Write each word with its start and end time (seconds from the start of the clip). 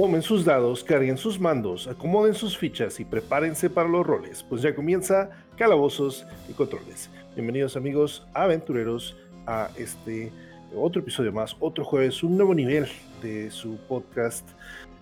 Tomen 0.00 0.22
sus 0.22 0.46
dados, 0.46 0.82
carguen 0.82 1.18
sus 1.18 1.38
mandos, 1.38 1.86
acomoden 1.86 2.32
sus 2.32 2.56
fichas 2.56 2.98
y 3.00 3.04
prepárense 3.04 3.68
para 3.68 3.86
los 3.86 4.06
roles, 4.06 4.42
pues 4.42 4.62
ya 4.62 4.74
comienza 4.74 5.28
Calabozos 5.58 6.24
y 6.48 6.54
Controles. 6.54 7.10
Bienvenidos 7.34 7.76
amigos 7.76 8.26
aventureros 8.32 9.14
a 9.46 9.68
este 9.76 10.32
otro 10.74 11.02
episodio 11.02 11.32
más, 11.32 11.54
otro 11.60 11.84
jueves, 11.84 12.22
un 12.22 12.38
nuevo 12.38 12.54
nivel 12.54 12.88
de 13.20 13.50
su 13.50 13.76
podcast 13.76 14.48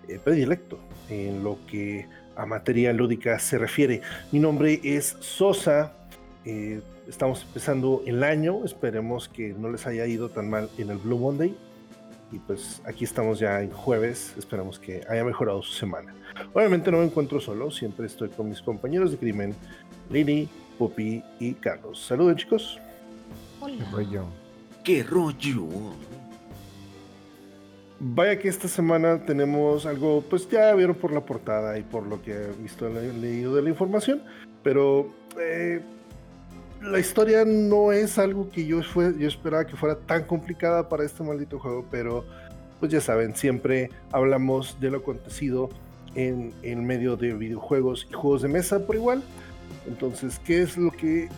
eh, 0.09 0.19
predilecto 0.21 0.77
en 1.09 1.45
lo 1.45 1.59
que 1.65 2.05
a 2.35 2.45
materia 2.45 2.91
lúdica 2.91 3.39
se 3.39 3.57
refiere. 3.57 4.01
Mi 4.33 4.39
nombre 4.39 4.81
es 4.83 5.15
Sosa, 5.21 5.93
eh, 6.43 6.81
estamos 7.07 7.43
empezando 7.43 8.03
el 8.05 8.21
año, 8.21 8.65
esperemos 8.65 9.29
que 9.29 9.53
no 9.53 9.71
les 9.71 9.87
haya 9.87 10.05
ido 10.05 10.27
tan 10.27 10.49
mal 10.49 10.69
en 10.77 10.89
el 10.89 10.97
Blue 10.97 11.19
Monday 11.19 11.55
y 12.31 12.39
pues 12.39 12.81
aquí 12.85 13.03
estamos 13.03 13.39
ya 13.39 13.61
en 13.61 13.71
jueves, 13.71 14.33
esperamos 14.37 14.79
que 14.79 15.01
haya 15.09 15.23
mejorado 15.23 15.61
su 15.61 15.73
semana. 15.73 16.13
Obviamente 16.53 16.91
no 16.91 16.99
me 16.99 17.05
encuentro 17.05 17.39
solo, 17.39 17.71
siempre 17.71 18.05
estoy 18.05 18.29
con 18.29 18.49
mis 18.49 18.61
compañeros 18.61 19.11
de 19.11 19.17
crimen, 19.17 19.55
Lili, 20.09 20.47
Pupi 20.77 21.23
y 21.39 21.53
Carlos. 21.53 21.99
Saludos 21.99 22.37
chicos. 22.37 22.79
Hola. 23.59 23.75
¿Qué 23.77 23.91
rollo? 23.91 24.25
¿Qué 24.83 25.03
rollo? 25.03 25.67
Vaya 27.99 28.39
que 28.39 28.47
esta 28.47 28.69
semana 28.69 29.25
tenemos 29.25 29.85
algo, 29.85 30.23
pues 30.29 30.49
ya 30.49 30.73
vieron 30.73 30.95
por 30.95 31.11
la 31.11 31.25
portada 31.25 31.77
y 31.77 31.83
por 31.83 32.07
lo 32.07 32.21
que 32.21 32.31
he 32.31 32.51
visto, 32.61 32.87
leído 32.87 33.55
de 33.55 33.61
la 33.61 33.69
información, 33.69 34.23
pero 34.63 35.13
eh, 35.37 35.81
la 36.81 36.99
historia 36.99 37.43
no 37.45 37.91
es 37.91 38.17
algo 38.17 38.49
que 38.49 38.65
yo, 38.65 38.81
fue, 38.83 39.13
yo 39.17 39.27
esperaba 39.27 39.65
que 39.65 39.75
fuera 39.75 39.95
tan 39.95 40.23
complicada 40.23 40.87
para 40.87 41.03
este 41.03 41.23
maldito 41.23 41.59
juego, 41.59 41.85
pero 41.91 42.25
pues 42.79 42.91
ya 42.91 43.01
saben, 43.01 43.35
siempre 43.35 43.89
hablamos 44.11 44.79
de 44.79 44.89
lo 44.89 44.99
acontecido 44.99 45.69
en, 46.15 46.53
en 46.63 46.85
medio 46.85 47.17
de 47.17 47.33
videojuegos 47.33 48.07
y 48.09 48.13
juegos 48.13 48.41
de 48.41 48.47
mesa 48.47 48.79
por 48.85 48.95
igual. 48.95 49.23
Entonces, 49.87 50.39
¿qué 50.39 50.61
es 50.61 50.77
lo 50.77 50.91
que 50.91 51.29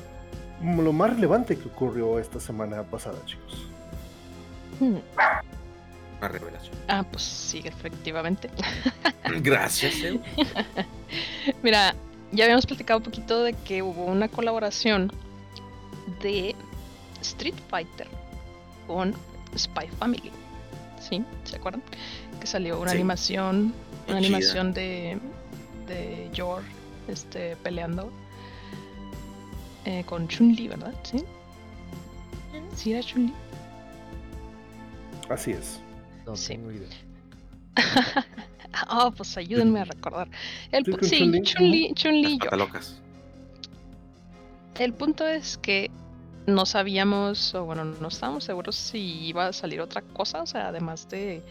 lo 0.64 0.94
más 0.94 1.16
relevante 1.16 1.58
que 1.58 1.68
ocurrió 1.68 2.20
esta 2.20 2.40
semana 2.40 2.84
pasada, 2.84 3.18
chicos? 3.26 3.68
Hmm. 4.80 4.98
Una 6.20 6.28
revelación. 6.28 6.76
Ah, 6.88 7.04
pues 7.10 7.24
sí, 7.24 7.62
efectivamente. 7.66 8.50
Gracias. 9.42 9.96
Mira, 11.64 11.96
ya 12.32 12.44
habíamos 12.44 12.68
platicado 12.68 13.00
un 13.00 13.04
poquito 13.04 13.44
de 13.44 13.54
que 13.54 13.82
hubo 13.82 14.06
una 14.06 14.28
colaboración 14.28 15.12
de 16.22 16.56
Street 17.22 17.56
Fighter 17.70 18.08
con 18.88 19.14
Spy 19.58 19.88
Family. 20.00 20.32
¿Sí? 21.00 21.24
¿Se 21.44 21.56
acuerdan? 21.56 21.82
Que 22.40 22.48
salió 22.48 22.80
una 22.80 22.92
animación, 22.92 23.74
una 24.08 24.18
animación 24.18 24.74
de, 24.74 25.18
de 25.88 26.30
Yor 26.34 26.64
este, 27.08 27.56
peleando 27.58 28.12
eh, 29.86 30.04
con 30.06 30.28
Chun-Li, 30.28 30.68
¿verdad? 30.68 30.94
¿Sí? 31.04 31.24
¿Sí 32.76 32.94
era 32.94 33.02
Chun-Li? 33.02 33.34
Así 35.30 35.52
es. 35.52 35.80
No 36.26 36.36
sí. 36.36 36.60
oh, 38.90 39.12
pues 39.18 39.38
ayúdenme 39.38 39.80
a 39.80 39.86
recordar. 39.86 40.30
El 40.72 40.86
sí, 41.02 41.32
Chun-Li, 41.42 41.94
Chun-Li, 41.94 42.40
locas. 42.52 43.02
El 44.80 44.94
punto 44.94 45.28
es 45.28 45.58
que 45.58 45.92
no 46.48 46.66
sabíamos, 46.66 47.54
o 47.54 47.66
bueno, 47.66 47.86
no 47.86 48.08
estábamos 48.08 48.44
seguros 48.44 48.76
si 48.76 49.28
iba 49.28 49.48
a 49.48 49.54
salir 49.54 49.82
otra 49.82 50.02
cosa, 50.02 50.42
o 50.42 50.46
sea, 50.48 50.70
además 50.70 51.08
de, 51.10 51.42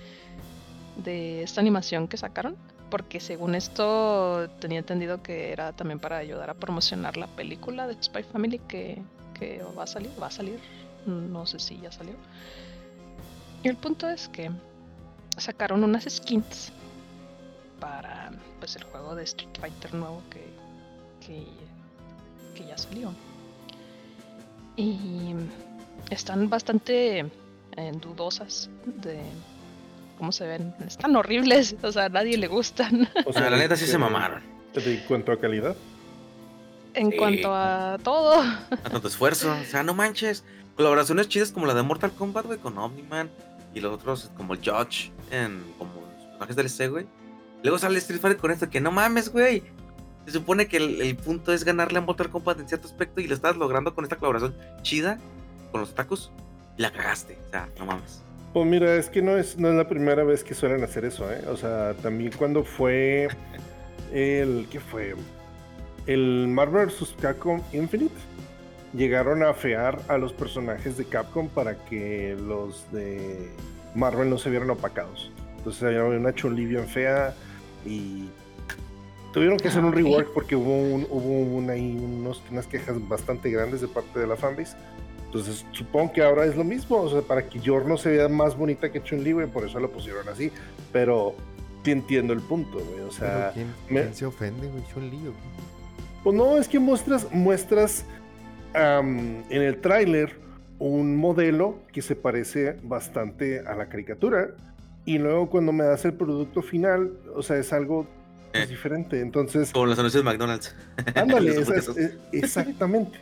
de 0.96 1.42
esta 1.42 1.60
animación 1.60 2.08
que 2.08 2.16
sacaron, 2.16 2.56
porque 2.90 3.20
según 3.20 3.54
esto 3.54 4.48
tenía 4.58 4.80
entendido 4.80 5.22
que 5.22 5.52
era 5.52 5.72
también 5.72 6.00
para 6.00 6.18
ayudar 6.18 6.50
a 6.50 6.54
promocionar 6.54 7.16
la 7.16 7.28
película 7.28 7.86
de 7.86 8.02
Spy 8.02 8.24
Family 8.24 8.58
que, 8.58 9.00
que 9.38 9.62
va 9.78 9.84
a 9.84 9.86
salir, 9.86 10.10
va 10.20 10.26
a 10.26 10.30
salir, 10.30 10.58
no 11.06 11.46
sé 11.46 11.58
si 11.60 11.78
ya 11.80 11.92
salió. 11.92 12.14
Y 13.62 13.68
el 13.68 13.76
punto 13.76 14.08
es 14.08 14.28
que 14.28 14.50
sacaron 15.36 15.84
unas 15.84 16.04
skins 16.04 16.72
para 17.78 18.30
pues 18.58 18.76
el 18.76 18.84
juego 18.84 19.14
de 19.14 19.24
Street 19.24 19.56
Fighter 19.58 19.94
nuevo 19.94 20.22
que, 20.30 20.44
que, 21.26 21.46
que 22.60 22.68
ya 22.68 22.78
salió. 22.78 23.12
Y 24.76 25.34
están 26.10 26.48
bastante 26.48 27.20
eh, 27.20 27.92
dudosas 28.00 28.70
de 28.84 29.20
cómo 30.18 30.32
se 30.32 30.46
ven. 30.46 30.74
Están 30.86 31.16
horribles, 31.16 31.76
o 31.82 31.92
sea, 31.92 32.06
a 32.06 32.08
nadie 32.08 32.36
le 32.36 32.46
gustan. 32.46 33.08
O 33.24 33.32
sea, 33.32 33.50
la 33.50 33.56
neta 33.56 33.76
sí 33.76 33.86
se 33.86 33.98
mamaron. 33.98 34.42
¿En 34.74 35.00
cuanto 35.08 35.32
a 35.32 35.40
calidad? 35.40 35.76
En 36.94 37.10
cuanto 37.12 37.54
a 37.54 37.98
todo. 38.02 38.40
A 38.40 38.88
tanto 38.90 39.08
esfuerzo. 39.08 39.52
O 39.52 39.64
sea, 39.64 39.82
no 39.82 39.94
manches. 39.94 40.44
Colaboraciones 40.76 41.28
chidas 41.28 41.52
como 41.52 41.66
la 41.66 41.74
de 41.74 41.82
Mortal 41.82 42.12
Kombat, 42.12 42.46
güey, 42.46 42.58
con 42.58 42.76
Omniman. 42.78 43.30
Y 43.74 43.80
los 43.80 43.92
otros 43.92 44.30
como 44.36 44.54
el 44.54 44.60
Judge 44.60 45.12
en 45.30 45.62
como 45.78 45.92
los 46.00 46.24
personajes 46.24 46.56
del 46.56 46.70
C, 46.70 46.88
güey. 46.88 47.06
Luego 47.62 47.78
sale 47.78 47.98
Street 47.98 48.20
Fighter 48.20 48.40
con 48.40 48.50
esto, 48.50 48.68
que 48.70 48.80
no 48.80 48.90
mames, 48.90 49.30
güey. 49.30 49.62
Se 50.30 50.38
supone 50.38 50.68
que 50.68 50.76
el, 50.76 51.16
punto 51.16 51.52
es 51.52 51.64
ganarle 51.64 51.98
a 51.98 52.02
Mortal 52.02 52.30
Kombat 52.30 52.60
en 52.60 52.68
cierto 52.68 52.86
aspecto 52.86 53.20
y 53.20 53.26
lo 53.26 53.34
estás 53.34 53.56
logrando 53.56 53.96
con 53.96 54.04
esta 54.04 54.14
colaboración 54.14 54.54
chida 54.82 55.18
con 55.72 55.80
los 55.80 55.92
tacos 55.92 56.30
la 56.76 56.92
cagaste. 56.92 57.36
O 57.48 57.50
sea, 57.50 57.68
no 57.80 57.86
mames. 57.86 58.22
Pues 58.52 58.64
mira, 58.64 58.94
es 58.94 59.08
que 59.08 59.22
no 59.22 59.36
es, 59.36 59.58
no 59.58 59.70
es 59.70 59.74
la 59.74 59.88
primera 59.88 60.22
vez 60.22 60.44
que 60.44 60.54
suelen 60.54 60.84
hacer 60.84 61.04
eso, 61.04 61.28
¿eh? 61.32 61.42
O 61.48 61.56
sea, 61.56 61.94
también 61.94 62.30
cuando 62.38 62.62
fue 62.62 63.26
el. 64.12 64.68
¿Qué 64.70 64.78
fue? 64.78 65.16
El 66.06 66.46
Marvel 66.46 66.86
vs. 66.86 67.16
Capcom 67.20 67.60
Infinite. 67.72 68.14
Llegaron 68.94 69.42
a 69.42 69.52
fear 69.52 70.00
a 70.06 70.16
los 70.16 70.32
personajes 70.32 70.96
de 70.96 71.06
Capcom 71.06 71.48
para 71.48 71.74
que 71.86 72.36
los 72.40 72.86
de 72.92 73.50
Marvel 73.96 74.30
no 74.30 74.38
se 74.38 74.48
vieran 74.48 74.70
opacados. 74.70 75.32
Entonces 75.56 75.82
había 75.82 76.04
una 76.04 76.32
chun 76.32 76.56
fea 76.86 77.34
y 77.84 78.28
Tuvieron 79.32 79.58
que 79.58 79.68
hacer 79.68 79.84
un 79.84 79.92
rework 79.92 80.32
porque 80.32 80.56
hubo, 80.56 81.06
hubo 81.08 81.56
unas 81.56 82.66
quejas 82.66 82.96
bastante 83.08 83.50
grandes 83.50 83.80
de 83.80 83.88
parte 83.88 84.18
de 84.18 84.26
la 84.26 84.36
fanbase. 84.36 84.76
Entonces 85.26 85.64
supongo 85.70 86.12
que 86.12 86.22
ahora 86.22 86.44
es 86.44 86.56
lo 86.56 86.64
mismo, 86.64 86.96
o 86.96 87.08
sea, 87.08 87.22
para 87.22 87.48
que 87.48 87.60
Yor 87.60 87.86
no 87.86 87.96
se 87.96 88.10
vea 88.10 88.28
más 88.28 88.56
bonita 88.56 88.90
que 88.90 89.00
Chun-Li, 89.00 89.46
por 89.46 89.64
eso 89.64 89.78
lo 89.78 89.88
pusieron 89.90 90.28
así. 90.28 90.50
Pero 90.92 91.36
sí 91.84 91.92
entiendo 91.92 92.32
el 92.32 92.40
punto, 92.40 92.80
güey, 92.80 93.00
o 93.00 93.12
sea... 93.12 93.52
¿quién, 93.54 94.12
se 94.12 94.26
ofende, 94.26 94.66
güey, 94.66 94.82
Chun-Li? 94.92 95.32
Pues 96.24 96.34
no, 96.34 96.58
es 96.58 96.66
que 96.66 96.80
muestras, 96.80 97.28
muestras 97.32 98.04
en 98.74 99.44
el 99.48 99.80
tráiler 99.80 100.36
un 100.80 101.16
modelo 101.16 101.78
que 101.92 102.02
se 102.02 102.16
parece 102.16 102.76
bastante 102.82 103.60
a 103.60 103.76
la 103.76 103.88
caricatura 103.88 104.48
y 105.04 105.18
luego 105.18 105.48
cuando 105.48 105.72
me 105.72 105.84
das 105.84 106.04
el 106.04 106.14
producto 106.14 106.62
final, 106.62 107.12
o 107.34 107.42
sea, 107.42 107.56
es 107.56 107.72
algo 107.72 108.06
es 108.52 108.68
diferente. 108.68 109.20
Entonces. 109.20 109.72
Como 109.72 109.86
los 109.86 109.98
anuncios 109.98 110.24
de 110.24 110.30
McDonald's. 110.30 110.74
Ándale, 111.14 111.56
exactamente. 112.32 113.20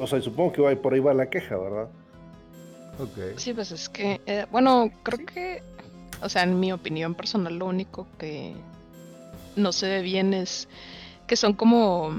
o 0.00 0.06
sea, 0.06 0.20
supongo 0.20 0.52
que 0.52 0.62
va, 0.62 0.74
por 0.76 0.94
ahí 0.94 1.00
va 1.00 1.14
la 1.14 1.28
queja, 1.28 1.56
¿verdad? 1.56 1.88
Okay. 2.98 3.34
Sí, 3.36 3.54
pues 3.54 3.70
es 3.70 3.88
que, 3.88 4.20
eh, 4.26 4.46
bueno, 4.50 4.90
creo 5.04 5.24
que, 5.24 5.62
o 6.20 6.28
sea, 6.28 6.42
en 6.42 6.58
mi 6.58 6.72
opinión 6.72 7.14
personal, 7.14 7.56
lo 7.56 7.66
único 7.66 8.08
que 8.18 8.54
no 9.54 9.72
se 9.72 9.88
ve 9.88 10.02
bien 10.02 10.34
es 10.34 10.68
que 11.28 11.36
son 11.36 11.52
como, 11.52 12.10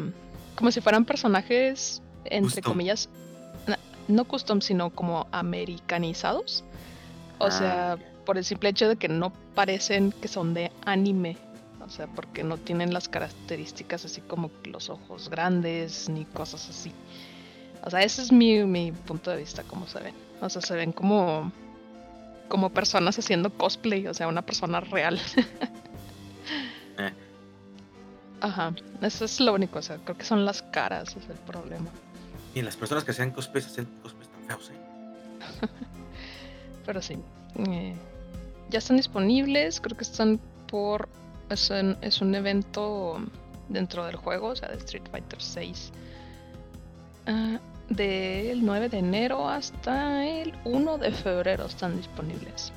como 0.55 0.71
si 0.71 0.79
fueran 0.79 1.03
personajes, 1.03 2.01
entre 2.23 2.61
comillas, 2.61 3.09
no 4.07 4.25
custom, 4.25 4.61
sino 4.61 4.89
como 4.89 5.27
americanizados. 5.31 6.63
O 7.39 7.45
ah, 7.45 7.51
sea, 7.51 7.97
por 8.29 8.37
el 8.37 8.45
simple 8.45 8.69
hecho 8.69 8.87
de 8.87 8.95
que 8.95 9.07
no 9.07 9.33
parecen 9.55 10.11
que 10.11 10.27
son 10.27 10.53
de 10.53 10.71
anime. 10.85 11.35
O 11.83 11.89
sea, 11.89 12.05
porque 12.05 12.43
no 12.43 12.57
tienen 12.57 12.93
las 12.93 13.09
características 13.09 14.05
así 14.05 14.21
como 14.21 14.51
los 14.65 14.91
ojos 14.91 15.31
grandes 15.31 16.07
ni 16.09 16.25
cosas 16.25 16.69
así. 16.69 16.91
O 17.83 17.89
sea, 17.89 18.01
ese 18.01 18.21
es 18.21 18.31
mi, 18.31 18.91
punto 18.91 19.31
de 19.31 19.37
vista, 19.37 19.63
como 19.63 19.87
se 19.87 19.99
ven. 19.99 20.13
O 20.41 20.47
sea, 20.47 20.61
se 20.61 20.75
ven 20.75 20.91
como, 20.91 21.51
como 22.49 22.69
personas 22.69 23.17
haciendo 23.17 23.49
cosplay, 23.49 24.05
o 24.05 24.13
sea, 24.13 24.27
una 24.27 24.43
persona 24.43 24.79
real. 24.79 25.19
Eh. 26.99 27.13
Ajá, 28.41 28.73
eso 29.01 29.23
es 29.23 29.39
lo 29.39 29.53
único, 29.53 29.79
o 29.79 29.81
sea, 29.81 29.97
creo 30.03 30.17
que 30.17 30.25
son 30.25 30.43
las 30.43 30.61
caras, 30.61 31.15
es 31.15 31.29
el 31.29 31.37
problema. 31.37 31.89
Y 32.53 32.61
las 32.61 32.75
personas 32.75 33.05
que 33.05 33.11
hacen 33.11 33.31
cosplays 33.31 33.67
hacen 33.67 33.85
cosplays 34.03 34.29
tan 34.29 34.43
feos, 34.43 34.69
¿eh? 34.69 35.67
Pero 36.85 37.01
sí, 37.01 37.17
eh, 37.55 37.95
ya 38.69 38.79
están 38.79 38.97
disponibles, 38.97 39.81
creo 39.81 39.97
que 39.97 40.03
están 40.03 40.39
por... 40.67 41.09
Es 41.49 41.69
un, 41.69 41.97
es 42.01 42.21
un 42.21 42.35
evento 42.35 43.19
dentro 43.69 44.05
del 44.05 44.15
juego, 44.15 44.49
o 44.49 44.55
sea, 44.55 44.69
de 44.69 44.77
Street 44.77 45.03
Fighter 45.11 45.41
6. 45.41 45.91
Ah, 47.27 47.59
del 47.89 48.63
9 48.63 48.89
de 48.89 48.99
enero 48.99 49.49
hasta 49.49 50.25
el 50.25 50.53
1 50.63 50.97
de 50.99 51.11
febrero 51.11 51.65
están 51.65 51.97
disponibles. 51.97 52.71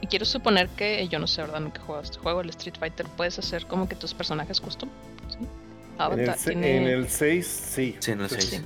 y 0.00 0.06
quiero 0.06 0.24
suponer 0.24 0.68
que, 0.70 1.06
yo 1.08 1.18
no 1.18 1.26
sé, 1.26 1.42
¿verdad? 1.42 1.60
Nunca 1.60 1.80
he 1.80 1.84
jugado 1.84 2.04
este 2.04 2.18
juego, 2.18 2.40
el 2.40 2.50
Street 2.50 2.76
Fighter, 2.78 3.06
puedes 3.16 3.38
hacer 3.38 3.66
como 3.66 3.88
que 3.88 3.94
tus 3.94 4.14
personajes 4.14 4.60
custom. 4.60 4.88
¿sí? 5.28 6.52
en, 6.52 6.64
el, 6.64 7.08
6, 7.08 7.46
sí. 7.46 7.96
Sí, 7.98 8.10
en 8.10 8.20
el 8.20 8.28
6. 8.28 8.62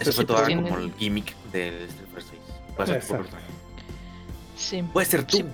Eso 0.00 0.12
fue 0.12 0.24
todo 0.24 0.42
como 0.44 0.78
el 0.78 0.92
gimmick 0.94 1.34
del 1.52 1.74
Street 1.84 2.08
Fighter 2.12 2.22
6. 2.30 2.42
Puede 2.76 3.00
ser 3.00 3.18
tu 3.26 3.36
Sí. 4.56 4.82
Puede 4.92 5.06
ser 5.06 5.24
tú. 5.24 5.44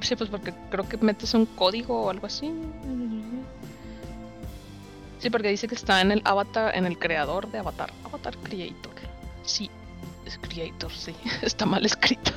Sí. 0.00 0.16
pues 0.16 0.30
porque 0.30 0.54
creo 0.70 0.88
que 0.88 0.96
metes 0.98 1.34
un 1.34 1.46
código 1.46 2.02
o 2.04 2.10
algo 2.10 2.26
así. 2.26 2.52
Sí, 5.18 5.30
porque 5.30 5.48
dice 5.48 5.66
que 5.66 5.74
está 5.74 6.00
en 6.00 6.12
el 6.12 6.22
avatar, 6.24 6.76
en 6.76 6.86
el 6.86 6.98
creador 6.98 7.50
de 7.50 7.58
Avatar. 7.58 7.90
Avatar 8.04 8.36
Creator. 8.38 8.94
Sí, 9.42 9.68
es 10.24 10.38
Creator, 10.38 10.92
sí. 10.92 11.14
Está 11.42 11.66
mal 11.66 11.84
escrito. 11.84 12.30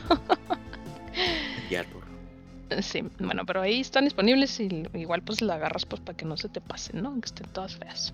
Creator. 1.67 2.01
Sí, 2.81 3.03
bueno, 3.19 3.45
pero 3.45 3.61
ahí 3.61 3.81
están 3.81 4.05
disponibles 4.05 4.59
y 4.61 4.87
igual 4.93 5.21
pues 5.21 5.41
la 5.41 5.55
agarras 5.55 5.85
pues 5.85 6.01
para 6.01 6.17
que 6.17 6.25
no 6.25 6.37
se 6.37 6.47
te 6.47 6.61
pasen, 6.61 7.03
¿no? 7.03 7.13
Que 7.19 7.25
estén 7.25 7.47
todas 7.49 7.75
feas. 7.75 8.13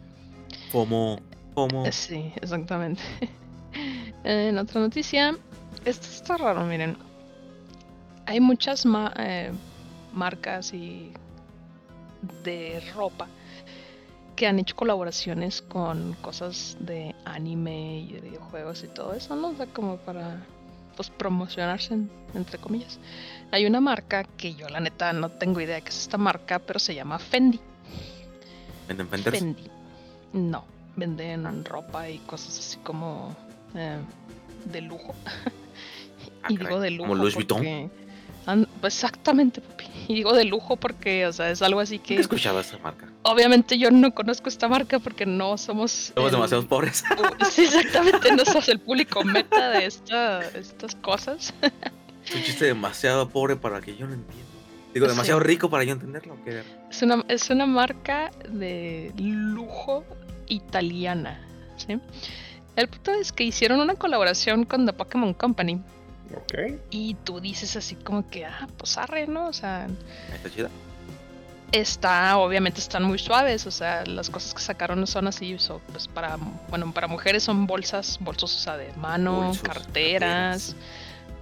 Como, 0.71 1.19
Eh, 1.57 1.92
sí, 1.92 2.31
exactamente. 2.36 3.01
en 4.24 4.57
otra 4.59 4.80
noticia, 4.80 5.36
esto 5.86 6.07
está 6.07 6.38
raro, 6.38 6.63
miren. 6.65 6.98
Hay 8.27 8.39
muchas 8.39 8.86
eh, 9.18 9.51
marcas 10.13 10.74
y 10.74 11.12
de 12.44 12.81
ropa 12.95 13.27
que 14.36 14.45
han 14.45 14.59
hecho 14.59 14.75
colaboraciones 14.75 15.63
con 15.63 16.13
cosas 16.21 16.77
de 16.80 17.15
anime 17.25 18.01
y 18.01 18.13
de 18.13 18.21
videojuegos 18.21 18.83
y 18.83 18.88
todo 18.88 19.13
eso, 19.13 19.36
¿no? 19.36 19.50
O 19.50 19.56
sea, 19.56 19.65
como 19.68 19.98
para 19.98 20.45
pues 20.95 21.10
promocionarse 21.10 21.98
entre 22.36 22.60
comillas. 22.60 23.00
Hay 23.51 23.65
una 23.65 23.80
marca 23.80 24.24
que 24.24 24.53
yo 24.53 24.68
la 24.69 24.80
neta 24.80 25.12
no 25.13 25.30
tengo 25.30 25.60
idea 25.62 25.81
que 25.81 25.89
es 25.89 26.01
esta 26.01 26.18
marca, 26.18 26.60
pero 26.60 26.77
se 26.77 26.94
llama 26.94 27.18
Fendi. 27.18 27.60
¿Venden 28.88 29.07
Fendi. 29.07 29.69
No, 30.33 30.65
venden 30.97 31.63
ropa 31.63 32.09
y 32.09 32.17
cosas 32.19 32.59
así 32.59 32.77
como 32.79 33.33
eh, 33.75 33.99
de 34.65 34.81
lujo. 34.81 35.15
y 36.49 36.55
ah, 36.55 36.59
digo 36.59 36.79
de 36.81 36.91
lujo. 36.91 37.07
¿Como 37.07 37.15
Louis 37.15 37.35
Vuitton? 37.35 37.89
Exactamente, 38.83 39.61
papi. 39.61 39.85
Y 40.07 40.15
digo 40.15 40.33
de 40.33 40.45
lujo 40.45 40.77
porque, 40.77 41.27
o 41.27 41.33
sea, 41.33 41.51
es 41.51 41.61
algo 41.61 41.79
así 41.79 41.99
que. 41.99 42.15
¿Qué 42.15 42.21
escuchaba 42.21 42.61
esa 42.61 42.77
marca? 42.79 43.07
Obviamente 43.23 43.77
yo 43.77 43.91
no 43.91 44.13
conozco 44.13 44.49
esta 44.49 44.67
marca 44.67 44.99
porque 44.99 45.25
no 45.25 45.57
somos. 45.57 46.13
Somos 46.15 46.31
demasiado 46.31 46.65
pobres. 46.67 47.03
Sí, 47.51 47.63
exactamente, 47.63 48.31
no 48.35 48.45
somos 48.45 48.67
el 48.69 48.79
público 48.79 49.23
meta 49.23 49.69
de 49.71 49.85
esta, 49.85 50.41
estas 50.50 50.95
cosas. 50.95 51.53
Es 52.25 52.35
un 52.35 52.43
chiste 52.43 52.65
demasiado 52.65 53.29
pobre 53.29 53.55
para 53.55 53.81
que 53.81 53.95
yo 53.95 54.07
no 54.07 54.13
entienda. 54.13 54.45
Digo, 54.93 55.07
demasiado 55.07 55.39
rico 55.39 55.69
para 55.69 55.83
yo 55.83 55.93
entenderlo. 55.93 56.38
Es, 56.89 57.01
una, 57.01 57.23
es 57.27 57.50
una 57.50 57.65
marca 57.65 58.31
de 58.50 59.13
lujo 59.17 60.03
italiana. 60.47 61.39
¿sí? 61.77 61.99
El 62.75 62.88
punto 62.88 63.11
es 63.11 63.31
que 63.31 63.44
hicieron 63.44 63.79
una 63.79 63.95
colaboración 63.95 64.65
con 64.65 64.85
The 64.85 64.94
Pokémon 64.94 65.33
Company 65.33 65.81
y 66.89 67.15
tú 67.23 67.39
dices 67.39 67.75
así 67.75 67.95
como 67.95 68.29
que, 68.29 68.45
ah, 68.45 68.67
pues 68.77 68.97
arre, 68.97 69.27
¿no? 69.27 69.47
O 69.47 69.53
sea. 69.53 69.88
Está 70.33 70.49
chida. 70.49 70.69
Está, 71.71 72.38
obviamente 72.38 72.79
están 72.79 73.03
muy 73.03 73.19
suaves, 73.19 73.65
o 73.67 73.71
sea, 73.71 74.05
las 74.05 74.29
cosas 74.29 74.53
que 74.53 74.61
sacaron 74.61 75.05
son 75.05 75.27
así, 75.27 75.57
pues 75.91 76.07
para, 76.07 76.38
bueno, 76.69 76.93
para 76.93 77.07
mujeres 77.07 77.43
son 77.43 77.67
bolsas, 77.67 78.19
bolsos, 78.21 78.55
o 78.55 78.59
sea, 78.59 78.77
de 78.77 78.93
mano, 78.93 79.51
carteras, 79.63 80.77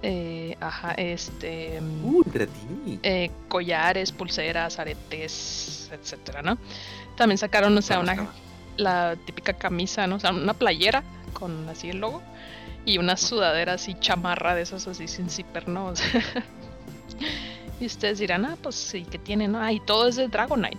eh, 0.02 0.56
ajá, 0.60 0.94
este, 0.94 1.80
uh, 2.02 2.24
eh, 3.04 3.30
collares, 3.46 4.10
pulseras, 4.10 4.80
aretes, 4.80 5.90
etcétera, 5.92 6.42
¿no? 6.42 6.58
También 7.16 7.38
sacaron, 7.38 7.78
o 7.78 7.82
sea, 7.82 8.00
una, 8.00 8.28
la 8.76 9.16
típica 9.24 9.52
camisa, 9.54 10.06
¿no? 10.06 10.16
O 10.16 10.20
sea, 10.20 10.30
una 10.30 10.54
playera 10.54 11.02
con 11.32 11.68
así 11.68 11.90
el 11.90 11.98
logo 11.98 12.22
y 12.84 12.98
una 12.98 13.16
sudadera 13.16 13.74
así 13.74 13.94
chamarra 13.98 14.54
de 14.54 14.62
esas 14.62 14.86
así 14.86 15.08
sin 15.08 15.28
zipper, 15.28 15.68
¿no? 15.68 15.92
y 17.80 17.86
ustedes 17.86 18.18
dirán, 18.18 18.44
ah, 18.44 18.56
pues 18.62 18.76
sí, 18.76 19.04
que 19.04 19.18
tiene, 19.18 19.48
¿no? 19.48 19.60
Ah, 19.60 19.72
y 19.72 19.80
todo 19.80 20.08
es 20.08 20.16
de 20.16 20.28
Dragonite. 20.28 20.78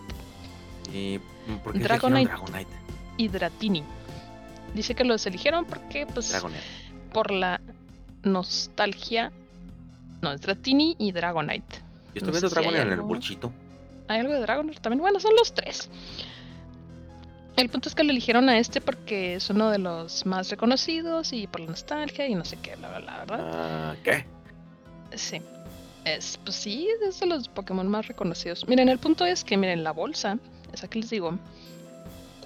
¿Y 0.94 1.20
por 1.64 1.74
qué 1.74 1.80
Dragonite, 1.80 2.32
Dragonite? 2.32 2.72
Y 3.18 3.28
Dratini. 3.28 3.84
Dice 4.74 4.96
que 4.96 5.04
los 5.04 5.26
eligieron 5.26 5.66
porque, 5.66 6.06
pues, 6.06 6.34
por 7.12 7.32
la 7.32 7.60
nostalgia. 8.24 9.32
No, 10.22 10.32
es 10.32 10.42
Dratini 10.42 10.96
y 10.98 11.12
Dragonite. 11.12 11.80
Yo 12.14 12.20
estoy 12.20 12.32
viendo 12.32 12.50
Dragonite 12.50 12.82
en 12.82 12.92
el 12.92 13.02
bolchito. 13.02 13.52
Hay 14.08 14.20
algo 14.22 14.34
de 14.34 14.40
Dragonite 14.40 14.80
también. 14.80 15.02
Bueno, 15.02 15.20
son 15.20 15.36
los 15.36 15.54
tres. 15.54 15.90
El 17.58 17.70
punto 17.70 17.90
es 17.90 17.96
que 17.96 18.04
lo 18.04 18.12
eligieron 18.12 18.50
a 18.50 18.60
este 18.60 18.82
porque 18.82 19.34
es 19.34 19.50
uno 19.50 19.72
de 19.72 19.80
los 19.80 20.28
más 20.28 20.52
reconocidos 20.52 21.34
y 21.34 21.48
por 21.48 21.62
la 21.62 21.68
nostalgia 21.72 22.28
y 22.28 22.36
no 22.36 22.46
sé 22.46 22.56
qué, 22.62 22.76
bla, 22.76 22.88
bla, 22.90 23.00
bla, 23.00 23.26
¿verdad? 23.26 23.52
Ah, 23.52 23.96
¿Qué? 24.04 24.26
Sí. 25.16 25.42
Es, 26.06 26.40
pues 26.44 26.56
sí, 26.56 26.88
es 27.10 27.20
de 27.20 27.26
los 27.26 27.50
Pokémon 27.50 27.88
más 27.88 28.08
reconocidos. 28.08 28.68
Miren, 28.68 28.90
el 28.90 29.00
punto 29.00 29.26
es 29.26 29.44
que, 29.44 29.58
miren, 29.58 29.84
la 29.84 29.92
bolsa, 29.92 30.38
esa 30.72 30.88
que 30.88 31.00
les 31.00 31.10
digo, 31.10 31.36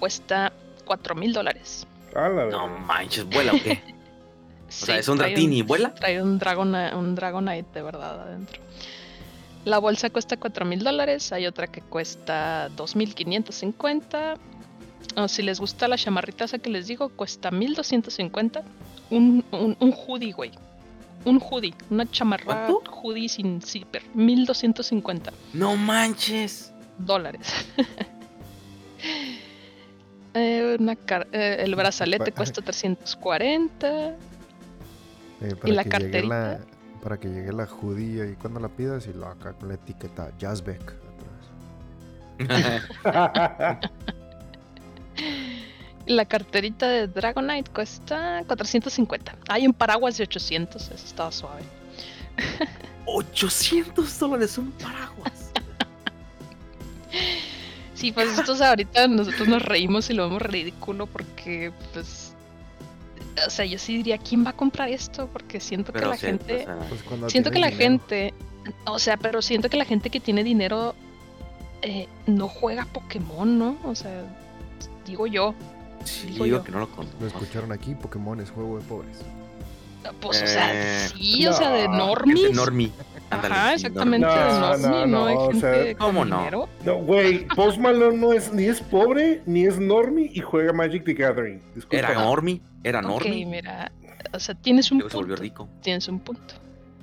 cuesta 0.00 0.50
4 0.86 1.14
mil 1.14 1.34
dólares. 1.34 1.86
no 2.14 2.68
manches, 2.68 3.26
¿vuela 3.26 3.52
o 3.52 3.62
qué? 3.62 3.82
o 4.68 4.72
sea, 4.72 4.96
es 4.96 5.08
un 5.08 5.18
Dratini, 5.18 5.60
¿vuela? 5.60 5.92
Trae 5.92 6.22
un, 6.22 6.38
Dragon, 6.38 6.74
un 6.74 7.14
Dragonite 7.14 7.68
de 7.74 7.82
verdad 7.82 8.22
adentro. 8.22 8.62
La 9.66 9.78
bolsa 9.78 10.08
cuesta 10.08 10.38
4 10.38 10.64
mil 10.64 10.82
dólares, 10.82 11.32
hay 11.32 11.46
otra 11.46 11.66
que 11.66 11.82
cuesta 11.82 12.70
2.550 12.70 14.38
o 15.16 15.28
si 15.28 15.42
les 15.42 15.60
gusta 15.60 15.88
la 15.88 15.96
chamarrita 15.96 16.44
esa 16.44 16.58
que 16.58 16.70
les 16.70 16.86
digo, 16.86 17.10
cuesta 17.10 17.50
1250. 17.50 18.62
Un, 19.10 19.44
un, 19.52 19.76
un 19.78 19.92
hoodie, 19.92 20.32
güey. 20.32 20.52
Un 21.24 21.40
hoodie. 21.40 21.74
Una 21.90 22.10
chamarra 22.10 22.68
hoodie 22.68 23.28
sin 23.28 23.62
zipper. 23.62 24.02
1250. 24.14 25.32
No 25.52 25.76
manches. 25.76 26.72
Dólares. 26.98 27.48
eh, 30.34 30.76
una 30.78 30.96
eh, 31.32 31.56
el 31.60 31.74
brazalete 31.74 32.32
cuesta 32.32 32.62
340. 32.62 34.16
Eh, 35.40 35.54
y 35.64 35.70
la 35.72 35.84
carterita. 35.84 36.60
para 37.02 37.18
que 37.18 37.28
llegue 37.28 37.52
la 37.52 37.66
hoodie 37.66 38.32
y 38.32 38.36
cuando 38.36 38.60
la 38.60 38.68
pidas 38.68 39.06
y 39.06 39.12
lo 39.12 39.26
acá 39.26 39.52
con 39.54 39.68
la 39.68 39.74
etiqueta 39.74 40.32
Jazzbeck 40.38 40.94
La 46.06 46.24
carterita 46.24 46.88
de 46.88 47.06
Dragonite 47.06 47.70
cuesta 47.70 48.42
450. 48.46 49.36
Hay 49.48 49.66
un 49.66 49.72
paraguas 49.72 50.16
de 50.16 50.24
800, 50.24 50.90
eso 50.90 50.94
estaba 50.94 51.32
suave. 51.32 51.62
800 53.06 54.18
dólares 54.18 54.58
un 54.58 54.72
paraguas. 54.72 55.50
sí, 57.94 58.12
pues 58.12 58.38
estos 58.38 58.60
ahorita 58.60 59.06
nosotros 59.08 59.48
nos 59.48 59.62
reímos 59.62 60.10
y 60.10 60.14
lo 60.14 60.24
vemos 60.24 60.42
ridículo 60.42 61.06
porque 61.06 61.72
pues 61.92 62.32
o 63.46 63.50
sea, 63.50 63.64
yo 63.64 63.78
sí 63.78 63.96
diría, 63.96 64.18
¿quién 64.18 64.44
va 64.44 64.50
a 64.50 64.52
comprar 64.52 64.90
esto? 64.90 65.26
Porque 65.32 65.58
siento 65.58 65.92
que 65.92 66.04
la 66.04 66.16
gente 66.16 66.66
pues 66.88 67.32
siento 67.32 67.50
que 67.50 67.58
la 67.58 67.70
gente 67.70 68.34
o 68.84 68.98
sea, 68.98 69.16
pero 69.16 69.42
siento 69.42 69.68
que 69.68 69.76
la 69.76 69.84
gente 69.84 70.10
que 70.10 70.20
tiene 70.20 70.44
dinero 70.44 70.94
eh, 71.82 72.06
no 72.26 72.48
juega 72.48 72.84
Pokémon, 72.86 73.58
¿no? 73.58 73.76
O 73.84 73.94
sea, 73.94 74.24
digo 75.06 75.26
yo. 75.26 75.54
Sí, 76.04 76.28
digo, 76.28 76.62
que 76.62 76.72
no 76.72 76.80
lo 76.80 76.88
Lo 77.20 77.26
escucharon 77.26 77.72
aquí, 77.72 77.94
Pokémon 77.94 78.40
es 78.40 78.50
juego 78.50 78.78
de 78.78 78.84
pobres. 78.84 79.18
Pues, 80.20 80.42
o 80.42 80.46
sea, 80.46 80.72
eh, 80.74 81.08
sí, 81.08 81.46
o 81.46 81.52
sea, 81.52 81.70
de 81.70 81.88
normies. 81.88 82.42
De 82.42 82.52
normie. 82.52 82.90
Ajá, 83.30 83.74
exactamente, 83.74 84.26
de 84.26 84.34
normie, 84.34 85.06
no, 85.06 85.26
hay 85.26 85.36
gente 85.36 85.56
o 85.56 85.60
sea, 85.60 85.94
¿Cómo 85.96 86.24
no? 86.24 86.68
No, 86.84 86.96
güey, 86.96 87.46
Post 87.48 87.78
Malone 87.78 88.16
no 88.16 88.32
es, 88.32 88.52
ni 88.52 88.64
es 88.64 88.80
pobre, 88.80 89.42
ni 89.46 89.64
es 89.64 89.78
normie 89.78 90.30
y 90.34 90.40
juega 90.40 90.72
Magic 90.72 91.04
the 91.04 91.14
Gathering. 91.14 91.62
Era 91.90 92.14
normie, 92.14 92.60
era 92.82 93.00
normie. 93.00 93.44
Ok, 93.44 93.50
mira, 93.50 93.92
o 94.32 94.38
sea, 94.38 94.54
tienes 94.54 94.90
un 94.90 94.98
punto. 94.98 95.10
se 95.10 95.16
volvió 95.16 95.36
rico. 95.36 95.68
Tienes 95.82 96.08
un 96.08 96.20
punto. 96.20 96.54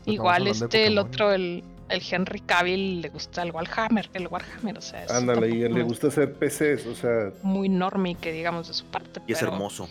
Igual 0.05 0.47
este, 0.47 0.87
el 0.87 0.97
otro, 0.97 1.31
el, 1.31 1.63
el 1.89 2.01
Henry 2.09 2.39
Cavill 2.41 3.01
le 3.01 3.09
gusta 3.09 3.43
el 3.43 3.51
Warhammer, 3.51 4.09
el 4.13 4.27
Warhammer, 4.27 4.77
o 4.77 4.81
sea, 4.81 5.05
Ándale, 5.09 5.49
y 5.49 5.67
le 5.67 5.83
gusta 5.83 6.07
hacer 6.07 6.33
PCs, 6.33 6.85
o 6.85 6.95
sea, 6.95 7.31
muy 7.43 7.69
normie 7.69 8.15
que 8.15 8.31
digamos 8.31 8.67
de 8.67 8.73
su 8.73 8.85
parte. 8.85 9.21
Y 9.27 9.33
es 9.33 9.41
hermoso. 9.41 9.89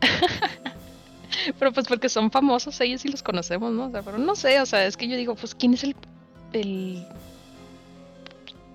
pero 1.58 1.72
pues 1.72 1.86
porque 1.86 2.08
son 2.08 2.30
famosos, 2.30 2.80
ellos 2.80 3.00
sí 3.00 3.08
los 3.08 3.22
conocemos, 3.22 3.72
¿no? 3.72 3.86
O 3.86 3.90
sea, 3.90 4.02
pero 4.02 4.18
no 4.18 4.34
sé, 4.34 4.60
o 4.60 4.66
sea, 4.66 4.86
es 4.86 4.96
que 4.96 5.08
yo 5.08 5.16
digo, 5.16 5.34
pues 5.34 5.54
quién 5.54 5.74
es 5.74 5.84
el 5.84 5.96
el 6.52 7.06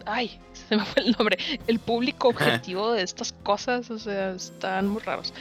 ay, 0.05 0.39
se 0.67 0.75
me 0.75 0.86
fue 0.86 1.03
el 1.03 1.15
nombre, 1.17 1.38
el 1.67 1.79
público 1.79 2.29
objetivo 2.29 2.91
de 2.91 3.03
estas 3.03 3.34
cosas, 3.34 3.89
o 3.91 4.00
sea, 4.00 4.31
están 4.31 4.88
muy 4.88 5.01
raros. 5.01 5.34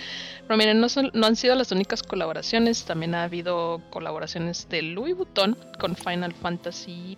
Pero 0.47 0.57
miren, 0.57 0.81
no, 0.81 0.89
son, 0.89 1.11
no 1.15 1.27
han 1.27 1.37
sido 1.37 1.55
las 1.55 1.73
únicas 1.73 2.03
colaboraciones, 2.03 2.85
también 2.85 3.15
ha 3.15 3.25
habido 3.25 3.81
colaboraciones 3.91 4.69
de 4.69 4.83
Louis 4.83 5.17
Vuitton 5.17 5.57
con 5.79 5.97
Final 5.97 6.33
Fantasy 6.35 7.17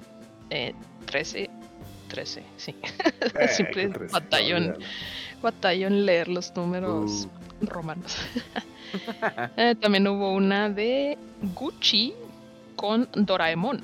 eh, 0.51 0.75
13, 1.07 1.51
13, 2.09 2.43
sí. 2.57 2.75
Eh, 3.39 3.49
Siempre 3.49 3.89
batallón, 3.89 4.79
batallón 5.43 6.07
leer 6.07 6.29
los 6.29 6.55
números 6.55 7.29
uh. 7.61 7.67
romanos. 7.67 8.17
Eh, 9.57 9.75
también 9.75 10.07
hubo 10.07 10.33
una 10.33 10.71
de 10.71 11.19
Gucci 11.55 12.15
con 12.77 13.09
Doraemon. 13.15 13.83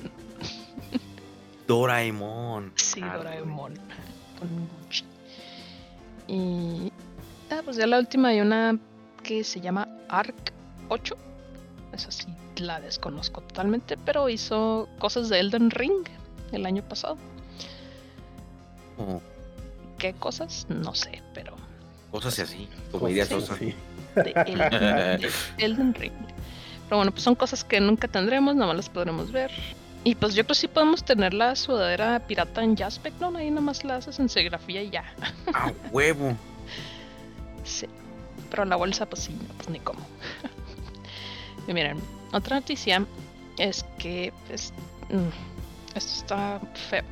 Doraemon. 1.67 2.71
Sí, 2.75 3.01
Doraemon. 3.01 3.73
Con 4.43 4.67
Gucci. 4.83 5.05
Y. 6.27 6.91
Ah, 7.49 7.61
pues 7.63 7.77
ya 7.77 7.87
la 7.87 7.99
última 7.99 8.29
hay 8.29 8.41
una 8.41 8.77
que 9.23 9.43
se 9.43 9.61
llama 9.61 9.87
Arc 10.09 10.51
8. 10.89 11.15
Esa 11.93 12.11
sí 12.11 12.27
la 12.57 12.79
desconozco 12.79 13.41
totalmente, 13.41 13.97
pero 13.97 14.29
hizo 14.29 14.89
cosas 14.99 15.29
de 15.29 15.39
Elden 15.39 15.71
Ring 15.71 16.05
el 16.51 16.65
año 16.65 16.83
pasado. 16.83 17.17
Oh. 18.97 19.21
¿Qué 19.97 20.13
cosas? 20.13 20.65
No 20.69 20.93
sé, 20.93 21.21
pero. 21.33 21.55
Cosas 22.11 22.39
así, 22.39 22.67
como 22.91 23.09
ideas 23.09 23.31
así. 23.31 23.73
De 24.15 25.29
Elden, 25.57 25.93
Ring. 25.95 26.13
Pero 26.85 26.97
bueno, 26.97 27.11
pues 27.11 27.23
son 27.23 27.33
cosas 27.33 27.63
que 27.63 27.79
nunca 27.79 28.07
tendremos, 28.07 28.53
nada 28.55 28.67
más 28.67 28.75
las 28.75 28.89
podremos 28.89 29.31
ver. 29.31 29.51
Y 30.05 30.15
pues 30.15 30.33
yo 30.33 30.43
creo 30.43 30.47
que 30.49 30.55
sí 30.55 30.67
podemos 30.67 31.03
tener 31.03 31.33
la 31.33 31.55
sudadera 31.55 32.19
pirata 32.27 32.61
en 32.63 32.75
Jaspec, 32.75 33.13
¿no? 33.19 33.35
Ahí 33.37 33.49
nomás 33.49 33.83
la 33.85 33.95
haces 33.95 34.19
en 34.19 34.27
serigrafía 34.27 34.81
y 34.81 34.89
ya. 34.89 35.05
¡A 35.53 35.71
huevo! 35.91 36.35
sí. 37.63 37.87
Pero 38.49 38.65
la 38.65 38.75
bolsa, 38.75 39.05
pues 39.07 39.23
sí, 39.23 39.35
pues 39.57 39.69
ni 39.69 39.79
cómo. 39.79 39.99
y 41.67 41.73
miren, 41.73 41.99
otra 42.33 42.57
noticia 42.57 43.05
es 43.57 43.83
que 43.97 44.33
pues, 44.47 44.73
mm, 45.09 45.97
esto 45.97 46.13
está 46.13 46.59
feo. 46.89 47.03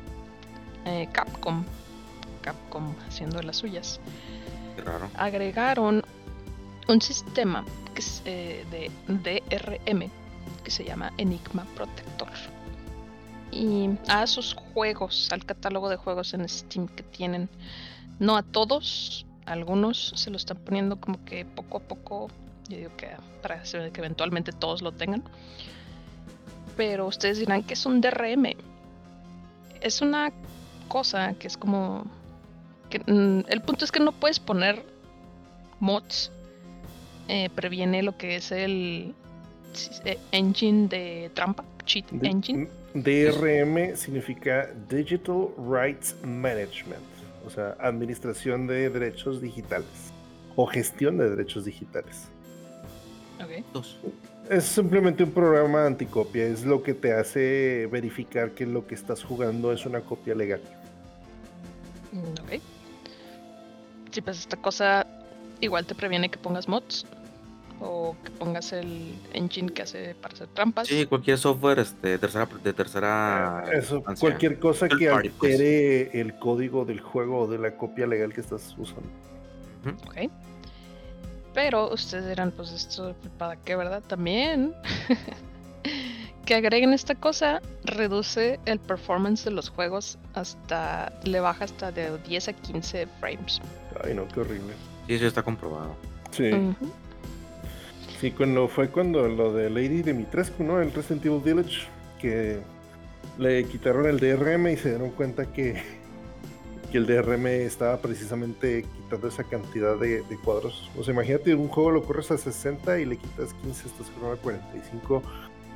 Eh, 0.84 1.08
Capcom, 1.12 1.64
Capcom 2.42 2.94
haciendo 3.08 3.40
las 3.42 3.56
suyas, 3.56 4.00
Qué 4.76 4.82
raro. 4.82 5.08
agregaron 5.16 6.04
un 6.88 7.00
sistema 7.00 7.64
que 7.94 8.00
es, 8.00 8.22
eh, 8.24 8.64
de 8.70 8.90
DRM 9.08 10.10
que 10.64 10.70
se 10.70 10.84
llama 10.84 11.12
Enigma 11.18 11.64
Protector 11.76 12.28
y 13.52 13.90
a 14.08 14.26
sus 14.26 14.54
juegos, 14.54 15.28
al 15.30 15.44
catálogo 15.44 15.88
de 15.88 15.96
juegos 15.96 16.34
en 16.34 16.48
Steam 16.48 16.88
que 16.88 17.02
tienen. 17.02 17.48
No 18.18 18.36
a 18.36 18.42
todos, 18.42 19.26
algunos 19.44 20.12
se 20.16 20.30
lo 20.30 20.36
están 20.36 20.56
poniendo 20.58 20.96
como 20.96 21.24
que 21.24 21.44
poco 21.44 21.78
a 21.78 21.80
poco. 21.80 22.28
Yo 22.68 22.78
digo 22.78 22.96
que 22.96 23.08
para 23.42 23.62
que 23.62 24.00
eventualmente 24.00 24.52
todos 24.52 24.82
lo 24.82 24.92
tengan. 24.92 25.22
Pero 26.76 27.06
ustedes 27.06 27.38
dirán 27.38 27.62
que 27.62 27.74
es 27.74 27.84
un 27.84 28.00
DRM. 28.00 28.56
Es 29.80 30.00
una 30.00 30.32
cosa 30.88 31.34
que 31.34 31.46
es 31.46 31.56
como. 31.56 32.06
Mm, 33.06 33.40
el 33.48 33.62
punto 33.62 33.84
es 33.84 33.92
que 33.92 34.00
no 34.00 34.12
puedes 34.12 34.40
poner 34.40 34.84
mods. 35.80 36.30
Eh, 37.28 37.50
previene 37.54 38.02
lo 38.02 38.16
que 38.16 38.36
es 38.36 38.50
el 38.52 39.14
engine 40.32 40.88
de 40.88 41.30
trampa, 41.34 41.64
cheat 41.84 42.04
engine. 42.22 42.68
DRM 42.94 43.96
significa 43.96 44.68
Digital 44.88 45.48
Rights 45.56 46.14
Management, 46.22 47.02
o 47.46 47.50
sea, 47.50 47.76
administración 47.80 48.66
de 48.66 48.90
derechos 48.90 49.40
digitales 49.40 50.12
o 50.56 50.66
gestión 50.66 51.16
de 51.18 51.30
derechos 51.30 51.64
digitales. 51.64 52.28
Ok. 53.42 53.64
Dos. 53.72 53.98
Es 54.50 54.64
simplemente 54.64 55.24
un 55.24 55.32
programa 55.32 55.86
anticopia, 55.86 56.44
es 56.44 56.64
lo 56.64 56.82
que 56.82 56.94
te 56.94 57.12
hace 57.12 57.88
verificar 57.90 58.50
que 58.50 58.66
lo 58.66 58.86
que 58.86 58.94
estás 58.94 59.24
jugando 59.24 59.72
es 59.72 59.86
una 59.86 60.00
copia 60.00 60.34
legal. 60.34 60.60
Mm, 62.12 62.42
ok. 62.44 62.62
Sí, 64.10 64.20
pues 64.20 64.38
esta 64.40 64.56
cosa 64.58 65.06
igual 65.60 65.86
te 65.86 65.94
previene 65.94 66.28
que 66.28 66.38
pongas 66.38 66.68
mods 66.68 67.06
o 67.82 68.16
que 68.24 68.30
pongas 68.30 68.72
el 68.72 69.14
engine 69.32 69.72
que 69.72 69.82
hace 69.82 70.14
para 70.14 70.34
hacer 70.34 70.48
trampas. 70.48 70.88
Sí, 70.88 71.06
cualquier 71.06 71.38
software 71.38 71.80
este, 71.80 72.18
tercera, 72.18 72.48
de 72.62 72.72
tercera. 72.72 73.64
Eh, 73.66 73.78
eso, 73.78 74.02
cualquier 74.20 74.58
cosa 74.58 74.88
que 74.88 75.10
pues. 75.10 75.12
altere 75.12 76.20
el 76.20 76.38
código 76.38 76.84
del 76.84 77.00
juego 77.00 77.40
o 77.40 77.46
de 77.46 77.58
la 77.58 77.76
copia 77.76 78.06
legal 78.06 78.32
que 78.32 78.40
estás 78.40 78.74
usando. 78.78 79.08
Ok. 80.06 80.30
Pero 81.54 81.92
ustedes 81.92 82.28
dirán, 82.28 82.50
pues 82.52 82.72
esto, 82.72 83.14
¿para 83.38 83.56
qué, 83.56 83.76
verdad? 83.76 84.02
También. 84.06 84.74
que 86.46 86.54
agreguen 86.54 86.92
esta 86.92 87.14
cosa 87.14 87.60
reduce 87.84 88.58
el 88.64 88.78
performance 88.78 89.44
de 89.44 89.50
los 89.50 89.68
juegos 89.68 90.18
hasta. 90.34 91.12
le 91.24 91.40
baja 91.40 91.64
hasta 91.64 91.92
de 91.92 92.16
10 92.18 92.48
a 92.48 92.52
15 92.52 93.06
frames. 93.20 93.60
Ay, 94.02 94.14
no, 94.14 94.26
qué 94.28 94.40
horrible. 94.40 94.74
Sí, 95.06 95.14
eso 95.14 95.26
está 95.26 95.42
comprobado. 95.42 95.94
Sí. 96.30 96.50
Sí, 98.22 98.30
cuando 98.30 98.68
fue 98.68 98.88
cuando 98.88 99.26
lo 99.26 99.52
de 99.52 99.68
Lady 99.68 100.00
Dimitrescu, 100.00 100.62
¿no? 100.62 100.80
El 100.80 100.92
Resident 100.92 101.26
Evil 101.26 101.40
Village, 101.40 101.88
que 102.20 102.60
le 103.36 103.64
quitaron 103.64 104.06
el 104.06 104.20
DRM 104.20 104.68
y 104.68 104.76
se 104.76 104.90
dieron 104.90 105.10
cuenta 105.10 105.46
que, 105.46 105.82
que 106.92 106.98
el 106.98 107.06
DRM 107.08 107.48
estaba 107.48 108.00
precisamente 108.00 108.84
quitando 108.84 109.26
esa 109.26 109.42
cantidad 109.42 109.96
de, 109.96 110.22
cuadros. 110.44 110.88
O 110.96 111.02
sea, 111.02 111.14
imagínate, 111.14 111.52
un 111.56 111.66
juego 111.66 111.90
lo 111.90 112.04
corres 112.04 112.30
a 112.30 112.38
60 112.38 113.00
y 113.00 113.06
le 113.06 113.16
quitas 113.16 113.54
15, 113.54 113.88
estás 113.88 114.06
con 114.10 114.30
a 114.30 114.36
45, 114.36 115.20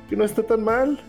que 0.09 0.15
no 0.15 0.23
está 0.23 0.41
tan 0.41 0.63
mal, 0.63 1.01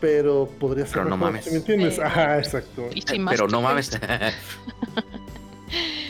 pero 0.00 0.48
podría 0.58 0.84
ser. 0.84 0.94
Pero 0.94 1.10
no 1.10 1.16
mames. 1.16 1.48
¿Me 1.48 1.58
entiendes? 1.58 2.00
Ajá, 2.00 2.38
exacto. 2.38 2.88
pero 3.30 3.46
no 3.46 3.62
mames. 3.62 3.88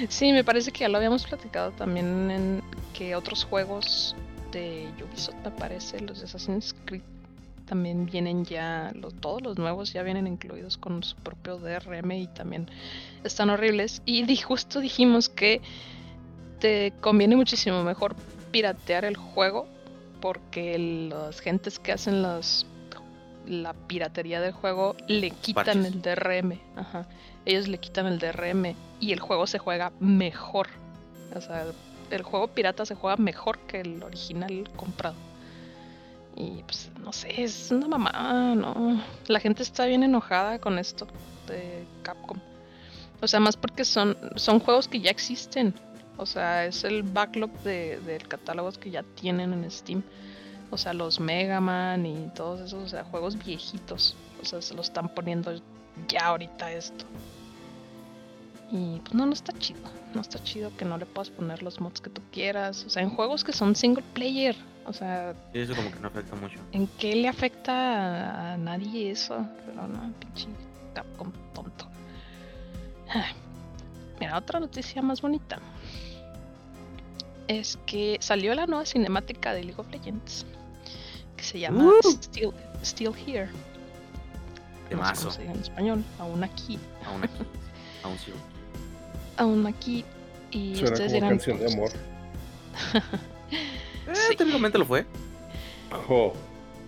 sí, 0.09 0.33
me 0.33 0.45
parece 0.45 0.73
que 0.73 0.79
ya 0.79 0.89
lo 0.89 0.97
habíamos 0.97 1.27
platicado 1.27 1.73
también 1.73 2.31
en 2.31 2.63
que 2.95 3.15
otros 3.15 3.45
juegos 3.45 4.17
de 4.53 4.89
Ubisoft, 5.05 5.37
me 5.45 5.51
parece, 5.51 6.01
los 6.01 6.19
de 6.19 6.25
Assassin's 6.25 6.75
Creed 6.85 7.03
también 7.67 8.07
vienen 8.07 8.45
ya, 8.45 8.93
los, 8.95 9.13
todos 9.15 9.43
los 9.43 9.59
nuevos 9.59 9.93
ya 9.93 10.03
vienen 10.03 10.27
incluidos 10.27 10.79
con 10.79 11.03
su 11.03 11.17
propio 11.17 11.59
DRM 11.59 12.13
y 12.13 12.27
también 12.29 12.71
están 13.25 13.51
horribles. 13.51 14.03
Y 14.07 14.37
justo 14.37 14.81
dijimos 14.81 15.29
que 15.29 15.61
te 16.61 16.93
conviene 17.01 17.37
muchísimo 17.37 17.83
mejor 17.83 18.15
piratear 18.53 19.05
el 19.05 19.17
juego 19.17 19.67
porque 20.21 20.79
las 21.11 21.41
gentes 21.41 21.79
que 21.79 21.93
hacen 21.93 22.23
las 22.23 22.67
la 23.47 23.75
piratería 23.75 24.41
del 24.41 24.53
juego 24.53 24.97
le 25.07 25.31
quitan 25.31 25.85
el 25.85 26.03
DRM. 26.03 26.59
Ellos 27.45 27.69
le 27.69 27.79
quitan 27.79 28.07
el 28.07 28.19
DRM 28.19 28.75
y 28.99 29.13
el 29.13 29.21
juego 29.21 29.47
se 29.47 29.59
juega 29.59 29.93
mejor. 30.01 30.69
O 31.35 31.41
sea, 31.41 31.67
el 32.11 32.23
juego 32.23 32.49
pirata 32.49 32.85
se 32.87 32.95
juega 32.95 33.17
mejor 33.17 33.59
que 33.61 33.81
el 33.81 34.03
original 34.03 34.69
comprado. 34.77 35.17
Y 36.37 36.63
pues 36.65 36.91
no 37.01 37.13
sé, 37.13 37.43
es 37.43 37.71
una 37.71 37.89
mamá, 37.89 38.55
no. 38.55 39.03
La 39.27 39.41
gente 39.41 39.63
está 39.63 39.87
bien 39.87 40.03
enojada 40.03 40.59
con 40.59 40.79
esto 40.79 41.07
de 41.47 41.87
Capcom. 42.03 42.39
O 43.23 43.27
sea, 43.27 43.41
más 43.41 43.57
porque 43.57 43.85
son, 43.85 44.17
son 44.37 44.61
juegos 44.61 44.89
que 44.89 45.01
ya 45.01 45.11
existen. 45.11 45.75
O 46.19 46.27
sea, 46.27 46.67
es 46.67 46.85
el 46.85 47.03
backlog 47.03 47.51
de, 47.63 48.01
de 48.01 48.19
catálogos 48.19 48.77
que 48.77 48.91
ya 48.91 49.03
tienen 49.03 49.53
en 49.53 49.71
Steam. 49.71 50.03
O 50.71 50.77
sea, 50.77 50.93
los 50.93 51.21
Mega 51.21 51.61
Man 51.61 52.05
y 52.05 52.29
todos 52.35 52.61
esos, 52.61 52.85
o 52.85 52.89
sea, 52.89 53.05
juegos 53.05 53.43
viejitos. 53.43 54.15
O 54.43 54.45
sea, 54.45 54.61
se 54.61 54.75
lo 54.75 54.83
están 54.83 55.09
poniendo 55.09 55.53
ya 56.09 56.27
ahorita 56.27 56.73
esto. 56.73 57.07
Y 58.71 59.01
pues 59.01 59.15
no, 59.15 59.27
no 59.27 59.33
está 59.33 59.53
chido. 59.53 59.81
No 60.15 60.21
está 60.21 60.43
chido 60.43 60.75
que 60.77 60.85
no 60.85 60.99
le 60.99 61.07
puedas 61.07 61.31
poner 61.31 61.63
los 61.63 61.81
mods 61.81 62.01
que 62.01 62.11
tú 62.11 62.23
quieras. 62.33 62.85
O 62.85 62.91
sea, 62.91 63.03
en 63.03 63.11
juegos 63.11 63.45
que 63.45 63.53
son 63.53 63.77
single 63.77 64.05
player. 64.15 64.57
O 64.87 64.93
sea. 64.93 65.35
eso 65.53 65.75
como 65.75 65.91
que 65.91 66.01
no 66.01 66.09
afecta 66.09 66.37
mucho. 66.37 66.59
¿En 66.73 66.87
qué 66.87 67.15
le 67.17 67.29
afecta 67.29 68.53
a 68.53 68.57
nadie 68.57 69.11
eso? 69.11 69.47
Pero 69.67 69.87
no, 69.87 70.13
pinche 70.21 70.49
Capcom 70.95 71.33
tonto. 71.55 71.87
Mira, 74.21 74.39
otra 74.39 74.61
noticia 74.61 75.03
más 75.03 75.21
bonita. 75.21 75.59
Es 77.49 77.79
que 77.87 78.17
salió 78.21 78.55
la 78.55 78.67
nueva 78.67 78.85
cinemática 78.85 79.53
de 79.53 79.65
League 79.65 79.81
of 79.81 79.89
Legends. 79.91 80.47
Que 81.37 81.45
se 81.45 81.61
llama 81.61 81.93
Still, 82.03 82.51
Still 82.83 83.13
Here. 83.15 83.49
De 84.89 84.97
mazo. 84.97 85.31
en 85.41 85.51
español. 85.61 86.05
Aún 86.19 86.43
aquí. 86.43 86.79
Aún 87.07 87.25
aquí. 87.25 87.45
Aún 88.03 88.19
sí 88.19 88.33
aún 89.37 89.67
aquí 89.67 90.05
y 90.51 90.75
Suena 90.77 90.93
ustedes 90.93 91.13
como 91.13 91.15
dirán 91.15 91.31
canción 91.31 91.59
de 91.59 91.73
amor. 91.73 91.91
eh, 94.07 94.37
técnicamente 94.37 94.79
lo 94.79 94.87
fue. 94.87 95.07
Oh. 96.09 96.33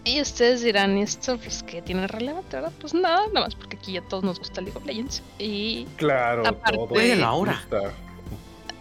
Y 0.04 0.20
ustedes 0.20 0.62
dirán, 0.62 0.96
¿y 0.96 1.02
esto 1.02 1.36
pues 1.36 1.62
qué 1.62 1.82
tiene 1.82 2.06
relevante, 2.06 2.56
verdad? 2.56 2.72
Pues 2.80 2.94
nada, 2.94 3.26
nada 3.32 3.46
más 3.46 3.54
porque 3.54 3.76
aquí 3.76 3.92
ya 3.92 4.02
todos 4.02 4.24
nos 4.24 4.38
gusta 4.38 4.60
League 4.60 4.76
of 4.76 4.86
Legends. 4.86 5.22
Y 5.38 5.84
claro, 5.96 6.46
aparte, 6.46 7.16
la 7.16 7.32
hora. 7.32 7.62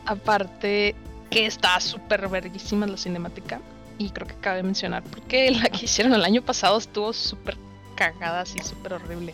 Aparte 0.05 0.95
que 1.29 1.45
está 1.45 1.79
súper 1.81 2.27
verguísima 2.29 2.87
la 2.87 2.97
cinemática. 2.97 3.59
Y 3.99 4.11
creo 4.11 4.27
que 4.27 4.35
cabe 4.35 4.61
mencionar 4.61 5.03
porque 5.03 5.51
la 5.51 5.69
que 5.69 5.85
hicieron 5.85 6.13
el 6.13 6.23
año 6.23 6.43
pasado 6.43 6.77
estuvo 6.77 7.11
súper 7.13 7.57
cagada, 7.95 8.41
así 8.41 8.59
súper 8.59 8.93
horrible. 8.93 9.33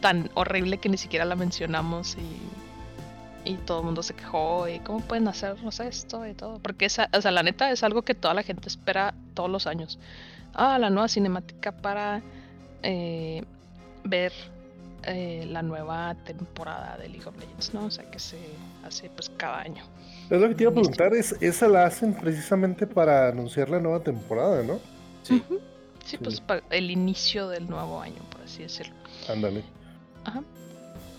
Tan 0.00 0.30
horrible 0.34 0.78
que 0.78 0.88
ni 0.88 0.96
siquiera 0.96 1.24
la 1.24 1.34
mencionamos 1.34 2.16
y, 2.16 2.69
y 3.44 3.54
todo 3.54 3.80
el 3.80 3.86
mundo 3.86 4.02
se 4.02 4.14
quejó 4.14 4.68
y 4.68 4.80
cómo 4.80 5.00
pueden 5.00 5.28
hacernos 5.28 5.80
esto 5.80 6.26
y 6.26 6.34
todo. 6.34 6.58
Porque 6.58 6.86
esa, 6.86 7.08
o 7.12 7.20
sea, 7.20 7.30
la 7.30 7.42
neta 7.42 7.70
es 7.70 7.82
algo 7.82 8.02
que 8.02 8.14
toda 8.14 8.34
la 8.34 8.42
gente 8.42 8.68
espera 8.68 9.14
todos 9.34 9.50
los 9.50 9.66
años 9.66 9.98
ah, 10.54 10.78
la 10.78 10.90
nueva 10.90 11.08
cinemática 11.08 11.72
para 11.72 12.22
eh, 12.82 13.42
ver 14.04 14.32
eh, 15.04 15.46
la 15.48 15.62
nueva 15.62 16.14
temporada 16.24 16.96
de 16.98 17.08
League 17.08 17.26
of 17.26 17.36
Legends, 17.38 17.74
¿no? 17.74 17.86
O 17.86 17.90
sea, 17.90 18.10
que 18.10 18.18
se 18.18 18.38
hace 18.84 19.10
pues 19.10 19.30
cada 19.36 19.60
año. 19.60 19.82
Es 20.28 20.40
lo 20.40 20.48
que 20.48 20.54
te 20.54 20.62
iba 20.64 20.70
a 20.70 20.74
preguntar, 20.74 21.14
es, 21.14 21.34
esa 21.40 21.68
la 21.68 21.86
hacen 21.86 22.14
precisamente 22.14 22.86
para 22.86 23.28
anunciar 23.28 23.68
la 23.70 23.80
nueva 23.80 24.00
temporada, 24.00 24.62
¿no? 24.62 24.78
Sí. 25.22 25.42
sí, 26.04 26.16
pues 26.18 26.40
para 26.40 26.62
el 26.70 26.90
inicio 26.90 27.48
del 27.48 27.68
nuevo 27.68 28.00
año, 28.00 28.22
por 28.30 28.42
así 28.42 28.62
decirlo. 28.62 28.94
Ándale. 29.28 29.64
Ajá. 30.24 30.42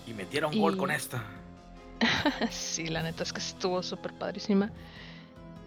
Y 0.08 0.14
metieron 0.14 0.58
gol 0.58 0.78
con 0.78 0.92
esta. 0.92 1.24
sí, 2.52 2.88
la 2.88 3.04
neta 3.04 3.24
es 3.24 3.34
que 3.34 3.40
estuvo 3.40 3.82
súper 3.84 4.14
padrísima. 4.14 4.72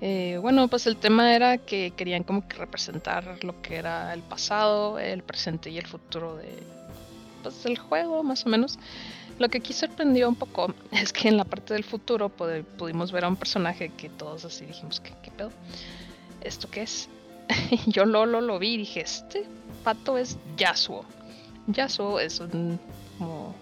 Eh, 0.00 0.38
bueno, 0.42 0.68
pues 0.68 0.86
el 0.86 0.96
tema 0.96 1.34
era 1.34 1.58
que 1.58 1.92
querían 1.96 2.24
como 2.24 2.46
que 2.46 2.56
representar 2.56 3.42
lo 3.42 3.62
que 3.62 3.76
era 3.76 4.12
el 4.12 4.22
pasado, 4.22 4.98
el 4.98 5.22
presente 5.22 5.70
y 5.70 5.78
el 5.78 5.86
futuro 5.86 6.36
de 6.36 6.52
pues, 7.42 7.62
del 7.62 7.78
juego, 7.78 8.22
más 8.22 8.44
o 8.46 8.48
menos. 8.48 8.78
Lo 9.38 9.48
que 9.48 9.58
aquí 9.58 9.72
sorprendió 9.72 10.28
un 10.28 10.34
poco 10.34 10.74
es 10.90 11.12
que 11.12 11.28
en 11.28 11.36
la 11.36 11.44
parte 11.44 11.74
del 11.74 11.84
futuro 11.84 12.28
pudimos 12.28 13.12
ver 13.12 13.24
a 13.24 13.28
un 13.28 13.36
personaje 13.36 13.90
que 13.90 14.08
todos 14.08 14.44
así 14.44 14.64
dijimos, 14.64 15.00
¿qué, 15.00 15.12
qué 15.22 15.30
pedo? 15.30 15.50
¿Esto 16.40 16.68
qué 16.70 16.82
es? 16.82 17.08
Yo 17.86 18.04
Lolo 18.04 18.40
lo 18.40 18.58
vi 18.58 18.74
y 18.74 18.78
dije, 18.78 19.00
este 19.00 19.46
pato 19.82 20.18
es 20.18 20.38
Yasuo. 20.56 21.04
Yasuo 21.68 22.20
es 22.20 22.40
un 22.40 22.78
como 23.18 23.54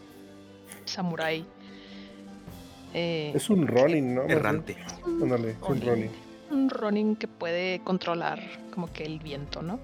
samurái 0.85 1.45
eh, 2.95 3.33
es 3.35 3.51
un 3.51 3.67
Ronin, 3.67 4.15
¿no? 4.15 4.23
Errante. 4.23 4.77
Ándale, 5.05 5.51
es 5.51 5.57
un 5.69 5.81
Ronin. 5.81 6.11
Un 6.51 6.71
Ronin 6.71 7.17
que 7.17 7.29
puede 7.29 7.81
controlar 7.81 8.41
como 8.73 8.93
que 8.93 9.05
el 9.05 9.19
viento, 9.19 9.63
¿no? 9.63 9.81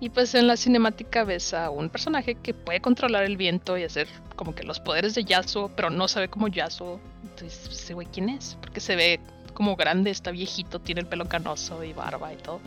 Y 0.00 0.08
pues 0.08 0.34
en 0.34 0.46
la 0.46 0.56
cinemática 0.56 1.24
ves 1.24 1.52
a 1.52 1.68
un 1.68 1.90
personaje 1.90 2.34
que 2.34 2.54
puede 2.54 2.80
controlar 2.80 3.24
el 3.24 3.36
viento 3.36 3.76
y 3.76 3.84
hacer 3.84 4.08
como 4.34 4.54
que 4.54 4.64
los 4.64 4.80
poderes 4.80 5.14
de 5.14 5.24
Yasuo, 5.24 5.70
pero 5.76 5.90
no 5.90 6.08
sabe 6.08 6.28
cómo 6.28 6.48
Yasuo. 6.48 6.98
Entonces, 7.22 7.68
ese 7.70 7.92
güey, 7.92 8.06
¿quién 8.10 8.30
es? 8.30 8.56
Porque 8.60 8.80
se 8.80 8.96
ve 8.96 9.20
como 9.52 9.76
grande, 9.76 10.10
está 10.10 10.30
viejito, 10.30 10.78
tiene 10.78 11.02
el 11.02 11.06
pelo 11.06 11.28
canoso 11.28 11.84
y 11.84 11.92
barba 11.92 12.32
y 12.32 12.36
todo. 12.36 12.60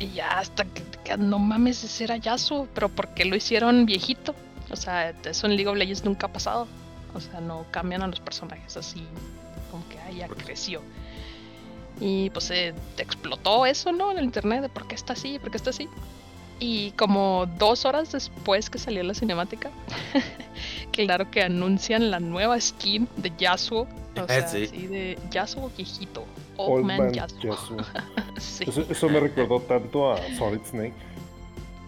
y 0.00 0.08
ya 0.08 0.38
hasta 0.38 0.64
que, 0.64 0.82
que, 1.04 1.18
no 1.18 1.38
mames, 1.38 1.84
ese 1.84 2.04
era 2.04 2.16
Yasuo, 2.16 2.66
pero 2.74 2.88
¿por 2.88 3.08
qué 3.08 3.26
lo 3.26 3.36
hicieron 3.36 3.84
viejito? 3.84 4.34
O 4.70 4.76
sea, 4.76 5.10
eso 5.10 5.46
en 5.46 5.56
League 5.56 5.68
of 5.68 5.76
Legends 5.76 6.02
nunca 6.02 6.28
ha 6.28 6.32
pasado. 6.32 6.66
O 7.14 7.20
sea, 7.20 7.40
no 7.40 7.66
cambian 7.70 8.02
a 8.02 8.06
los 8.06 8.20
personajes 8.20 8.76
así, 8.76 9.06
como 9.70 9.86
que 9.88 9.98
ah, 9.98 10.10
ya 10.10 10.28
creció. 10.28 10.80
Y 12.00 12.30
pues 12.30 12.46
se 12.46 12.74
explotó 12.98 13.66
eso, 13.66 13.92
¿no? 13.92 14.12
En 14.12 14.18
el 14.18 14.24
internet 14.24 14.62
de 14.62 14.68
por 14.68 14.86
qué 14.86 14.94
está 14.94 15.12
así, 15.12 15.38
por 15.38 15.50
qué 15.50 15.56
está 15.56 15.70
así. 15.70 15.88
Y 16.58 16.92
como 16.92 17.46
dos 17.58 17.84
horas 17.84 18.12
después 18.12 18.70
que 18.70 18.78
salió 18.78 19.02
la 19.02 19.14
cinemática, 19.14 19.70
claro 20.92 21.30
que 21.30 21.42
anuncian 21.42 22.10
la 22.10 22.20
nueva 22.20 22.60
skin 22.60 23.08
de 23.16 23.32
Yasuo. 23.36 23.88
O 24.20 24.26
sea, 24.26 24.46
sí. 24.46 24.66
de 24.66 25.18
Yasuo 25.30 25.70
viejito. 25.76 26.24
Old, 26.56 26.84
Man, 26.84 27.12
Yasuo. 27.12 27.56
sí. 28.38 28.64
eso, 28.66 28.84
eso, 28.88 29.08
me 29.08 29.20
recordó 29.20 29.60
tanto 29.60 30.12
a 30.12 30.18
Solid 30.36 30.60
Snake. 30.64 30.94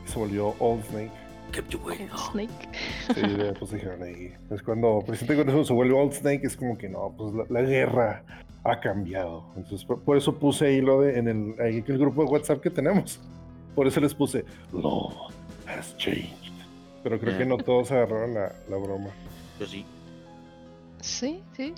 Se 0.07 0.19
volvió 0.19 0.55
Old 0.59 0.85
Snake. 0.89 1.24
Snake. 1.63 2.69
Sí, 3.15 3.23
pues 3.59 3.71
dijeron 3.71 4.03
ahí. 4.03 4.33
Es 4.51 4.63
cuando, 4.63 5.01
presidente 5.07 5.45
con 5.45 5.49
eso 5.49 5.65
se 5.65 5.73
vuelve 5.73 5.95
Old 5.95 6.13
Snake, 6.13 6.47
es 6.47 6.57
como 6.57 6.77
que 6.77 6.89
no, 6.89 7.15
pues 7.17 7.49
la, 7.51 7.63
guerra 7.63 8.23
ha 8.65 8.81
cambiado. 8.81 9.45
Entonces, 9.57 9.85
por, 9.85 10.17
eso 10.17 10.35
puse 10.39 10.67
ahí 10.67 10.81
lo 10.81 11.01
de 11.01 11.19
en 11.19 11.29
el, 11.29 11.55
ahí, 11.61 11.85
el 11.87 11.99
grupo 11.99 12.25
de 12.25 12.31
WhatsApp 12.31 12.61
que 12.61 12.71
tenemos. 12.71 13.21
Por 13.75 13.87
eso 13.87 14.01
les 14.01 14.15
puse 14.15 14.45
Love 14.73 15.15
has 15.67 15.97
changed. 15.97 16.53
Pero 17.03 17.19
creo 17.21 17.37
que 17.37 17.45
no 17.45 17.59
todos 17.59 17.91
agarraron 17.93 18.35
la, 18.35 18.53
la 18.69 18.77
broma. 18.77 19.11
Yo 19.61 19.67
sí. 19.67 19.85
Sí, 21.01 21.43
sí. 21.55 21.75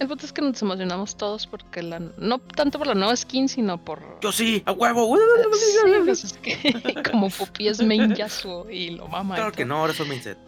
El 0.00 0.08
punto 0.08 0.26
es 0.26 0.32
que 0.32 0.42
nos 0.42 0.60
emocionamos 0.60 1.16
todos 1.16 1.46
porque 1.46 1.82
la 1.82 2.00
no 2.00 2.38
tanto 2.40 2.78
por 2.78 2.88
la 2.88 2.94
nueva 2.94 3.14
skin, 3.16 3.48
sino 3.48 3.82
por. 3.82 4.02
Yo 4.20 4.32
sí, 4.32 4.62
a 4.66 4.72
huevo. 4.72 5.16
Sí, 5.52 5.78
pues 6.04 6.24
es 6.24 6.32
que 6.32 7.02
como 7.10 7.30
Pupi 7.30 7.68
es 7.68 7.80
main 7.80 8.14
Yasuo 8.14 8.68
y 8.68 8.90
lo 8.90 9.06
mama. 9.06 9.36
Claro 9.36 9.52
que 9.52 9.64
no, 9.64 9.76
ahora 9.76 9.94
soy 9.94 10.08
main 10.08 10.22
set. 10.22 10.38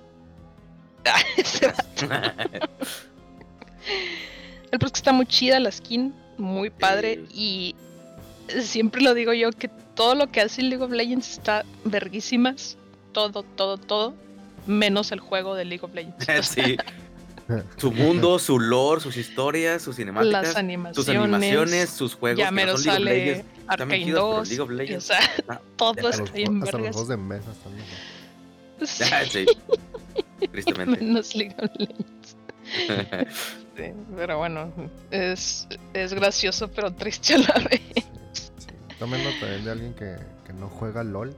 El 4.72 4.80
punto 4.80 4.86
es 4.86 4.92
que 4.92 4.98
está 4.98 5.12
muy 5.12 5.26
chida 5.26 5.60
la 5.60 5.70
skin, 5.70 6.12
muy 6.38 6.70
padre 6.70 7.24
y 7.32 7.76
siempre 8.60 9.00
lo 9.00 9.14
digo 9.14 9.32
yo 9.32 9.52
que 9.52 9.68
todo 9.68 10.14
lo 10.14 10.30
que 10.30 10.40
hace 10.40 10.62
League 10.62 10.84
of 10.84 10.90
Legends 10.90 11.30
está 11.30 11.64
verguísimas. 11.84 12.76
Todo, 13.12 13.42
todo, 13.42 13.78
todo. 13.78 14.14
Menos 14.66 15.12
el 15.12 15.20
juego 15.20 15.54
de 15.54 15.64
League 15.64 15.84
of 15.84 15.94
Legends. 15.94 16.26
sí. 16.48 16.76
su 17.76 17.92
mundo, 17.92 18.38
su 18.38 18.58
lore, 18.58 19.00
sus 19.00 19.16
historias, 19.16 19.82
sus 19.82 19.96
cinemáticas, 19.96 20.48
sus 20.94 21.08
animaciones, 21.08 21.90
sus 21.90 22.14
juegos. 22.14 22.38
Ya 22.38 22.50
mero 22.50 22.76
sale 22.76 23.44
Arcane 23.66 24.10
2. 24.10 24.48
League 24.48 24.62
of 24.62 24.70
Legends. 24.70 25.04
O 25.04 25.06
sea, 25.08 25.20
ah, 25.48 25.60
todo 25.76 26.08
está 26.08 26.24
bien 26.34 26.62
Hasta 26.62 26.78
los 26.78 26.88
juegos 26.88 27.08
de 27.08 27.16
mesa 27.16 27.52
también. 27.62 27.86
Sí. 28.84 29.04
sí. 29.30 29.46
Tristemente. 30.52 31.02
Menos 31.02 31.34
League 31.34 31.56
of 31.58 31.70
Legends. 31.78 32.36
sí, 33.74 33.84
pero 34.14 34.36
bueno, 34.36 34.70
es, 35.10 35.66
es 35.94 36.12
gracioso, 36.12 36.68
pero 36.68 36.92
triste 36.92 37.36
a 37.36 37.38
la 37.38 37.68
vez. 37.70 37.80
Sí, 38.34 38.66
Tomen 38.98 39.24
nota 39.24 39.46
de 39.46 39.70
alguien 39.70 39.94
que, 39.94 40.16
que 40.46 40.52
no 40.52 40.68
juega 40.68 41.02
LOL. 41.04 41.34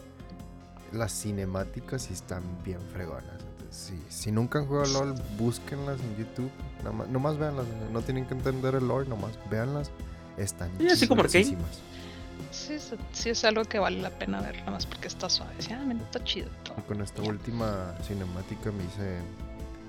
Las 0.91 1.13
cinemáticas 1.13 2.03
sí 2.03 2.15
están 2.15 2.43
bien 2.65 2.81
fregonas 2.93 3.48
si 3.71 4.33
nunca 4.33 4.59
han 4.59 4.67
jugado 4.67 4.87
LOL, 4.93 5.15
búsquenlas 5.39 6.01
en 6.01 6.17
YouTube. 6.17 6.51
Nomás, 6.85 7.09
nomás 7.09 7.39
veanlas, 7.39 7.67
no 7.93 8.03
tienen 8.03 8.27
que 8.27 8.35
entender 8.35 8.75
el 8.75 8.89
lore, 8.89 9.09
nomás 9.09 9.33
veanlas. 9.51 9.91
Están 10.37 10.71
sí, 10.79 10.87
así 10.87 11.09
como 11.09 11.27
Sí, 11.29 12.79
sí, 13.13 13.31
es 13.31 13.45
algo 13.45 13.65
que 13.65 13.79
vale 13.79 14.01
la 14.01 14.11
pena 14.11 14.41
ver, 14.41 14.59
nada 14.61 14.71
más 14.73 14.87
porque 14.87 15.09
está 15.09 15.29
suave. 15.29 15.53
Sí, 15.59 15.73
ah, 15.73 15.85
está 15.93 16.23
chido. 16.23 16.49
Todo. 16.63 16.77
con 16.87 17.01
esta 17.03 17.21
última 17.23 17.95
cinemática 18.07 18.71
me 18.71 18.85
hice, 18.85 19.19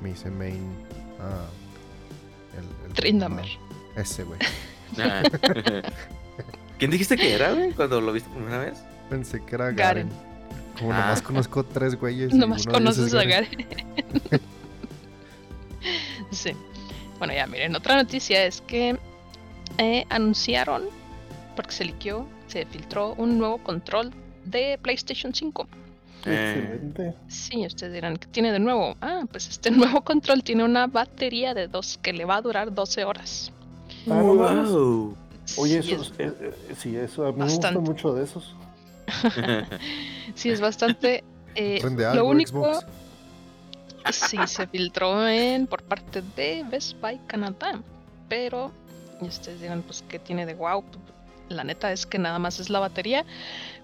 me 0.02 0.10
hice 0.10 0.32
main. 0.32 0.76
Ah, 1.20 1.46
el, 2.58 2.88
el 2.88 2.94
Trindamer. 2.94 3.46
Ese, 3.96 4.24
güey. 4.24 4.40
Ah. 4.98 5.22
¿Quién 6.80 6.92
dijiste 6.92 7.16
que 7.16 7.34
era, 7.34 7.54
güey, 7.54 7.74
cuando 7.74 8.02
lo 8.02 8.12
viste 8.12 8.30
por 8.30 8.40
primera 8.40 8.64
vez? 8.64 8.80
Pensé 9.10 9.44
que 9.46 9.56
era 9.56 9.72
Garen. 9.72 10.10
Como 10.80 10.94
nomás 10.94 11.20
ah. 11.20 11.24
conozco 11.24 11.64
tres 11.64 11.96
güeyes. 11.96 12.34
Nomás 12.34 12.66
conoces 12.66 13.14
a 13.14 13.24
Garen. 13.24 13.68
sí. 16.32 16.52
Bueno, 17.18 17.34
ya 17.34 17.46
miren, 17.48 17.76
otra 17.76 17.96
noticia 17.96 18.46
es 18.46 18.62
que 18.62 18.98
eh, 19.78 20.06
anunciaron, 20.10 20.84
porque 21.56 21.72
se 21.72 21.86
liqueó, 21.86 22.26
se 22.48 22.66
filtró 22.66 23.14
un 23.16 23.38
nuevo 23.38 23.58
control 23.58 24.12
de 24.46 24.80
PlayStation 24.82 25.34
5. 25.34 25.68
Excelente. 26.20 27.14
Sí, 27.28 27.66
ustedes 27.66 27.94
dirán, 27.94 28.18
¿qué 28.18 28.28
tiene 28.28 28.52
de 28.52 28.60
nuevo? 28.60 28.96
Ah, 29.02 29.24
pues 29.30 29.50
este 29.50 29.72
nuevo 29.72 30.02
control 30.02 30.44
tiene 30.44 30.64
una 30.64 30.88
batería 30.88 31.54
de 31.54 31.68
dos 31.68 32.00
que 32.02 32.14
le 32.14 32.26
va 32.26 32.38
a 32.38 32.42
durar 32.42 32.74
12 32.74 33.04
horas. 33.04 33.52
Ah, 34.10 34.22
wow. 34.22 35.16
Oye, 35.58 35.80
eso, 35.80 36.02
es, 36.02 36.14
eh, 36.20 36.32
eh, 36.40 36.54
sí, 36.78 36.96
eso, 36.96 37.34
me 37.34 37.46
gusta 37.46 37.72
mucho 37.72 38.14
de 38.14 38.24
esos. 38.24 38.56
sí, 40.36 40.50
es 40.50 40.62
bastante. 40.62 41.24
Eh, 41.56 41.82
lo 42.14 42.26
único. 42.26 42.80
Sí, 44.12 44.38
se 44.48 44.68
filtró 44.68 45.28
en 45.28 45.68
por 45.68 45.84
parte 45.84 46.24
de 46.36 46.64
Best 46.70 47.00
Buy 47.02 47.20
Canadá. 47.28 47.80
Pero, 48.28 48.72
y 49.22 49.26
ustedes 49.26 49.62
dirán, 49.62 49.82
pues, 49.82 50.04
¿qué 50.08 50.20
tiene 50.20 50.46
de 50.46 50.54
wow? 50.54 50.84
La 51.50 51.64
neta 51.64 51.92
es 51.92 52.06
que 52.06 52.20
nada 52.20 52.40
más 52.40 52.60
es 52.60 52.70
la 52.70 52.80
batería, 52.80 53.26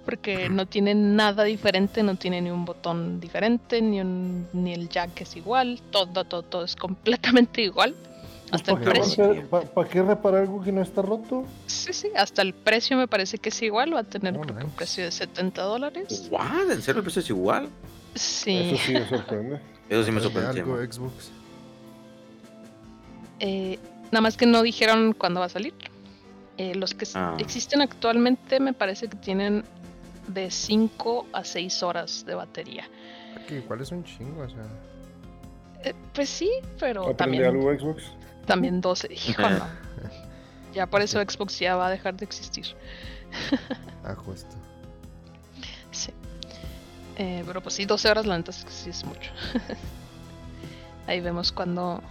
porque 0.05 0.49
no 0.49 0.67
tiene 0.67 0.93
nada 0.93 1.43
diferente, 1.43 2.03
no 2.03 2.15
tiene 2.15 2.41
ni 2.41 2.51
un 2.51 2.63
botón 2.63 3.19
diferente, 3.19 3.81
ni, 3.81 3.99
un, 4.01 4.47
ni 4.53 4.73
el 4.73 4.87
jack 4.87 5.21
es 5.21 5.35
igual, 5.35 5.81
todo, 5.91 6.23
todo, 6.23 6.43
todo 6.43 6.63
es 6.63 6.75
completamente 6.75 7.61
igual. 7.63 7.95
Hasta 8.51 8.71
el 8.71 8.79
precio. 8.79 9.49
¿Para 9.49 9.89
qué 9.89 10.03
reparar 10.03 10.41
algo 10.41 10.61
que 10.61 10.71
no 10.71 10.81
está 10.81 11.01
roto? 11.01 11.45
Sí, 11.67 11.93
sí, 11.93 12.09
hasta 12.15 12.41
el 12.41 12.53
precio 12.53 12.97
me 12.97 13.07
parece 13.07 13.37
que 13.37 13.49
es 13.49 13.61
igual, 13.61 13.93
va 13.93 14.01
a 14.01 14.03
tener 14.03 14.37
un 14.37 14.71
precio 14.75 15.03
de 15.03 15.11
70 15.11 15.61
dólares. 15.61 16.27
¿What? 16.29 16.71
¿En 16.71 16.81
serio 16.81 16.99
el 16.99 17.03
precio 17.03 17.21
es 17.21 17.29
igual? 17.29 17.69
Sí. 18.13 18.71
Eso 18.73 18.83
sí 18.85 18.93
me 18.93 19.09
sorprende. 19.09 19.59
Eso 19.89 20.03
sí 20.03 20.11
me 20.11 20.21
sorprende. 20.21 20.61
algo 20.61 20.77
Xbox? 20.77 21.31
Eh, 23.39 23.79
nada 24.11 24.21
más 24.21 24.37
que 24.37 24.45
no 24.45 24.61
dijeron 24.61 25.13
cuándo 25.13 25.39
va 25.39 25.47
a 25.47 25.49
salir. 25.49 25.73
Eh, 26.57 26.73
los 26.75 26.93
que 26.93 27.05
ah. 27.15 27.35
existen 27.37 27.81
actualmente 27.81 28.59
me 28.59 28.73
parece 28.73 29.07
que 29.07 29.17
tienen 29.17 29.63
de 30.27 30.49
5 30.49 31.27
a 31.33 31.43
6 31.43 31.83
horas 31.83 32.25
de 32.25 32.35
batería. 32.35 32.89
¿Cuál 33.67 33.81
es 33.81 33.91
un 33.91 34.03
chingo? 34.03 34.41
O 34.41 34.49
sea... 34.49 34.63
Eh, 35.83 35.93
pues 36.13 36.29
sí, 36.29 36.49
pero 36.79 37.13
también. 37.15 37.45
algo 37.45 37.71
Xbox? 37.77 38.03
También 38.45 38.81
12. 38.81 39.13
Hijo, 39.13 39.49
no. 39.49 39.65
Ya 40.73 40.87
por 40.87 41.01
eso 41.01 41.21
Xbox 41.21 41.59
ya 41.59 41.75
va 41.77 41.87
a 41.87 41.89
dejar 41.89 42.15
de 42.15 42.25
existir. 42.25 42.65
ah, 44.03 44.13
justo. 44.15 44.55
Sí. 45.91 46.11
Eh, 47.17 47.43
pero 47.47 47.61
pues 47.61 47.75
sí, 47.75 47.85
12 47.85 48.09
horas 48.09 48.25
la 48.25 48.37
neta 48.37 48.51
sí 48.51 48.89
es 48.89 49.05
mucho. 49.05 49.31
Ahí 51.07 51.21
vemos 51.21 51.51
cuando, 51.51 52.01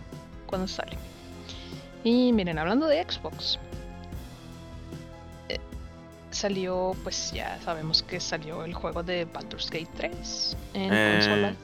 cuando 0.47 0.67
sale. 0.67 0.97
Y 2.05 2.33
miren, 2.33 2.59
hablando 2.59 2.87
de 2.87 3.03
Xbox, 3.03 3.59
eh, 5.49 5.59
salió, 6.31 6.93
pues 7.03 7.33
ya 7.33 7.61
sabemos 7.63 8.03
que 8.03 8.19
salió 8.21 8.65
el 8.65 8.73
juego 8.73 9.03
de 9.03 9.27
Baldur's 9.27 9.69
Gate 9.71 9.91
3 9.97 10.57
en 10.75 10.93
eh. 10.93 11.13
consolas. 11.17 11.55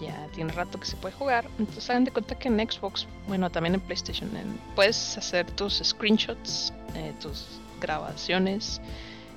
Ya 0.00 0.28
tiene 0.34 0.52
rato 0.52 0.80
que 0.80 0.86
se 0.86 0.96
puede 0.96 1.14
jugar. 1.14 1.46
Entonces 1.58 1.90
hagan 1.90 2.04
de 2.04 2.10
cuenta 2.10 2.38
que 2.38 2.48
en 2.48 2.58
Xbox, 2.58 3.06
bueno, 3.28 3.50
también 3.50 3.74
en 3.74 3.80
PlayStation, 3.80 4.30
puedes 4.74 5.18
hacer 5.18 5.50
tus 5.52 5.80
screenshots, 5.84 6.72
eh, 6.94 7.12
tus 7.20 7.46
grabaciones 7.80 8.80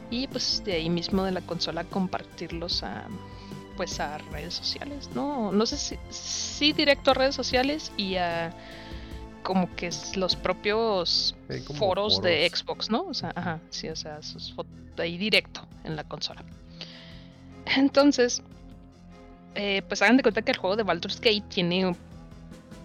y 0.10 0.28
pues 0.28 0.64
de 0.64 0.74
ahí 0.74 0.90
mismo 0.90 1.24
de 1.24 1.32
la 1.32 1.42
consola 1.42 1.84
compartirlos 1.84 2.84
a 2.84 3.08
pues 3.76 4.00
a 4.00 4.20
redes 4.20 4.54
sociales, 4.54 5.10
¿no? 5.16 5.52
No 5.52 5.66
sé 5.66 5.78
si, 5.78 5.98
si 6.12 6.74
directo 6.74 7.12
a 7.12 7.14
redes 7.16 7.34
sociales 7.34 7.92
y 7.98 8.16
a 8.16 8.54
como 9.42 9.76
que 9.76 9.90
los 10.16 10.36
propios 10.36 11.36
foros, 11.76 12.22
de 12.22 12.50
Xbox, 12.50 12.90
¿no? 12.90 13.04
O 13.08 13.14
sea, 13.14 13.34
ajá, 13.36 13.60
sí, 13.70 13.90
o 13.90 13.96
sea, 13.96 14.22
sus 14.24 14.54
ahí 14.98 15.18
directo 15.18 15.68
en 15.84 15.96
la 15.96 16.04
consola. 16.04 16.44
Entonces, 17.66 18.42
eh, 19.56 19.82
pues 19.88 20.02
hagan 20.02 20.18
de 20.18 20.24
cuenta 20.24 20.42
que 20.42 20.52
el 20.52 20.58
juego 20.58 20.76
de 20.76 20.84
Baldur's 20.84 21.20
Gate 21.20 21.44
tiene 21.50 21.96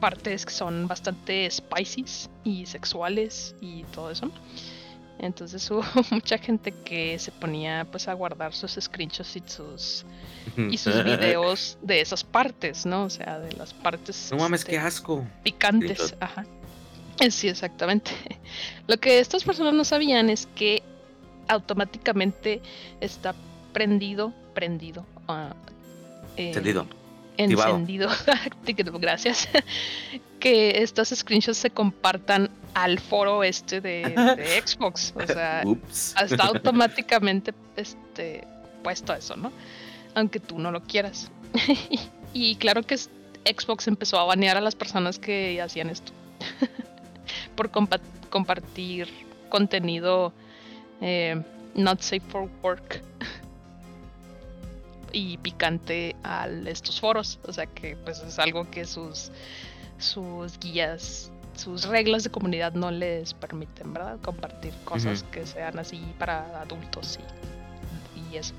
partes 0.00 0.46
que 0.46 0.52
son 0.52 0.86
bastante 0.86 1.50
spicy 1.50 2.04
y 2.44 2.66
sexuales 2.66 3.54
y 3.60 3.84
todo 3.84 4.10
eso. 4.10 4.30
Entonces 5.18 5.68
hubo 5.70 5.84
mucha 6.10 6.38
gente 6.38 6.72
que 6.72 7.18
se 7.18 7.32
ponía 7.32 7.86
pues 7.90 8.08
a 8.08 8.14
guardar 8.14 8.54
sus 8.54 8.78
screenshots 8.80 9.36
y 9.36 9.42
sus 9.46 10.06
y 10.56 10.78
sus 10.78 11.04
videos 11.04 11.78
de 11.82 12.00
esas 12.00 12.24
partes, 12.24 12.86
¿no? 12.86 13.04
O 13.04 13.10
sea, 13.10 13.38
de 13.38 13.52
las 13.52 13.74
partes. 13.74 14.30
No 14.32 14.38
mames, 14.38 14.64
qué 14.64 14.76
este, 14.76 14.86
asco. 14.86 15.26
Picantes, 15.42 16.14
ajá. 16.20 16.46
Eh, 17.20 17.30
sí, 17.30 17.48
exactamente. 17.48 18.12
Lo 18.86 18.96
que 18.96 19.18
estas 19.18 19.44
personas 19.44 19.74
no 19.74 19.84
sabían 19.84 20.30
es 20.30 20.46
que 20.54 20.82
automáticamente 21.48 22.60
está 23.00 23.34
prendido, 23.72 24.32
prendido, 24.54 25.04
uh, 25.28 25.52
encendido. 26.38 26.86
Encendido. 27.36 28.08
Gracias. 29.00 29.48
que 30.40 30.82
estos 30.82 31.08
screenshots 31.08 31.58
se 31.58 31.70
compartan 31.70 32.50
al 32.74 32.98
foro 32.98 33.42
este 33.42 33.80
de, 33.80 34.62
Xbox. 34.66 35.12
O 35.16 35.26
sea, 35.26 35.62
está 35.90 36.44
automáticamente 36.44 37.52
este, 37.76 38.46
puesto 38.82 39.14
eso, 39.14 39.36
¿no? 39.36 39.52
Aunque 40.14 40.40
tú 40.40 40.58
no 40.58 40.70
lo 40.70 40.82
quieras. 40.82 41.30
y 42.32 42.56
claro 42.56 42.82
que 42.82 42.96
Xbox 42.96 43.88
empezó 43.88 44.18
a 44.18 44.24
banear 44.24 44.56
a 44.56 44.60
las 44.60 44.74
personas 44.74 45.18
que 45.18 45.60
hacían 45.60 45.90
esto. 45.90 46.12
por 47.54 47.70
compartir 47.70 49.08
contenido 49.48 50.32
eh, 51.00 51.40
not 51.74 52.00
safe 52.00 52.22
for 52.28 52.48
work 52.62 53.02
y 55.12 55.38
picante 55.38 56.16
a 56.22 56.46
estos 56.66 57.00
foros. 57.00 57.38
O 57.44 57.52
sea 57.52 57.66
que 57.66 57.96
pues 57.96 58.20
es 58.20 58.38
algo 58.38 58.70
que 58.70 58.84
sus, 58.84 59.30
sus 59.98 60.58
guías, 60.58 61.30
sus 61.54 61.84
reglas 61.84 62.24
de 62.24 62.30
comunidad 62.30 62.72
no 62.72 62.90
les 62.90 63.34
permiten, 63.34 63.92
¿verdad? 63.92 64.18
Compartir 64.22 64.72
cosas 64.84 65.24
que 65.24 65.46
sean 65.46 65.78
así 65.78 66.00
para 66.18 66.60
adultos 66.60 67.18
y, 68.16 68.34
y, 68.34 68.36
eso. 68.36 68.54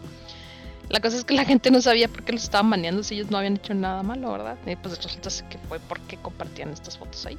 La 0.89 0.99
cosa 0.99 1.17
es 1.17 1.23
que 1.23 1.35
la 1.35 1.45
gente 1.45 1.69
no 1.69 1.81
sabía 1.81 2.07
por 2.07 2.23
qué 2.23 2.31
los 2.31 2.43
estaban 2.43 2.69
baneando 2.69 3.03
si 3.03 3.13
ellos 3.15 3.29
no 3.29 3.37
habían 3.37 3.57
hecho 3.57 3.73
nada 3.75 4.01
malo, 4.01 4.31
¿verdad? 4.31 4.57
Y 4.65 4.75
pues 4.75 4.97
resulta 4.97 5.29
que 5.47 5.57
fue 5.59 5.79
porque 5.79 6.17
compartían 6.17 6.69
estas 6.69 6.97
fotos 6.97 7.25
ahí. 7.27 7.37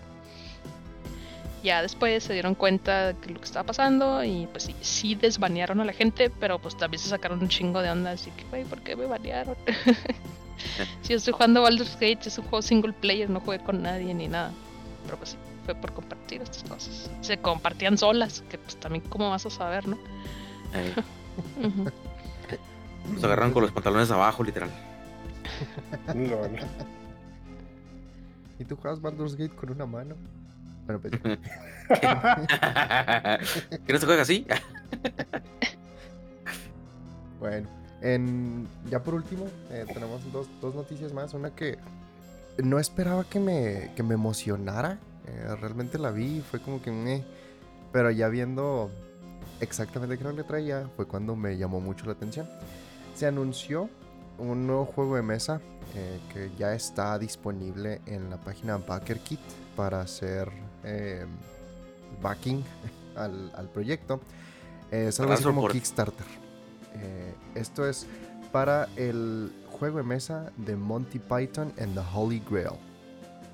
Ya 1.63 1.83
después 1.83 2.25
se 2.25 2.33
dieron 2.33 2.55
cuenta 2.55 3.13
de 3.13 3.33
lo 3.33 3.39
que 3.39 3.45
estaba 3.45 3.67
pasando 3.67 4.25
y 4.25 4.47
pues 4.47 4.65
sí, 4.65 4.75
sí 4.81 5.15
desbanearon 5.15 5.81
a 5.81 5.85
la 5.85 5.93
gente, 5.93 6.31
pero 6.31 6.59
pues 6.59 6.77
también 6.77 7.01
se 7.01 7.09
sacaron 7.09 7.41
un 7.41 7.49
chingo 7.49 7.83
de 7.83 7.91
onda, 7.91 8.13
así 8.13 8.31
que, 8.31 8.45
güey, 8.45 8.65
¿por 8.65 8.81
qué 8.81 8.97
me 8.97 9.07
banearon? 9.07 9.57
si 11.03 11.11
yo 11.11 11.17
estoy 11.17 11.33
jugando 11.33 11.63
Baldur's 11.63 11.95
Gate, 11.95 12.21
es 12.27 12.39
un 12.39 12.45
juego 12.45 12.63
single 12.63 12.93
player, 12.95 13.29
no 13.29 13.41
jugué 13.41 13.59
con 13.59 13.83
nadie 13.83 14.15
ni 14.15 14.29
nada. 14.29 14.53
Pero 15.05 15.19
pues 15.19 15.31
sí, 15.31 15.37
fue 15.65 15.75
por 15.75 15.93
compartir 15.93 16.41
estas 16.41 16.63
cosas. 16.65 17.11
Se 17.21 17.39
compartían 17.39 17.99
solas, 17.99 18.43
que 18.49 18.57
pues 18.59 18.77
también 18.77 19.05
cómo 19.09 19.29
vas 19.31 19.45
a 19.45 19.51
saber, 19.51 19.87
¿no? 19.87 19.99
Se 23.19 23.27
agarraron 23.27 23.53
con 23.53 23.63
los 23.63 23.73
pantalones 23.73 24.11
abajo, 24.11 24.43
literal. 24.43 24.71
no, 26.15 26.37
¿Y 28.59 28.65
tú 28.65 28.77
juegas 28.77 29.01
Baldur's 29.01 29.37
Gate 29.37 29.55
con 29.55 29.71
una 29.71 29.87
mano? 29.87 30.15
Bueno, 30.91 31.01
pues. 31.01 31.13
¿Que 33.87 33.93
no 33.93 33.99
se 33.99 34.07
juega 34.07 34.23
así? 34.23 34.47
bueno, 37.39 37.69
en, 38.01 38.67
ya 38.89 39.03
por 39.03 39.15
último, 39.15 39.47
eh, 39.71 39.85
tenemos 39.93 40.21
dos, 40.33 40.49
dos, 40.61 40.75
noticias 40.75 41.13
más. 41.13 41.35
Una 41.35 41.51
que 41.51 41.79
no 42.59 42.79
esperaba 42.79 43.25
que 43.25 43.39
me, 43.39 43.93
que 43.95 44.03
me 44.03 44.15
emocionara. 44.15 44.99
Eh, 45.27 45.57
realmente 45.61 45.99
la 45.99 46.11
vi 46.11 46.39
y 46.39 46.41
fue 46.41 46.61
como 46.61 46.83
que 46.83 46.91
me. 46.91 47.25
Pero 47.93 48.11
ya 48.11 48.29
viendo 48.29 48.91
exactamente 49.61 50.19
qué 50.19 50.33
le 50.33 50.45
traía, 50.45 50.89
fue 50.97 51.07
cuando 51.07 51.37
me 51.37 51.57
llamó 51.57 51.81
mucho 51.81 52.07
la 52.07 52.13
atención. 52.13 52.49
Se 53.15 53.27
anunció 53.27 53.91
un 54.39 54.67
nuevo 54.67 54.87
juego 54.87 55.17
de 55.17 55.23
mesa 55.23 55.61
eh, 55.95 56.19
que 56.33 56.51
ya 56.57 56.73
está 56.73 57.19
disponible 57.19 58.01
en 58.07 58.31
la 58.31 58.39
página 58.39 58.79
BackerKit 58.79 59.41
para 59.77 60.01
hacer 60.01 60.51
eh, 60.85 61.27
backing 62.23 62.65
al, 63.17 63.69
proyecto. 63.73 64.21
es 64.91 65.19
algo 65.21 65.33
así 65.33 65.45
como 65.45 65.69
Kickstarter. 65.69 66.27
Eh, 66.95 67.35
esto 67.55 67.89
es 67.89 68.07
para 68.53 68.89
el 68.97 69.53
juego 69.71 69.99
de 69.99 70.05
mesa 70.05 70.53
de 70.57 70.77
Monty 70.77 71.19
Python 71.19 71.73
and 71.79 71.95
the 71.95 72.03
Holy 72.13 72.43
Grail. 72.49 72.79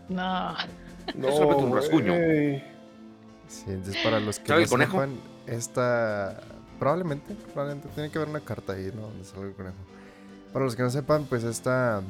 No. 0.09 0.55
No, 1.15 1.29
es 1.29 1.39
un 1.39 1.73
rasguño. 1.73 2.15
Sí, 3.47 3.65
entonces 3.69 4.03
para 4.03 4.19
los 4.19 4.41
que 4.41 4.53
no 4.53 4.67
sepan, 4.67 5.15
esta 5.47 6.41
probablemente, 6.81 7.35
probablemente 7.53 7.89
tiene 7.95 8.11
que 8.11 8.19
haber 8.19 8.29
una 8.29 8.41
carta 8.41 8.73
ahí, 8.73 8.91
¿no? 8.95 9.03
Donde 9.03 9.25
sale 9.25 9.49
el 9.49 9.55
conejo. 9.55 9.77
Para 10.53 10.65
los 10.65 10.75
que 10.75 10.83
no 10.83 10.91
sepan, 10.91 11.25
pues 11.25 11.45
esta 11.45 12.03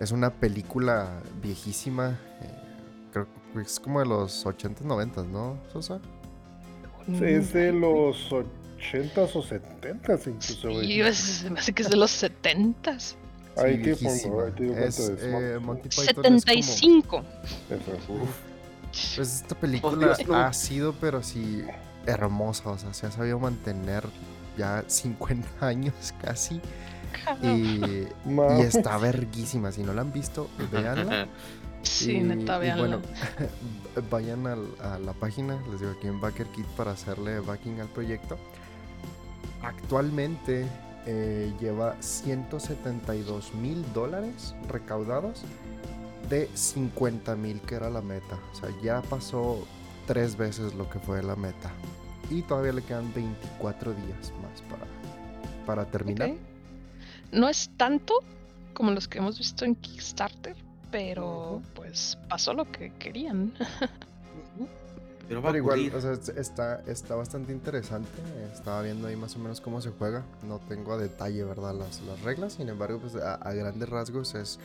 es 0.00 0.12
una 0.12 0.30
película 0.30 1.20
viejísima. 1.42 2.18
Eh, 2.40 2.61
es 3.60 3.80
como 3.80 4.00
de 4.00 4.06
los 4.06 4.44
80s, 4.46 4.82
90s, 4.82 5.26
¿no, 5.26 5.58
Sosa? 5.72 6.00
Sí, 7.06 7.24
es 7.24 7.52
de 7.52 7.72
los 7.72 8.30
80s 8.30 9.30
o 9.34 9.42
70s 9.42 10.26
incluso. 10.26 10.80
Sí, 10.80 11.46
me 11.50 11.58
hace 11.58 11.72
que 11.72 11.82
es 11.82 11.90
de 11.90 11.96
los 11.96 12.22
70s. 12.22 13.14
ahí 13.56 13.82
que 13.82 13.96
pongo, 13.96 14.42
ahí 14.42 14.52
te 14.52 14.86
es, 14.86 15.12
eh, 15.20 15.58
Monty 15.60 15.88
Python 15.88 16.40
75. 16.40 17.24
Pues 19.16 19.18
esta 19.18 19.54
película 19.54 20.16
ha 20.46 20.52
sido, 20.52 20.94
pero 21.00 21.22
sí, 21.22 21.64
hermosa. 22.06 22.70
O 22.70 22.78
sea, 22.78 22.92
se 22.92 23.06
ha 23.06 23.10
sabido 23.10 23.38
mantener 23.38 24.04
ya 24.56 24.84
50 24.86 25.48
años 25.66 26.14
casi. 26.22 26.60
Y, 27.42 27.46
y, 28.26 28.60
está 28.60 28.98
verguísima. 28.98 29.72
Si 29.72 29.82
no 29.82 29.92
la 29.94 30.02
han 30.02 30.12
visto, 30.12 30.48
véanla. 30.70 31.26
Sí, 31.82 32.20
neta, 32.20 32.58
bueno, 32.76 33.00
vayan 34.10 34.46
a 34.46 34.98
la 34.98 35.12
página, 35.12 35.60
les 35.70 35.80
digo 35.80 35.92
aquí 35.92 36.06
en 36.06 36.20
Backer 36.20 36.46
Kit 36.48 36.66
para 36.76 36.92
hacerle 36.92 37.40
backing 37.40 37.80
al 37.80 37.88
proyecto. 37.88 38.38
Actualmente 39.62 40.66
eh, 41.06 41.52
lleva 41.60 41.96
172 42.00 43.54
mil 43.54 43.84
dólares 43.92 44.54
recaudados 44.68 45.42
de 46.28 46.48
50 46.54 47.34
mil 47.36 47.60
que 47.60 47.74
era 47.74 47.90
la 47.90 48.00
meta. 48.00 48.38
O 48.52 48.56
sea, 48.56 48.70
ya 48.82 49.02
pasó 49.02 49.66
tres 50.06 50.36
veces 50.36 50.74
lo 50.74 50.88
que 50.88 50.98
fue 50.98 51.22
la 51.22 51.36
meta. 51.36 51.70
Y 52.30 52.42
todavía 52.42 52.72
le 52.72 52.82
quedan 52.82 53.12
24 53.12 53.92
días 53.92 54.32
más 54.42 54.62
para, 54.70 54.86
para 55.66 55.90
terminar. 55.90 56.32
No 57.32 57.48
es 57.48 57.70
tanto 57.76 58.14
como 58.74 58.92
los 58.92 59.08
que 59.08 59.18
hemos 59.18 59.38
visto 59.38 59.64
en 59.64 59.74
Kickstarter, 59.74 60.56
pero 60.92 61.60
pues 61.74 62.16
pasó 62.28 62.54
lo 62.54 62.70
que 62.70 62.92
querían. 62.98 63.52
Pero, 65.28 65.56
igual, 65.56 65.90
o 65.94 66.00
sea, 66.00 66.12
está, 66.36 66.82
está 66.86 67.14
bastante 67.14 67.52
interesante. 67.52 68.10
Estaba 68.52 68.82
viendo 68.82 69.08
ahí 69.08 69.16
más 69.16 69.34
o 69.34 69.38
menos 69.38 69.62
cómo 69.62 69.80
se 69.80 69.88
juega. 69.90 70.22
No 70.46 70.58
tengo 70.58 70.92
a 70.92 70.98
detalle, 70.98 71.42
¿verdad? 71.44 71.74
Las, 71.74 72.02
las 72.02 72.20
reglas. 72.20 72.54
Sin 72.54 72.68
embargo, 72.68 72.98
pues 72.98 73.14
a, 73.16 73.38
grandes 73.54 73.88
rasgos 73.88 74.34
es 74.34 74.58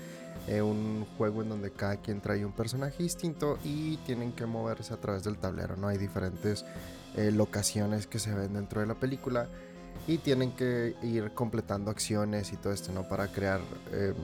eh, 0.47 0.61
un 0.61 1.05
juego 1.17 1.41
en 1.41 1.49
donde 1.49 1.71
cada 1.71 1.95
quien 1.97 2.19
trae 2.19 2.43
un 2.43 2.51
personaje 2.51 3.01
distinto 3.01 3.57
y 3.63 3.95
tienen 3.97 4.33
que 4.33 4.45
moverse 4.45 4.93
a 4.93 4.97
través 4.97 5.23
del 5.23 5.37
tablero, 5.37 5.77
¿no? 5.77 5.87
Hay 5.87 5.97
diferentes 5.97 6.65
eh, 7.15 7.31
locaciones 7.31 8.05
que 8.05 8.19
se 8.19 8.33
ven 8.33 8.53
dentro 8.53 8.81
de 8.81 8.87
la 8.87 8.95
película 8.95 9.47
y 10.05 10.17
tienen 10.17 10.51
que 10.51 10.95
ir 11.01 11.31
completando 11.31 11.91
acciones 11.91 12.51
y 12.51 12.57
todo 12.57 12.73
esto, 12.73 12.91
¿no? 12.91 13.07
Para 13.07 13.27
crear, 13.27 13.61
em, 13.93 14.15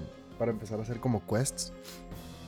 para 0.44 0.52
empezar 0.52 0.78
a 0.78 0.82
hacer 0.82 1.00
como 1.00 1.26
quests. 1.26 1.72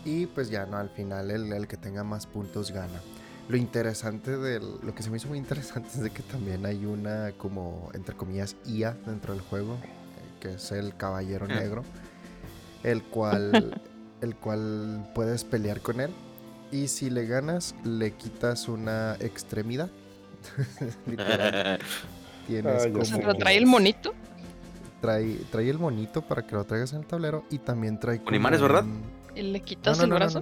Y 0.03 0.25
pues 0.25 0.49
ya, 0.49 0.65
¿no? 0.65 0.75
Al 0.75 0.89
final 0.89 1.31
el, 1.31 1.53
el 1.53 1.65
que 1.65 1.77
tenga 1.77 2.03
más 2.03 2.27
puntos 2.27 2.71
gana. 2.71 2.99
Lo 3.47 3.55
interesante 3.55 4.37
de 4.37 4.59
lo 4.59 4.93
que 4.93 5.01
se 5.01 5.09
me 5.09 5.15
hizo 5.15 5.29
muy 5.29 5.37
interesante 5.37 5.87
es 5.93 6.01
de 6.01 6.09
que 6.09 6.21
también 6.21 6.65
hay 6.65 6.85
una 6.85 7.31
como 7.37 7.89
entre 7.93 8.13
comillas 8.13 8.57
IA 8.65 8.97
dentro 9.05 9.31
del 9.31 9.41
juego, 9.41 9.75
eh, 9.75 10.39
que 10.41 10.53
es 10.55 10.73
el 10.73 10.97
Caballero 10.97 11.47
ah. 11.49 11.53
Negro, 11.53 11.83
el 12.83 13.01
cual 13.01 13.81
el 14.21 14.35
cual 14.35 15.09
puedes 15.15 15.45
pelear 15.45 15.79
con 15.79 16.01
él 16.01 16.11
y 16.73 16.89
si 16.89 17.09
le 17.09 17.25
ganas 17.25 17.75
le 17.85 18.11
quitas 18.11 18.67
una 18.67 19.15
extremidad. 19.21 19.89
Literal. 21.05 21.79
Tienes 22.45 22.87
como... 22.87 23.35
trae 23.35 23.55
el 23.55 23.65
monito? 23.67 24.13
Trae, 25.05 25.37
trae 25.51 25.69
el 25.69 25.77
monito 25.77 26.23
para 26.23 26.47
que 26.47 26.55
lo 26.55 26.63
traigas 26.63 26.93
en 26.93 27.01
el 27.01 27.05
tablero 27.05 27.43
y 27.51 27.59
también 27.59 27.99
trae 27.99 28.23
con 28.23 28.33
imanes, 28.33 28.59
¿verdad? 28.59 28.83
¿Y 29.35 29.43
le 29.43 29.61
quitas 29.61 29.99
el 29.99 30.09
brazo? 30.09 30.41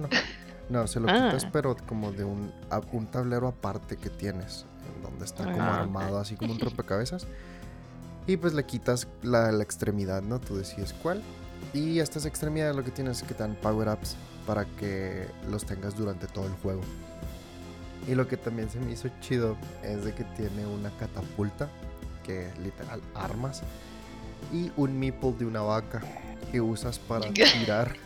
No, 0.70 0.86
se 0.86 1.00
lo 1.00 1.06
quitas, 1.06 1.44
ah. 1.44 1.50
pero 1.52 1.76
como 1.86 2.12
de 2.12 2.24
un, 2.24 2.50
un 2.92 3.06
tablero 3.08 3.46
aparte 3.48 3.98
que 3.98 4.08
tienes, 4.08 4.64
en 4.96 5.02
donde 5.02 5.26
está 5.26 5.44
como 5.44 5.60
ah, 5.62 5.80
armado, 5.80 6.18
así 6.18 6.36
como 6.36 6.54
un 6.54 6.60
rompecabezas. 6.60 7.26
Y 8.26 8.38
pues 8.38 8.54
le 8.54 8.64
quitas 8.64 9.06
la, 9.22 9.52
la, 9.52 9.62
extremidad, 9.62 10.22
¿no? 10.22 10.40
Tú 10.40 10.56
decides 10.56 10.94
cuál. 10.94 11.22
Y 11.74 11.98
estas 11.98 12.24
extremidades 12.24 12.74
lo 12.74 12.82
que 12.82 12.90
tienes 12.90 13.20
es 13.20 13.28
que 13.28 13.34
te 13.34 13.42
dan 13.42 13.56
power-ups 13.56 14.16
para 14.46 14.64
que 14.64 15.26
los 15.50 15.66
tengas 15.66 15.94
durante 15.94 16.26
todo 16.26 16.46
el 16.46 16.54
juego. 16.54 16.80
Y 18.08 18.14
lo 18.14 18.26
que 18.26 18.38
también 18.38 18.70
se 18.70 18.80
me 18.80 18.92
hizo 18.92 19.10
chido 19.20 19.58
es 19.82 20.04
de 20.04 20.14
que 20.14 20.24
tiene 20.24 20.66
una 20.66 20.90
catapulta, 20.96 21.68
que 22.22 22.50
literal 22.62 23.02
armas, 23.14 23.62
y 24.52 24.70
un 24.76 24.98
meeple 24.98 25.32
de 25.32 25.46
una 25.46 25.62
vaca 25.62 26.02
que 26.50 26.60
usas 26.60 26.98
para 26.98 27.30
tirar 27.32 27.96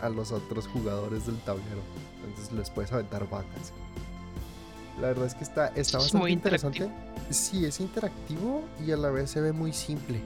a 0.00 0.08
los 0.08 0.32
otros 0.32 0.66
jugadores 0.66 1.26
del 1.26 1.38
tablero. 1.40 1.82
Entonces 2.26 2.52
les 2.52 2.70
puedes 2.70 2.92
aventar 2.92 3.28
vacas. 3.28 3.72
La 5.00 5.08
verdad 5.08 5.26
es 5.26 5.34
que 5.34 5.44
está, 5.44 5.68
está 5.68 5.98
bastante 5.98 6.30
interesante. 6.30 6.90
Sí, 7.30 7.64
es 7.64 7.78
interactivo 7.80 8.64
y 8.84 8.90
a 8.90 8.96
la 8.96 9.10
vez 9.10 9.30
se 9.30 9.40
ve 9.40 9.52
muy 9.52 9.72
simple. 9.72 10.20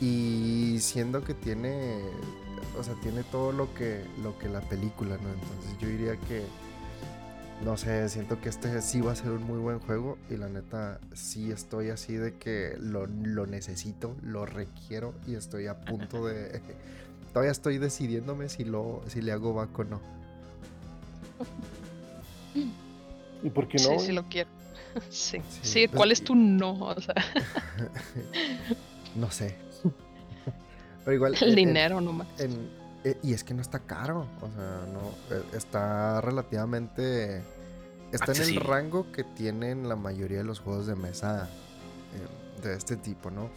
Y 0.00 0.76
siendo 0.80 1.24
que 1.24 1.32
tiene, 1.32 2.00
o 2.78 2.82
sea, 2.82 2.94
tiene 3.02 3.22
todo 3.24 3.52
lo 3.52 3.72
que, 3.74 4.04
lo 4.22 4.38
que 4.38 4.48
la 4.48 4.60
película, 4.60 5.16
¿no? 5.16 5.28
Entonces 5.30 5.78
yo 5.80 5.88
diría 5.88 6.16
que, 6.16 6.44
no 7.64 7.76
sé, 7.78 8.08
siento 8.08 8.40
que 8.40 8.50
este 8.50 8.82
sí 8.82 9.00
va 9.00 9.12
a 9.12 9.16
ser 9.16 9.30
un 9.30 9.42
muy 9.42 9.58
buen 9.58 9.78
juego 9.80 10.18
y 10.30 10.36
la 10.36 10.48
neta 10.48 11.00
sí 11.14 11.50
estoy 11.50 11.88
así 11.88 12.14
de 12.14 12.34
que 12.34 12.76
lo, 12.78 13.06
lo 13.06 13.46
necesito, 13.46 14.14
lo 14.22 14.44
requiero 14.44 15.14
y 15.26 15.34
estoy 15.34 15.66
a 15.66 15.80
punto 15.80 16.26
de, 16.26 16.60
todavía 17.32 17.52
estoy 17.52 17.78
decidiéndome 17.78 18.48
si 18.48 18.64
lo 18.64 19.02
si 19.08 19.22
le 19.22 19.32
hago 19.32 19.54
back 19.54 19.78
o 19.78 19.84
no. 19.84 20.00
¿Y 23.42 23.50
por 23.50 23.66
qué 23.68 23.78
no? 23.78 23.98
Sí, 23.98 24.06
sí 24.06 24.12
lo 24.12 24.24
quiero. 24.28 24.50
Sí, 25.10 25.38
sí, 25.62 25.88
¿cuál 25.88 26.12
es 26.12 26.22
tu 26.22 26.36
no? 26.36 26.94
no 29.16 29.30
sé. 29.32 29.56
Pero 31.04 31.14
igual. 31.16 31.34
El 31.40 31.56
dinero 31.56 32.00
nomás. 32.00 32.28
Eh, 32.38 33.18
y 33.22 33.32
es 33.32 33.42
que 33.42 33.54
no 33.54 33.60
está 33.60 33.80
caro. 33.80 34.28
O 34.40 34.48
sea, 34.48 34.86
no. 34.92 35.36
Eh, 35.36 35.42
está 35.52 36.20
relativamente. 36.20 37.42
Está 38.14 38.32
en 38.32 38.42
el 38.42 38.56
rango 38.56 39.10
que 39.10 39.24
tienen 39.24 39.88
la 39.88 39.96
mayoría 39.96 40.38
de 40.38 40.44
los 40.44 40.60
juegos 40.60 40.86
de 40.86 40.94
mesa 40.94 41.48
eh, 42.14 42.62
de 42.62 42.74
este 42.74 42.96
tipo, 42.96 43.30
¿no? 43.30 43.50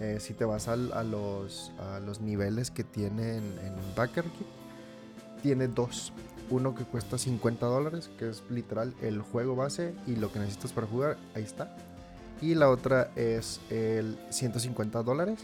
Eh, 0.00 0.18
si 0.20 0.34
te 0.34 0.44
vas 0.44 0.68
a, 0.68 0.76
los, 0.76 1.72
a 1.78 1.98
los 2.00 2.20
niveles 2.20 2.70
que 2.70 2.84
tiene 2.84 3.36
en, 3.36 3.58
en 3.58 3.74
tiene 5.42 5.68
dos. 5.68 6.12
Uno 6.50 6.74
que 6.74 6.84
cuesta 6.84 7.16
50 7.16 7.64
dólares, 7.64 8.10
que 8.18 8.28
es 8.28 8.42
literal 8.50 8.94
el 9.00 9.22
juego 9.22 9.56
base 9.56 9.94
y 10.06 10.16
lo 10.16 10.30
que 10.30 10.38
necesitas 10.38 10.72
para 10.72 10.86
jugar, 10.86 11.16
ahí 11.34 11.42
está. 11.42 11.74
Y 12.42 12.54
la 12.54 12.68
otra 12.68 13.10
es 13.16 13.60
el 13.70 14.18
150 14.30 15.02
dólares, 15.02 15.40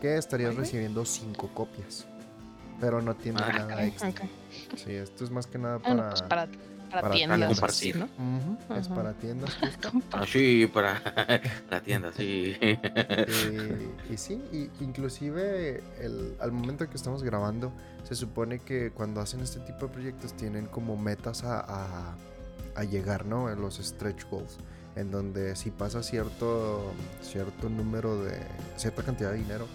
que 0.00 0.16
estarías 0.16 0.54
recibiendo 0.54 1.04
5 1.04 1.50
copias. 1.54 2.06
Pero 2.80 3.00
no 3.02 3.14
tiene 3.14 3.40
ah, 3.42 3.52
nada 3.52 3.84
extra. 3.84 4.12
Sí, 4.76 4.92
esto 4.92 5.24
es 5.24 5.30
más 5.30 5.46
que 5.46 5.58
nada 5.58 5.78
para, 5.78 6.10
pues 6.10 6.22
para 6.22 6.48
para, 7.00 7.14
tiendas. 7.14 7.50
Es 7.50 8.88
para 8.88 9.12
tiendas. 9.14 9.56
Ah, 10.12 10.24
sí, 10.26 10.66
para 10.72 11.00
la 11.70 11.80
tienda, 11.80 12.12
sí. 12.16 12.56
y, 14.10 14.16
sí, 14.16 14.42
y 14.52 14.70
inclusive 14.82 15.82
el, 16.00 16.36
al 16.40 16.52
momento 16.52 16.88
que 16.88 16.96
estamos 16.96 17.22
grabando, 17.22 17.72
se 18.04 18.14
supone 18.14 18.60
que 18.60 18.92
cuando 18.92 19.20
hacen 19.20 19.40
este 19.40 19.60
tipo 19.60 19.86
de 19.86 19.92
proyectos 19.92 20.34
tienen 20.34 20.66
como 20.66 20.96
metas 20.96 21.42
a, 21.44 22.14
a, 22.74 22.84
llegar, 22.84 23.26
¿no? 23.26 23.50
En 23.50 23.60
los 23.60 23.76
stretch 23.76 24.24
goals. 24.30 24.58
En 24.96 25.10
donde 25.10 25.56
si 25.56 25.70
pasa 25.70 26.02
cierto, 26.02 26.92
cierto 27.22 27.68
número 27.68 28.22
de, 28.22 28.38
cierta 28.76 29.02
cantidad 29.02 29.32
de 29.32 29.38
dinero, 29.38 29.66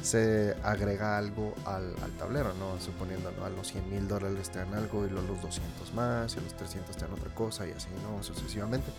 se 0.00 0.56
agrega 0.62 1.18
algo 1.18 1.54
al, 1.64 1.94
tablero, 2.18 2.54
¿no? 2.54 2.80
Suponiendo. 2.80 3.30
A 3.44 3.50
los 3.50 3.68
100 3.68 3.90
mil 3.90 4.08
dólares 4.08 4.50
te 4.50 4.58
dan 4.58 4.74
algo 4.74 5.06
y 5.06 5.10
luego 5.10 5.28
los 5.28 5.42
200 5.42 5.94
más 5.94 6.36
y 6.36 6.40
los 6.40 6.54
300 6.54 6.96
te 6.96 7.04
dan 7.04 7.14
otra 7.14 7.34
cosa 7.34 7.66
y 7.66 7.72
así, 7.72 7.88
¿no? 8.02 8.22
Sucesivamente. 8.22 8.90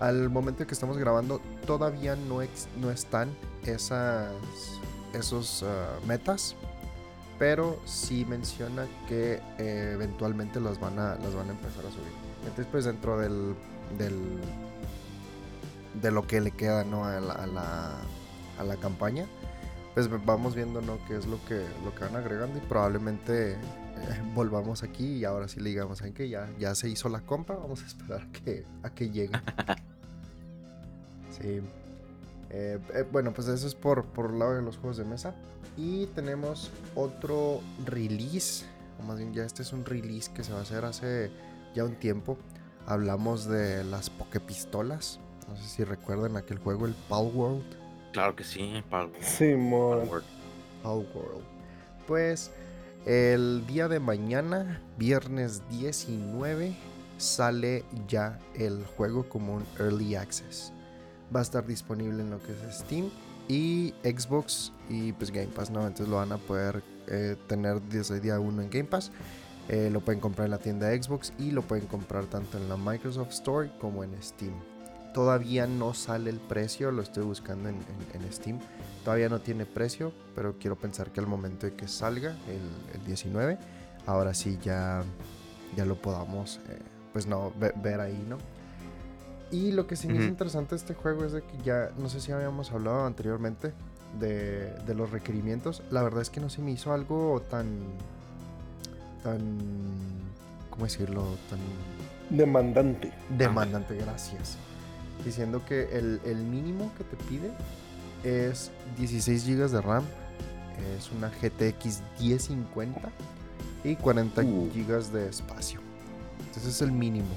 Al 0.00 0.30
momento 0.30 0.66
que 0.66 0.74
estamos 0.74 0.96
grabando 0.96 1.40
todavía 1.66 2.14
no, 2.14 2.40
no 2.80 2.90
están 2.90 3.36
esas 3.64 4.30
esos 5.12 5.62
uh, 5.62 6.06
metas, 6.06 6.54
pero 7.38 7.80
sí 7.84 8.24
menciona 8.24 8.86
que 9.08 9.40
eh, 9.58 9.92
eventualmente 9.94 10.60
las 10.60 10.78
van, 10.80 10.98
a, 10.98 11.14
las 11.16 11.34
van 11.34 11.48
a 11.48 11.52
empezar 11.52 11.86
a 11.86 11.90
subir. 11.90 12.12
Entonces, 12.42 12.66
pues 12.70 12.84
dentro 12.84 13.18
del, 13.18 13.54
del 13.96 14.40
de 16.00 16.10
lo 16.10 16.26
que 16.26 16.40
le 16.40 16.50
queda 16.50 16.84
¿no? 16.84 17.04
a, 17.04 17.20
la, 17.20 17.96
a 18.58 18.64
la 18.64 18.76
campaña, 18.76 19.26
pues 20.06 20.24
vamos 20.24 20.54
viendo 20.54 20.80
¿no? 20.80 20.98
qué 21.08 21.16
es 21.16 21.26
lo 21.26 21.44
que, 21.46 21.66
lo 21.84 21.94
que 21.94 22.04
van 22.04 22.16
agregando 22.16 22.58
y 22.58 22.60
probablemente 22.60 23.52
eh, 23.52 23.56
volvamos 24.34 24.84
aquí 24.84 25.16
y 25.16 25.24
ahora 25.24 25.48
sí 25.48 25.58
le 25.58 25.70
digamos 25.70 26.02
en 26.02 26.12
que 26.12 26.28
ya, 26.28 26.48
ya 26.58 26.74
se 26.74 26.88
hizo 26.88 27.08
la 27.08 27.20
compra, 27.20 27.56
vamos 27.56 27.82
a 27.82 27.86
esperar 27.86 28.22
a 28.22 28.32
que, 28.32 28.64
a 28.82 28.90
que 28.90 29.10
llegue. 29.10 29.32
sí. 31.40 31.60
Eh, 32.50 32.78
eh, 32.94 33.04
bueno, 33.10 33.32
pues 33.32 33.48
eso 33.48 33.66
es 33.66 33.74
por, 33.74 34.04
por 34.04 34.30
el 34.30 34.38
lado 34.38 34.54
de 34.54 34.62
los 34.62 34.76
juegos 34.76 34.98
de 34.98 35.04
mesa. 35.04 35.34
Y 35.76 36.06
tenemos 36.06 36.70
otro 36.94 37.60
release, 37.84 38.64
o 39.00 39.02
más 39.02 39.18
bien 39.18 39.32
ya 39.32 39.44
este 39.44 39.62
es 39.62 39.72
un 39.72 39.84
release 39.84 40.30
que 40.32 40.44
se 40.44 40.52
va 40.52 40.60
a 40.60 40.62
hacer 40.62 40.84
hace 40.84 41.30
ya 41.74 41.84
un 41.84 41.96
tiempo. 41.96 42.38
Hablamos 42.86 43.46
de 43.46 43.84
las 43.84 44.10
Pokepistolas. 44.10 45.18
No 45.48 45.56
sé 45.56 45.68
si 45.68 45.84
recuerdan 45.84 46.36
aquel 46.36 46.58
juego, 46.58 46.86
el 46.86 46.94
Pal 47.08 47.30
World. 47.34 47.77
Claro 48.12 48.34
que 48.34 48.44
sí, 48.44 48.82
World. 48.90 49.14
Sí, 49.20 49.54
World. 49.54 50.22
Pues 52.06 52.50
el 53.06 53.66
día 53.66 53.88
de 53.88 54.00
mañana, 54.00 54.80
viernes 54.96 55.62
19, 55.70 56.74
sale 57.18 57.84
ya 58.06 58.38
el 58.54 58.84
juego 58.96 59.28
como 59.28 59.56
un 59.56 59.64
Early 59.78 60.14
Access. 60.14 60.72
Va 61.34 61.40
a 61.40 61.42
estar 61.42 61.66
disponible 61.66 62.22
en 62.22 62.30
lo 62.30 62.42
que 62.42 62.52
es 62.52 62.78
Steam 62.78 63.10
y 63.48 63.94
Xbox 64.02 64.72
y 64.88 65.12
pues 65.12 65.30
Game 65.30 65.48
Pass, 65.48 65.70
¿no? 65.70 65.80
Entonces 65.80 66.08
lo 66.08 66.16
van 66.16 66.32
a 66.32 66.38
poder 66.38 66.82
eh, 67.06 67.36
tener 67.46 67.80
desde 67.82 68.16
el 68.16 68.22
día 68.22 68.40
1 68.40 68.62
en 68.62 68.70
Game 68.70 68.84
Pass. 68.84 69.10
Eh, 69.68 69.90
lo 69.92 70.00
pueden 70.00 70.20
comprar 70.20 70.46
en 70.46 70.52
la 70.52 70.58
tienda 70.58 70.90
Xbox 70.90 71.32
y 71.38 71.50
lo 71.50 71.62
pueden 71.62 71.86
comprar 71.86 72.24
tanto 72.24 72.56
en 72.56 72.68
la 72.68 72.76
Microsoft 72.76 73.32
Store 73.32 73.70
como 73.78 74.02
en 74.02 74.10
Steam. 74.22 74.54
Todavía 75.12 75.66
no 75.66 75.94
sale 75.94 76.30
el 76.30 76.38
precio, 76.38 76.90
lo 76.90 77.02
estoy 77.02 77.24
buscando 77.24 77.68
en, 77.68 78.32
Steam. 78.32 78.58
Todavía 79.04 79.28
no 79.28 79.40
tiene 79.40 79.66
precio, 79.66 80.12
pero 80.34 80.58
quiero 80.58 80.76
pensar 80.76 81.10
que 81.10 81.20
al 81.20 81.26
momento 81.26 81.66
de 81.66 81.74
que 81.74 81.88
salga, 81.88 82.36
el, 82.48 83.04
19, 83.06 83.58
ahora 84.06 84.34
sí 84.34 84.58
ya, 84.62 85.02
ya 85.76 85.84
lo 85.84 86.00
podamos, 86.00 86.60
eh, 86.68 86.78
pues 87.12 87.26
no, 87.26 87.52
ver, 87.58 88.00
ahí, 88.00 88.22
¿no? 88.28 88.36
Y 89.50 89.72
lo 89.72 89.86
que 89.86 89.96
sí 89.96 90.08
me 90.08 90.18
hizo 90.18 90.24
interesante 90.24 90.70
de 90.70 90.76
este 90.76 90.94
juego 90.94 91.24
es 91.24 91.32
de 91.32 91.42
que 91.42 91.56
ya, 91.64 91.90
no 91.96 92.10
sé 92.10 92.20
si 92.20 92.32
habíamos 92.32 92.70
hablado 92.70 93.06
anteriormente 93.06 93.72
de, 94.20 94.74
de, 94.84 94.94
los 94.94 95.10
requerimientos. 95.10 95.82
La 95.90 96.02
verdad 96.02 96.20
es 96.20 96.28
que 96.28 96.40
no 96.40 96.50
se 96.50 96.60
me 96.60 96.70
hizo 96.72 96.92
algo 96.92 97.42
tan, 97.48 97.66
tan, 99.24 99.58
¿cómo 100.68 100.84
decirlo? 100.84 101.24
Tan... 101.48 101.58
Demandante. 102.28 103.10
Demandante, 103.30 103.96
gracias. 103.96 104.58
Diciendo 105.24 105.64
que 105.66 105.96
el, 105.96 106.20
el 106.24 106.38
mínimo 106.38 106.92
que 106.96 107.04
te 107.04 107.16
pide 107.24 107.50
es 108.24 108.70
16 108.96 109.46
GB 109.46 109.68
de 109.68 109.80
RAM, 109.80 110.04
es 110.96 111.10
una 111.12 111.28
GTX 111.28 112.02
1050 112.20 113.10
y 113.84 113.96
40 113.96 114.42
uh. 114.42 114.70
GB 114.74 115.12
de 115.12 115.28
espacio. 115.28 115.80
Entonces 116.38 116.74
es 116.74 116.82
el 116.82 116.92
mínimo. 116.92 117.34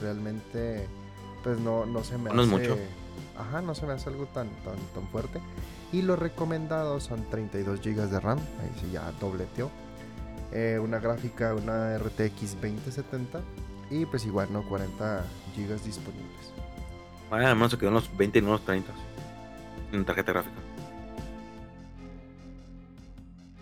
Realmente, 0.00 0.86
pues 1.42 1.58
no, 1.58 1.86
no 1.86 2.04
se 2.04 2.18
me 2.18 2.30
no 2.30 2.42
hace. 2.42 2.42
Es 2.42 2.48
mucho. 2.48 2.78
Ajá, 3.38 3.60
no 3.62 3.74
se 3.74 3.86
me 3.86 3.92
hace 3.92 4.08
algo 4.08 4.26
tan, 4.26 4.48
tan, 4.64 4.76
tan 4.94 5.06
fuerte. 5.08 5.40
Y 5.92 6.02
los 6.02 6.18
recomendados 6.18 7.04
son 7.04 7.28
32 7.30 7.80
GB 7.80 8.08
de 8.08 8.20
RAM, 8.20 8.38
ahí 8.38 8.70
sí 8.80 8.90
ya 8.92 9.12
dobleteó. 9.20 9.70
Eh, 10.52 10.78
una 10.82 10.98
gráfica, 10.98 11.54
una 11.54 11.98
RTX 11.98 12.54
2070 12.60 13.40
y 13.90 14.06
pues 14.06 14.24
igual, 14.26 14.52
¿no? 14.52 14.66
40 14.68 15.24
GB 15.56 15.82
disponibles. 15.82 16.52
Bueno, 17.28 17.46
además 17.46 17.70
se 17.70 17.78
quedó 17.78 17.90
unos 17.90 18.14
20 18.16 18.38
y 18.38 18.42
unos 18.42 18.64
30 18.64 18.92
en 19.92 20.04
tarjeta 20.04 20.32
gráfica. 20.32 20.56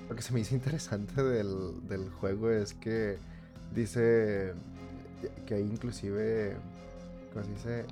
Lo 0.09 0.15
que 0.15 0.23
se 0.23 0.33
me 0.33 0.41
hizo 0.41 0.55
interesante 0.55 1.23
del, 1.23 2.11
juego 2.21 2.51
es 2.51 2.75
que 2.75 3.19
dice 3.75 4.53
que 5.47 5.55
hay 5.55 5.63
inclusive, 5.63 6.57
¿cómo 7.33 7.45
se 7.45 7.51
dice? 7.53 7.87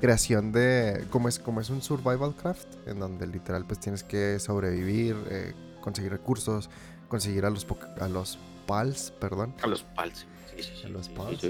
creación 0.00 0.52
de, 0.52 1.06
como 1.10 1.28
es, 1.28 1.38
como 1.38 1.60
es 1.60 1.70
un 1.70 1.82
survival 1.82 2.34
craft, 2.34 2.68
en 2.86 3.00
donde 3.00 3.26
literal 3.26 3.64
pues 3.66 3.80
tienes 3.80 4.02
que 4.04 4.38
sobrevivir, 4.38 5.16
eh, 5.30 5.54
conseguir 5.80 6.12
recursos, 6.12 6.70
conseguir 7.08 7.44
a 7.44 7.50
los, 7.50 7.66
a 8.00 8.08
los 8.08 8.38
pals, 8.66 9.12
perdón. 9.18 9.54
A 9.62 9.66
los 9.66 9.82
pals, 9.82 10.26
sí, 10.54 10.62
sí, 10.62 10.72
sí. 10.80 10.86
A 10.86 10.90
los 10.90 11.08
pals. 11.08 11.42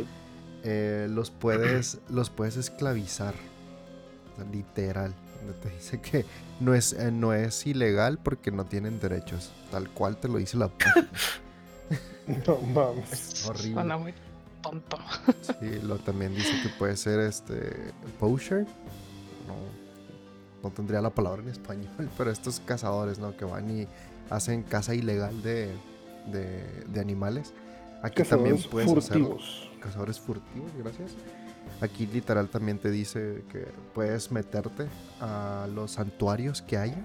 Eh, 0.65 1.07
los, 1.11 1.31
puedes, 1.31 1.99
los 2.09 2.31
puedes 2.31 2.57
esclavizar, 2.57 3.35
literal 4.53 5.15
te 5.55 5.71
dice 5.71 6.01
que 6.01 6.25
no 6.61 6.75
es, 6.75 6.93
eh, 6.93 7.11
no 7.11 7.33
es 7.33 7.67
ilegal 7.67 8.19
porque 8.19 8.51
no 8.51 8.67
tienen 8.67 9.01
derechos. 9.01 9.53
Tal 9.71 9.89
cual 9.91 10.17
te 10.17 10.29
lo 10.29 10.39
dice 10.39 10.57
la 10.57 10.71
No 12.47 12.59
mames. 12.59 13.13
Es 13.13 13.47
horrible. 13.47 13.75
Suena 13.75 13.97
muy 13.97 14.15
tonto. 14.63 14.99
Sí, 15.61 15.81
lo 15.83 15.99
también 15.99 16.35
dice 16.35 16.53
que 16.63 16.69
puede 16.71 16.97
ser 16.97 17.21
este 17.21 17.93
poacher. 18.19 18.67
No, 19.47 19.55
no 20.63 20.71
tendría 20.75 21.01
la 21.01 21.11
palabra 21.11 21.43
en 21.43 21.49
español, 21.49 22.11
pero 22.19 22.31
estos 22.31 22.61
cazadores, 22.61 23.19
¿no? 23.19 23.37
Que 23.37 23.45
van 23.45 23.71
y 23.71 23.87
hacen 24.31 24.63
caza 24.63 24.95
ilegal 24.95 25.43
de, 25.43 25.73
de, 26.27 27.01
animales. 27.01 27.55
Aquí 28.03 28.23
también 28.23 28.59
puedes 28.71 28.91
furtivos. 28.91 29.69
cazadores 29.81 30.21
furtivos, 30.21 30.71
gracias. 30.77 31.13
Aquí 31.81 32.07
literal 32.07 32.49
también 32.49 32.79
te 32.79 32.91
dice 32.91 33.45
que 33.51 33.67
puedes 33.95 34.33
meterte 34.33 34.87
a 35.21 35.69
los 35.75 35.93
santuarios 35.93 36.63
que 36.63 36.77
haya 36.77 37.05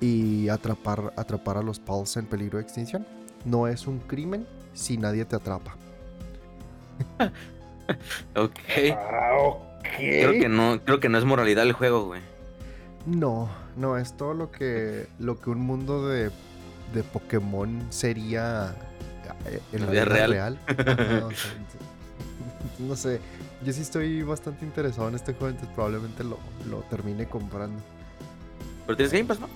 y 0.00 0.48
atrapar, 0.48 1.12
atrapar 1.16 1.56
a 1.56 1.62
los 1.62 1.78
pals 1.78 2.16
en 2.16 2.26
peligro 2.26 2.58
de 2.58 2.64
extinción. 2.64 3.06
No 3.44 3.66
es 3.66 3.86
un 3.86 3.98
crimen 4.00 4.46
si 4.72 4.96
nadie 4.96 5.24
te 5.24 5.36
atrapa. 5.36 5.76
ok. 8.36 8.58
Ah, 8.94 9.58
creo 9.82 10.32
que 10.32 10.48
no, 10.48 10.80
creo 10.84 11.00
que 11.00 11.08
no 11.08 11.18
es 11.18 11.24
moralidad 11.24 11.64
el 11.64 11.72
juego, 11.72 12.06
güey. 12.06 12.20
No, 13.06 13.48
no, 13.76 13.98
es 13.98 14.16
todo 14.16 14.32
lo 14.32 14.50
que, 14.50 15.06
lo 15.18 15.40
que 15.40 15.50
un 15.50 15.60
mundo 15.60 16.08
de, 16.08 16.30
de 16.94 17.02
Pokémon 17.02 17.86
sería 17.90 18.74
en 19.72 19.86
la 19.86 19.90
vida 19.90 20.04
real. 20.04 20.58
no 22.78 22.96
sé, 22.96 23.20
yo 23.64 23.72
sí 23.72 23.82
estoy 23.82 24.22
bastante 24.22 24.64
interesado 24.64 25.08
en 25.08 25.14
este 25.14 25.32
juego, 25.32 25.48
entonces 25.48 25.74
probablemente 25.74 26.24
lo, 26.24 26.38
lo 26.68 26.80
termine 26.82 27.26
comprando. 27.26 27.80
¿Pero 28.86 28.96
tienes 28.96 29.12
Game 29.12 29.24
Pass, 29.24 29.40
no? 29.40 29.48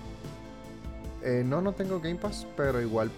Eh, 1.23 1.43
no, 1.45 1.61
no 1.61 1.73
tengo 1.73 1.99
Game 1.99 2.17
Pass, 2.17 2.47
pero 2.57 2.81
igual 2.81 3.11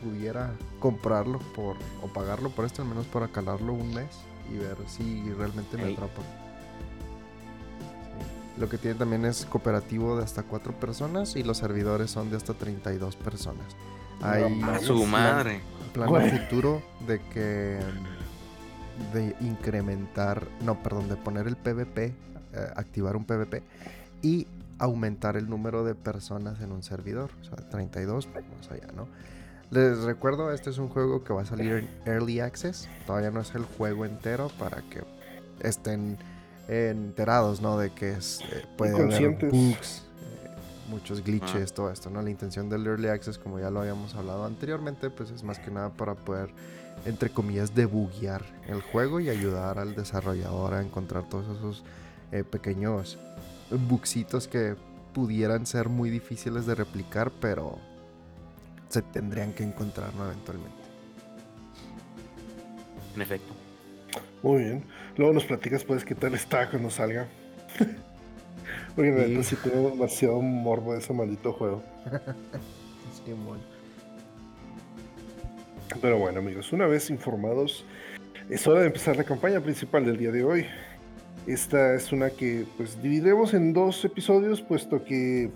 pudiera 0.00 0.52
comprarlo 0.80 1.38
por 1.54 1.76
o 2.02 2.08
pagarlo 2.08 2.50
por 2.50 2.64
esto, 2.64 2.82
al 2.82 2.88
menos 2.88 3.06
para 3.06 3.28
calarlo 3.28 3.72
un 3.72 3.94
mes 3.94 4.08
y 4.52 4.56
ver 4.56 4.76
si 4.88 5.32
realmente 5.34 5.76
me 5.76 5.92
atrapa. 5.92 6.22
Lo 8.58 8.68
que 8.68 8.78
tiene 8.78 8.98
también 8.98 9.24
es 9.24 9.46
cooperativo 9.46 10.16
de 10.18 10.24
hasta 10.24 10.42
4 10.42 10.72
personas 10.72 11.36
y 11.36 11.44
los 11.44 11.58
servidores 11.58 12.10
son 12.10 12.30
de 12.30 12.36
hasta 12.36 12.54
32 12.54 13.14
personas. 13.16 13.76
Hay 14.20 14.60
su 14.82 15.06
madre. 15.06 15.60
Plan, 15.92 16.08
futuro 16.30 16.82
de 17.06 17.20
que 17.32 17.78
de 19.12 19.34
incrementar, 19.40 20.46
no, 20.64 20.82
perdón, 20.82 21.08
de 21.08 21.16
poner 21.16 21.46
el 21.46 21.56
PvP, 21.56 22.04
eh, 22.04 22.14
activar 22.76 23.16
un 23.16 23.24
PvP 23.24 23.62
y 24.22 24.46
aumentar 24.78 25.36
el 25.36 25.48
número 25.48 25.84
de 25.84 25.94
personas 25.94 26.60
en 26.60 26.72
un 26.72 26.82
servidor, 26.82 27.30
o 27.40 27.44
sea, 27.44 27.56
32, 27.56 28.26
pues, 28.26 28.44
más 28.56 28.70
allá, 28.70 28.92
¿no? 28.94 29.06
Les 29.70 30.00
recuerdo, 30.02 30.52
este 30.52 30.70
es 30.70 30.78
un 30.78 30.88
juego 30.88 31.24
que 31.24 31.32
va 31.32 31.42
a 31.42 31.46
salir 31.46 31.72
en 31.72 31.88
Early 32.04 32.40
Access, 32.40 32.88
todavía 33.06 33.30
no 33.30 33.40
es 33.40 33.54
el 33.54 33.64
juego 33.64 34.04
entero 34.04 34.50
para 34.58 34.82
que 34.82 35.02
estén 35.60 36.18
enterados, 36.68 37.62
¿no? 37.62 37.78
De 37.78 37.90
que 37.90 38.12
es, 38.12 38.40
eh, 38.52 38.66
puede 38.76 38.94
haber 38.94 39.50
bugs, 39.50 40.04
muchos 40.92 41.24
glitches, 41.24 41.72
todo 41.72 41.90
esto, 41.90 42.10
¿no? 42.10 42.22
La 42.22 42.30
intención 42.30 42.68
del 42.68 42.86
Early 42.86 43.08
Access, 43.08 43.38
como 43.38 43.58
ya 43.58 43.70
lo 43.70 43.80
habíamos 43.80 44.14
hablado 44.14 44.44
anteriormente, 44.44 45.10
pues 45.10 45.30
es 45.30 45.42
más 45.42 45.58
que 45.58 45.70
nada 45.70 45.90
para 45.90 46.14
poder 46.14 46.50
entre 47.04 47.30
comillas, 47.30 47.74
debuguear 47.74 48.42
el 48.68 48.80
juego 48.80 49.20
y 49.20 49.28
ayudar 49.28 49.78
al 49.78 49.94
desarrollador 49.94 50.74
a 50.74 50.82
encontrar 50.82 51.28
todos 51.28 51.56
esos 51.56 51.84
eh, 52.30 52.44
pequeños 52.44 53.18
bugsitos 53.88 54.46
que 54.46 54.76
pudieran 55.12 55.66
ser 55.66 55.88
muy 55.88 56.10
difíciles 56.10 56.66
de 56.66 56.74
replicar, 56.74 57.30
pero 57.40 57.78
se 58.88 59.02
tendrían 59.02 59.52
que 59.52 59.64
encontrar 59.64 60.10
eventualmente. 60.14 60.82
En 63.14 63.22
efecto. 63.22 63.52
Muy 64.42 64.64
bien. 64.64 64.84
Luego 65.16 65.32
nos 65.32 65.44
platicas, 65.44 65.84
pues, 65.84 66.04
qué 66.04 66.14
tal 66.14 66.34
está 66.34 66.70
cuando 66.70 66.90
salga. 66.90 67.28
Porque 68.94 69.10
realmente 69.10 69.44
sí 69.44 69.56
tengo 69.56 69.90
demasiado 69.90 70.40
morbo 70.40 70.92
de 70.92 70.98
ese 70.98 71.12
maldito 71.12 71.52
juego. 71.52 71.82
sí, 73.24 73.34
pero 76.00 76.18
bueno 76.18 76.38
amigos, 76.38 76.72
una 76.72 76.86
vez 76.86 77.10
informados, 77.10 77.84
es 78.48 78.66
hora 78.66 78.80
de 78.80 78.86
empezar 78.86 79.16
la 79.16 79.24
campaña 79.24 79.60
principal 79.60 80.04
del 80.04 80.16
día 80.16 80.32
de 80.32 80.44
hoy. 80.44 80.66
Esta 81.46 81.94
es 81.94 82.12
una 82.12 82.30
que 82.30 82.64
pues 82.76 83.00
dividiremos 83.02 83.52
en 83.52 83.72
dos 83.72 84.04
episodios, 84.04 84.60
puesto 84.60 85.04
que 85.04 85.50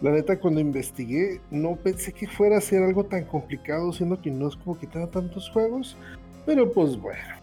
la 0.00 0.12
neta 0.12 0.38
cuando 0.38 0.60
investigué 0.60 1.40
no 1.50 1.74
pensé 1.74 2.12
que 2.12 2.28
fuera 2.28 2.58
a 2.58 2.60
ser 2.60 2.82
algo 2.82 3.04
tan 3.04 3.24
complicado, 3.24 3.92
siendo 3.92 4.20
que 4.20 4.30
no 4.30 4.48
es 4.48 4.56
como 4.56 4.78
que 4.78 4.86
tenga 4.86 5.08
tantos 5.08 5.50
juegos. 5.50 5.96
Pero 6.46 6.72
pues 6.72 6.96
bueno, 6.96 7.34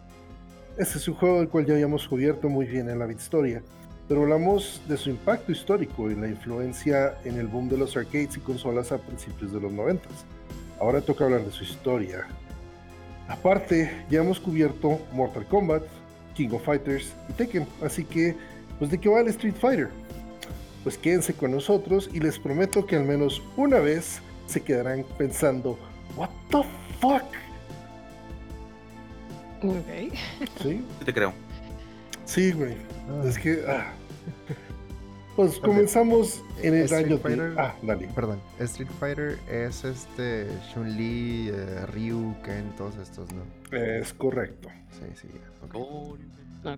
este 0.78 0.98
es 0.98 1.08
un 1.08 1.16
juego 1.16 1.40
del 1.40 1.50
cual 1.50 1.66
ya 1.66 1.74
habíamos 1.74 2.08
cubierto 2.08 2.48
muy 2.50 2.66
bien 2.66 2.90
en 2.90 3.00
la 3.00 3.12
historia. 3.12 3.62
Pero 4.08 4.22
hablamos 4.22 4.82
de 4.88 4.98
su 4.98 5.10
impacto 5.10 5.52
histórico 5.52 6.12
y 6.12 6.16
la 6.16 6.28
influencia 6.28 7.18
en 7.24 7.40
el 7.40 7.48
boom 7.48 7.70
de 7.70 7.78
los 7.78 7.98
arcades 7.98 8.38
y 8.38 8.40
consolas 8.40 8.92
a 8.92 9.00
principios 9.00 9.52
de 9.52 9.60
los 9.60 9.72
90 9.72 10.08
Ahora 10.80 11.02
toca 11.02 11.24
hablar 11.24 11.44
de 11.44 11.52
su 11.52 11.64
historia. 11.64 12.28
Aparte, 13.28 14.06
ya 14.10 14.20
hemos 14.20 14.40
cubierto 14.40 15.00
Mortal 15.14 15.46
Kombat, 15.46 15.84
King 16.36 16.50
of 16.52 16.64
Fighters 16.64 17.14
y 17.30 17.34
Tekken, 17.34 17.66
así 17.82 18.04
que, 18.04 18.36
pues 18.78 18.92
de 18.92 19.00
qué 19.00 19.10
va 19.10 19.22
el 19.22 19.28
Street 19.30 19.56
Fighter. 19.56 19.90
Pues 20.84 20.98
quédense 20.98 21.34
con 21.34 21.52
nosotros 21.52 22.10
y 22.14 22.20
les 22.20 22.38
prometo 22.38 22.86
que 22.86 22.96
al 22.96 23.06
menos 23.06 23.42
una 23.56 23.80
vez 23.80 24.22
se 24.46 24.62
quedarán 24.62 25.04
pensando, 25.18 25.80
¿What 26.16 26.30
the 26.50 26.62
fuck? 27.00 27.24
Ok. 29.64 30.14
¿Sí? 30.62 30.86
Te 31.04 31.14
creo. 31.14 31.45
Sí, 32.26 32.52
güey. 32.52 32.76
Ah. 33.10 33.24
Es 33.26 33.38
que. 33.38 33.64
Ah. 33.68 33.94
Pues 35.36 35.60
comenzamos 35.60 36.42
en 36.62 36.76
el 36.76 36.94
año 36.94 37.18
Fighter, 37.18 37.54
Ah, 37.58 37.76
dale. 37.82 38.08
Perdón. 38.16 38.40
Street 38.60 38.90
Fighter 39.00 39.38
es 39.52 39.84
este 39.84 40.48
Chun-Li, 40.74 41.50
eh, 41.50 41.86
Ryu, 41.88 42.34
Ken, 42.42 42.72
todos 42.78 42.96
estos, 42.96 43.28
¿no? 43.34 43.44
Es 43.78 44.14
correcto. 44.14 44.70
Sí, 44.92 45.06
sí. 45.14 45.28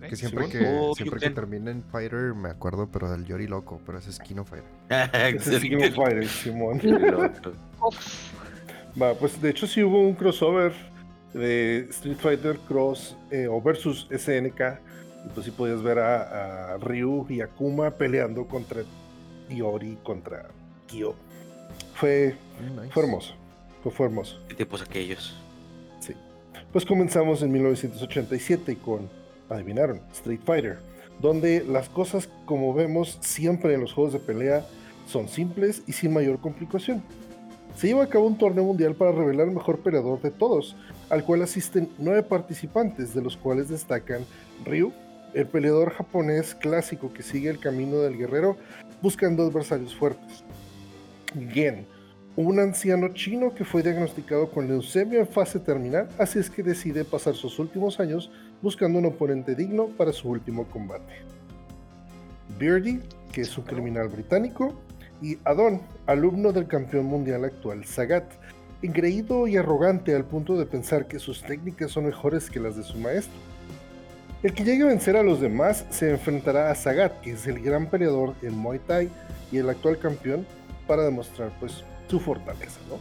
Que 0.08 0.16
siempre, 0.16 0.48
que, 0.48 0.92
siempre 0.96 1.20
que 1.20 1.30
termina 1.30 1.70
en 1.70 1.82
Fighter 1.84 2.34
me 2.34 2.50
acuerdo, 2.50 2.88
pero 2.92 3.10
del 3.10 3.24
Yori 3.24 3.46
Loco, 3.46 3.80
pero 3.86 3.98
ese 3.98 4.10
es 4.10 4.18
Kino 4.18 4.44
Fighter. 4.44 4.68
ese 5.36 5.56
es 5.56 5.62
Kino 5.62 5.90
Fighter, 5.92 6.26
Simón. 6.26 6.80
Va, 9.00 9.14
pues 9.14 9.40
de 9.40 9.50
hecho 9.50 9.66
sí 9.68 9.82
hubo 9.82 10.00
un 10.00 10.14
crossover 10.14 10.72
de 11.32 11.86
Street 11.90 12.18
Fighter 12.18 12.58
Cross 12.66 13.16
eh, 13.30 13.46
o 13.46 13.62
versus 13.62 14.08
SNK. 14.10 14.80
Y 15.28 15.34
pues 15.34 15.44
sí 15.44 15.52
podías 15.52 15.82
ver 15.82 15.98
a, 15.98 16.78
Ryu 16.78 17.26
y 17.28 17.42
Akuma 17.42 17.90
peleando 17.90 18.46
contra 18.46 18.82
Iori, 19.50 19.98
contra 20.02 20.46
Kyo. 20.86 21.14
Fue, 21.94 22.34
fue 22.90 23.02
hermoso. 23.02 23.34
Fue, 23.90 24.06
hermoso. 24.06 24.40
¿Qué 24.48 24.54
tiempos 24.54 24.82
aquellos? 24.82 25.36
Sí. 26.00 26.14
Pues 26.72 26.84
comenzamos 26.84 27.42
en 27.42 27.52
1987 27.52 28.78
con, 28.78 29.08
adivinaron, 29.50 30.00
Street 30.12 30.40
Fighter, 30.44 30.78
donde 31.20 31.64
las 31.64 31.88
cosas, 31.88 32.28
como 32.46 32.72
vemos 32.72 33.18
siempre 33.20 33.74
en 33.74 33.82
los 33.82 33.92
juegos 33.92 34.14
de 34.14 34.20
pelea, 34.20 34.66
son 35.06 35.28
simples 35.28 35.82
y 35.86 35.92
sin 35.92 36.12
mayor 36.12 36.40
complicación. 36.40 37.02
Se 37.76 37.86
lleva 37.86 38.04
a 38.04 38.08
cabo 38.08 38.26
un 38.26 38.38
torneo 38.38 38.64
mundial 38.64 38.94
para 38.94 39.12
revelar 39.12 39.48
el 39.48 39.54
mejor 39.54 39.78
peleador 39.80 40.20
de 40.20 40.30
todos, 40.30 40.74
al 41.10 41.24
cual 41.24 41.42
asisten 41.42 41.90
nueve 41.98 42.22
participantes, 42.22 43.14
de 43.14 43.22
los 43.22 43.36
cuales 43.36 43.68
destacan 43.68 44.24
Ryu, 44.64 44.92
el 45.34 45.46
peleador 45.46 45.90
japonés 45.90 46.54
clásico 46.54 47.12
que 47.12 47.22
sigue 47.22 47.50
el 47.50 47.60
camino 47.60 47.98
del 47.98 48.16
guerrero 48.16 48.56
buscando 49.02 49.44
adversarios 49.44 49.94
fuertes. 49.94 50.44
Gen, 51.52 51.86
un 52.36 52.60
anciano 52.60 53.08
chino 53.14 53.54
que 53.54 53.64
fue 53.64 53.82
diagnosticado 53.82 54.50
con 54.50 54.68
leucemia 54.68 55.20
en 55.20 55.26
fase 55.26 55.58
terminal, 55.58 56.08
así 56.18 56.38
es 56.38 56.48
que 56.48 56.62
decide 56.62 57.04
pasar 57.04 57.34
sus 57.34 57.58
últimos 57.58 58.00
años 58.00 58.30
buscando 58.62 58.98
un 58.98 59.06
oponente 59.06 59.54
digno 59.54 59.88
para 59.88 60.12
su 60.12 60.28
último 60.28 60.66
combate. 60.68 61.14
Beardy, 62.58 63.00
que 63.32 63.42
es 63.42 63.58
un 63.58 63.64
criminal 63.64 64.08
británico, 64.08 64.74
y 65.20 65.36
Adon, 65.44 65.80
alumno 66.06 66.52
del 66.52 66.68
campeón 66.68 67.06
mundial 67.06 67.44
actual 67.44 67.84
Sagat, 67.84 68.30
engreído 68.82 69.48
y 69.48 69.56
arrogante 69.56 70.14
al 70.14 70.24
punto 70.24 70.56
de 70.56 70.66
pensar 70.66 71.08
que 71.08 71.18
sus 71.18 71.42
técnicas 71.42 71.90
son 71.90 72.06
mejores 72.06 72.48
que 72.50 72.60
las 72.60 72.76
de 72.76 72.84
su 72.84 72.98
maestro. 72.98 73.34
El 74.40 74.54
que 74.54 74.62
llegue 74.62 74.84
a 74.84 74.86
vencer 74.86 75.16
a 75.16 75.24
los 75.24 75.40
demás 75.40 75.84
se 75.90 76.10
enfrentará 76.10 76.70
a 76.70 76.74
Sagat, 76.76 77.20
que 77.22 77.32
es 77.32 77.46
el 77.48 77.60
gran 77.60 77.86
peleador 77.86 78.34
en 78.42 78.56
Muay 78.56 78.78
Thai 78.78 79.10
y 79.50 79.58
el 79.58 79.68
actual 79.68 79.98
campeón, 79.98 80.46
para 80.86 81.02
demostrar 81.02 81.50
pues 81.58 81.82
su 82.08 82.20
fortaleza, 82.20 82.78
¿no? 82.88 82.98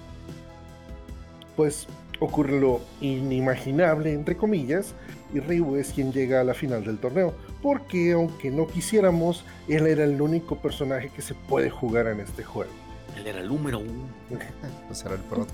Pues 1.56 1.88
ocurre 2.20 2.60
lo 2.60 2.82
inimaginable, 3.02 4.14
entre 4.14 4.36
comillas, 4.36 4.96
y 5.32 5.40
Ryu 5.40 5.76
es 5.76 5.92
quien 5.92 6.12
llega 6.12 6.42
a 6.42 6.44
la 6.44 6.56
final 6.56 6.84
del 6.84 6.98
torneo, 6.98 7.36
porque 7.62 8.14
aunque 8.14 8.50
no 8.50 8.66
quisiéramos, 8.66 9.46
él 9.68 9.86
era 9.86 10.06
el 10.06 10.20
único 10.20 10.58
personaje 10.58 11.12
que 11.16 11.22
se 11.22 11.36
puede 11.36 11.70
jugar 11.70 12.08
en 12.08 12.20
este 12.20 12.44
juego. 12.44 12.72
Él 13.16 13.28
era 13.28 13.42
el 13.42 13.48
número 13.48 13.78
uno. 13.78 14.08
pues 14.88 15.06
era 15.06 15.14
el 15.14 15.22
prota. 15.22 15.54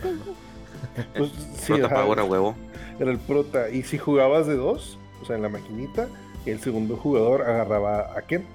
Pues, 1.17 1.29
sí, 1.57 1.73
prota 1.73 2.01
ahora, 2.01 2.23
huevo. 2.23 2.55
Era 2.99 3.11
el 3.11 3.19
prota. 3.19 3.69
Y 3.69 3.84
si 3.84 3.97
jugabas 3.97 4.47
de 4.47 4.55
dos, 4.55 4.97
o 5.24 5.26
sea, 5.26 5.38
en 5.38 5.41
la 5.41 5.49
maquinita, 5.49 6.07
el 6.45 6.59
segundo 6.59 6.97
jugador 6.97 7.41
agarraba 7.43 8.17
a 8.17 8.21
Ken. 8.24 8.45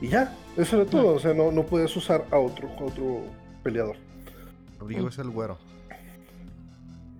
Y 0.00 0.08
ya, 0.08 0.34
eso 0.56 0.80
era 0.80 0.90
todo. 0.90 1.14
O 1.14 1.18
sea, 1.18 1.34
no, 1.34 1.52
no 1.52 1.64
podías 1.64 1.94
usar 1.96 2.24
a 2.30 2.38
otro, 2.38 2.68
otro 2.80 3.22
peleador. 3.62 3.96
Ryu 4.80 5.08
es 5.08 5.18
el 5.18 5.30
güero. 5.30 5.58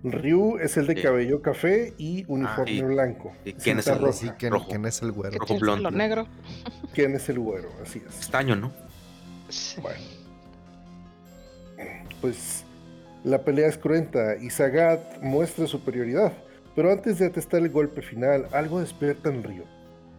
Ryu 0.03 0.57
es 0.57 0.77
el 0.77 0.87
de 0.87 1.01
cabello 1.01 1.41
café 1.41 1.93
y 1.97 2.23
uniforme 2.27 2.81
ah, 2.81 2.85
blanco. 2.85 3.33
¿Quién 3.63 3.79
es 3.79 3.87
el 3.87 3.99
rojo? 3.99 4.19
¿quién, 4.37 4.53
¿quién, 4.67 4.85
es 4.85 5.01
el 5.01 5.11
güero? 5.11 5.37
Rojo 5.37 5.59
blonde. 5.59 5.91
negro. 5.91 6.27
¿Quién 6.93 7.15
es 7.15 7.29
el 7.29 7.39
güero? 7.39 7.69
Así 7.81 8.01
es. 8.07 8.19
Estaño, 8.19 8.55
¿no? 8.55 8.71
Bueno. 9.81 9.99
Pues 12.21 12.63
la 13.23 13.43
pelea 13.43 13.67
es 13.67 13.77
cruenta 13.77 14.37
y 14.37 14.49
Sagat 14.49 15.21
muestra 15.21 15.67
superioridad. 15.67 16.33
Pero 16.77 16.91
antes 16.91 17.17
de 17.17 17.25
atestar 17.25 17.63
el 17.63 17.71
golpe 17.71 18.03
final, 18.03 18.47
algo 18.51 18.79
despierta 18.79 19.29
en 19.29 19.41
Ryu. 19.41 19.63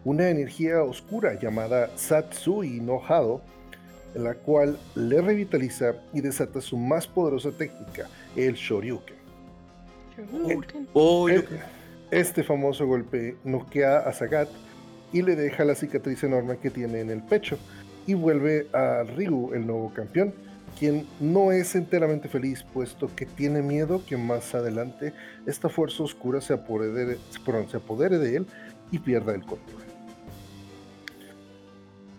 Una 0.03 0.27
energía 0.27 0.83
oscura 0.83 1.39
llamada 1.39 1.89
Satsui 1.95 2.81
no 2.81 3.01
Hado, 3.01 3.41
la 4.13 4.33
cual 4.33 4.77
le 4.93 5.21
revitaliza 5.21 5.93
y 6.13 6.19
desata 6.19 6.59
su 6.59 6.75
más 6.77 7.07
poderosa 7.07 7.51
técnica, 7.51 8.09
el 8.35 8.55
Shoryuken. 8.55 9.15
Oh, 10.91 11.29
este 12.11 12.43
famoso 12.43 12.85
golpe 12.85 13.37
noquea 13.45 13.99
a 13.99 14.11
Sagat 14.11 14.49
y 15.13 15.21
le 15.21 15.37
deja 15.37 15.63
la 15.63 15.75
cicatriz 15.75 16.25
enorme 16.25 16.57
que 16.57 16.71
tiene 16.71 16.99
en 16.99 17.09
el 17.09 17.23
pecho 17.23 17.57
y 18.05 18.15
vuelve 18.15 18.67
a 18.73 19.03
Ryu 19.03 19.53
el 19.53 19.65
nuevo 19.65 19.93
campeón, 19.93 20.33
quien 20.79 21.05
no 21.19 21.51
es 21.51 21.75
enteramente 21.75 22.29
feliz 22.29 22.63
puesto 22.63 23.13
que 23.15 23.25
tiene 23.25 23.61
miedo 23.61 24.01
que 24.05 24.17
más 24.17 24.55
adelante 24.55 25.13
esta 25.45 25.69
fuerza 25.69 26.03
oscura 26.03 26.41
se 26.41 26.53
apodere, 26.53 27.17
se 27.69 27.77
apodere 27.77 28.17
de 28.17 28.37
él 28.37 28.47
y 28.91 28.99
pierda 28.99 29.35
el 29.35 29.41
control. 29.41 29.83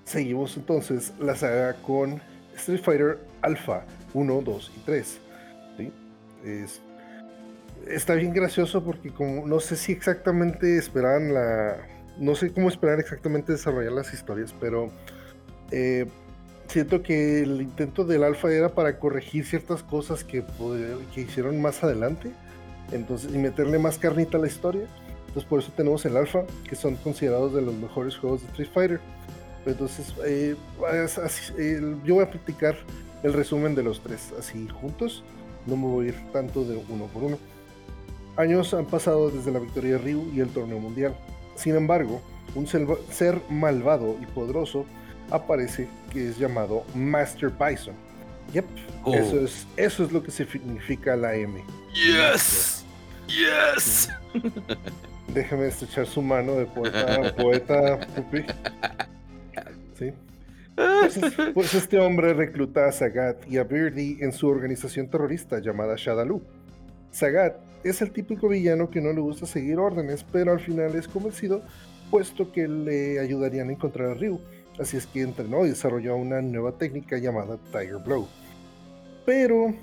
Seguimos 0.04 0.56
entonces 0.56 1.12
la 1.18 1.34
saga 1.34 1.74
con 1.82 2.20
Street 2.56 2.82
Fighter 2.82 3.18
Alpha 3.42 3.84
1, 4.12 4.42
2 4.42 4.72
y 4.76 4.80
3. 4.80 5.20
¿sí? 5.78 5.92
Es 6.44 6.80
está 7.88 8.14
bien 8.14 8.32
gracioso 8.32 8.82
porque 8.82 9.10
como 9.10 9.46
no 9.46 9.60
sé 9.60 9.76
si 9.76 9.92
exactamente 9.92 10.78
esperaban 10.78 11.34
la... 11.34 11.76
No 12.18 12.34
sé 12.34 12.52
cómo 12.52 12.68
esperar 12.68 13.00
exactamente 13.00 13.52
desarrollar 13.52 13.92
las 13.92 14.12
historias, 14.12 14.54
pero 14.60 14.90
eh, 15.70 16.06
siento 16.70 17.02
que 17.02 17.42
el 17.42 17.60
intento 17.60 18.04
del 18.04 18.22
alfa 18.22 18.52
era 18.52 18.74
para 18.74 18.98
corregir 18.98 19.44
ciertas 19.44 19.82
cosas 19.82 20.22
que, 20.24 20.44
que 21.14 21.20
hicieron 21.20 21.60
más 21.60 21.82
adelante 21.82 22.30
entonces, 22.92 23.34
y 23.34 23.38
meterle 23.38 23.78
más 23.78 23.98
carnita 23.98 24.38
a 24.38 24.40
la 24.40 24.46
historia. 24.46 24.82
Entonces 25.26 25.44
por 25.44 25.60
eso 25.60 25.72
tenemos 25.76 26.04
el 26.06 26.16
alfa, 26.16 26.44
que 26.68 26.76
son 26.76 26.96
considerados 26.96 27.54
de 27.54 27.62
los 27.62 27.74
mejores 27.74 28.16
juegos 28.16 28.42
de 28.42 28.48
Street 28.48 28.68
Fighter. 28.72 29.00
Entonces, 29.66 30.14
eh, 30.24 30.56
yo 32.04 32.14
voy 32.14 32.24
a 32.24 32.30
practicar 32.30 32.76
el 33.22 33.32
resumen 33.32 33.74
de 33.74 33.82
los 33.82 34.00
tres 34.00 34.32
así 34.38 34.66
juntos. 34.80 35.22
No 35.66 35.76
me 35.76 35.86
voy 35.86 36.06
a 36.06 36.08
ir 36.10 36.32
tanto 36.32 36.64
de 36.64 36.82
uno 36.88 37.06
por 37.06 37.24
uno. 37.24 37.38
Años 38.36 38.72
han 38.74 38.86
pasado 38.86 39.30
desde 39.30 39.50
la 39.50 39.58
victoria 39.58 39.92
de 39.92 39.98
Ryu 39.98 40.30
y 40.32 40.40
el 40.40 40.48
torneo 40.48 40.78
mundial. 40.78 41.14
Sin 41.56 41.76
embargo, 41.76 42.22
un 42.54 42.66
ser 42.66 43.40
malvado 43.50 44.16
y 44.20 44.26
poderoso 44.26 44.86
aparece 45.30 45.88
que 46.12 46.28
es 46.28 46.38
llamado 46.38 46.84
Master 46.94 47.50
Bison. 47.50 47.94
Yep, 48.52 48.64
oh. 49.04 49.14
eso, 49.14 49.40
es, 49.44 49.66
eso 49.76 50.04
es 50.04 50.12
lo 50.12 50.22
que 50.22 50.30
significa 50.30 51.14
la 51.16 51.34
M. 51.34 51.62
Yes, 51.94 52.84
yes. 53.28 54.10
Déjame 55.34 55.68
estrechar 55.68 56.06
su 56.06 56.20
mano 56.20 56.54
de 56.54 56.66
poeta, 56.66 57.34
poeta 57.36 58.00
pupi. 58.16 58.44
¿Sí? 59.96 60.12
Pues, 60.74 61.20
pues, 61.54 61.74
este 61.74 61.98
hombre 61.98 62.34
recluta 62.34 62.86
a 62.86 62.92
Sagat 62.92 63.46
y 63.48 63.58
a 63.58 63.64
Beardy 63.64 64.18
en 64.20 64.32
su 64.32 64.48
organización 64.48 65.08
terrorista 65.08 65.60
llamada 65.60 65.94
Shadaloo. 65.96 66.42
Sagat 67.12 67.56
es 67.84 68.02
el 68.02 68.10
típico 68.10 68.48
villano 68.48 68.90
que 68.90 69.00
no 69.00 69.12
le 69.12 69.20
gusta 69.20 69.46
seguir 69.46 69.78
órdenes, 69.78 70.24
pero 70.24 70.52
al 70.52 70.60
final 70.60 70.94
es 70.94 71.08
convencido, 71.08 71.62
puesto 72.10 72.52
que 72.52 72.68
le 72.68 73.18
ayudarían 73.18 73.68
a 73.68 73.72
encontrar 73.72 74.10
a 74.10 74.14
Ryu. 74.14 74.40
Así 74.80 74.96
es 74.96 75.06
que 75.06 75.20
entrenó 75.20 75.66
y 75.66 75.68
desarrolló 75.68 76.16
una 76.16 76.40
nueva 76.40 76.72
técnica 76.72 77.18
llamada 77.18 77.58
Tiger 77.70 77.98
Blow. 77.98 78.26
Pero 79.26 79.74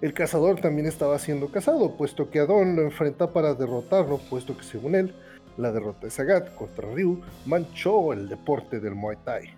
el 0.00 0.12
cazador 0.12 0.60
también 0.60 0.88
estaba 0.88 1.16
siendo 1.20 1.52
cazado, 1.52 1.96
puesto 1.96 2.28
que 2.28 2.40
Adon 2.40 2.74
lo 2.74 2.82
enfrenta 2.82 3.32
para 3.32 3.54
derrotarlo, 3.54 4.18
puesto 4.18 4.56
que 4.56 4.64
según 4.64 4.96
él, 4.96 5.14
la 5.56 5.70
derrota 5.70 6.06
de 6.06 6.10
Sagat 6.10 6.52
contra 6.56 6.90
Ryu 6.90 7.20
manchó 7.46 8.12
el 8.12 8.28
deporte 8.28 8.80
del 8.80 8.96
Muay 8.96 9.16
Thai. 9.24 9.50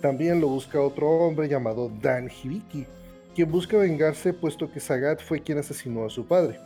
También 0.00 0.40
lo 0.40 0.48
busca 0.48 0.80
otro 0.80 1.10
hombre 1.10 1.46
llamado 1.46 1.90
Dan 2.00 2.30
Hibiki, 2.30 2.86
quien 3.34 3.50
busca 3.50 3.76
vengarse 3.76 4.32
puesto 4.32 4.72
que 4.72 4.80
Sagat 4.80 5.20
fue 5.20 5.42
quien 5.42 5.58
asesinó 5.58 6.06
a 6.06 6.10
su 6.10 6.26
padre. 6.26 6.58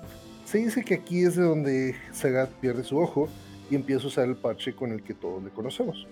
Se 0.44 0.58
dice 0.58 0.84
que 0.84 0.94
aquí 0.94 1.24
es 1.24 1.34
de 1.34 1.42
donde 1.42 1.96
Sagat 2.12 2.50
pierde 2.60 2.84
su 2.84 2.98
ojo 2.98 3.28
y 3.68 3.74
empieza 3.74 4.04
a 4.04 4.08
usar 4.08 4.28
el 4.28 4.36
parche 4.36 4.76
con 4.76 4.92
el 4.92 5.02
que 5.02 5.14
todos 5.14 5.42
le 5.42 5.50
conocemos. 5.50 6.06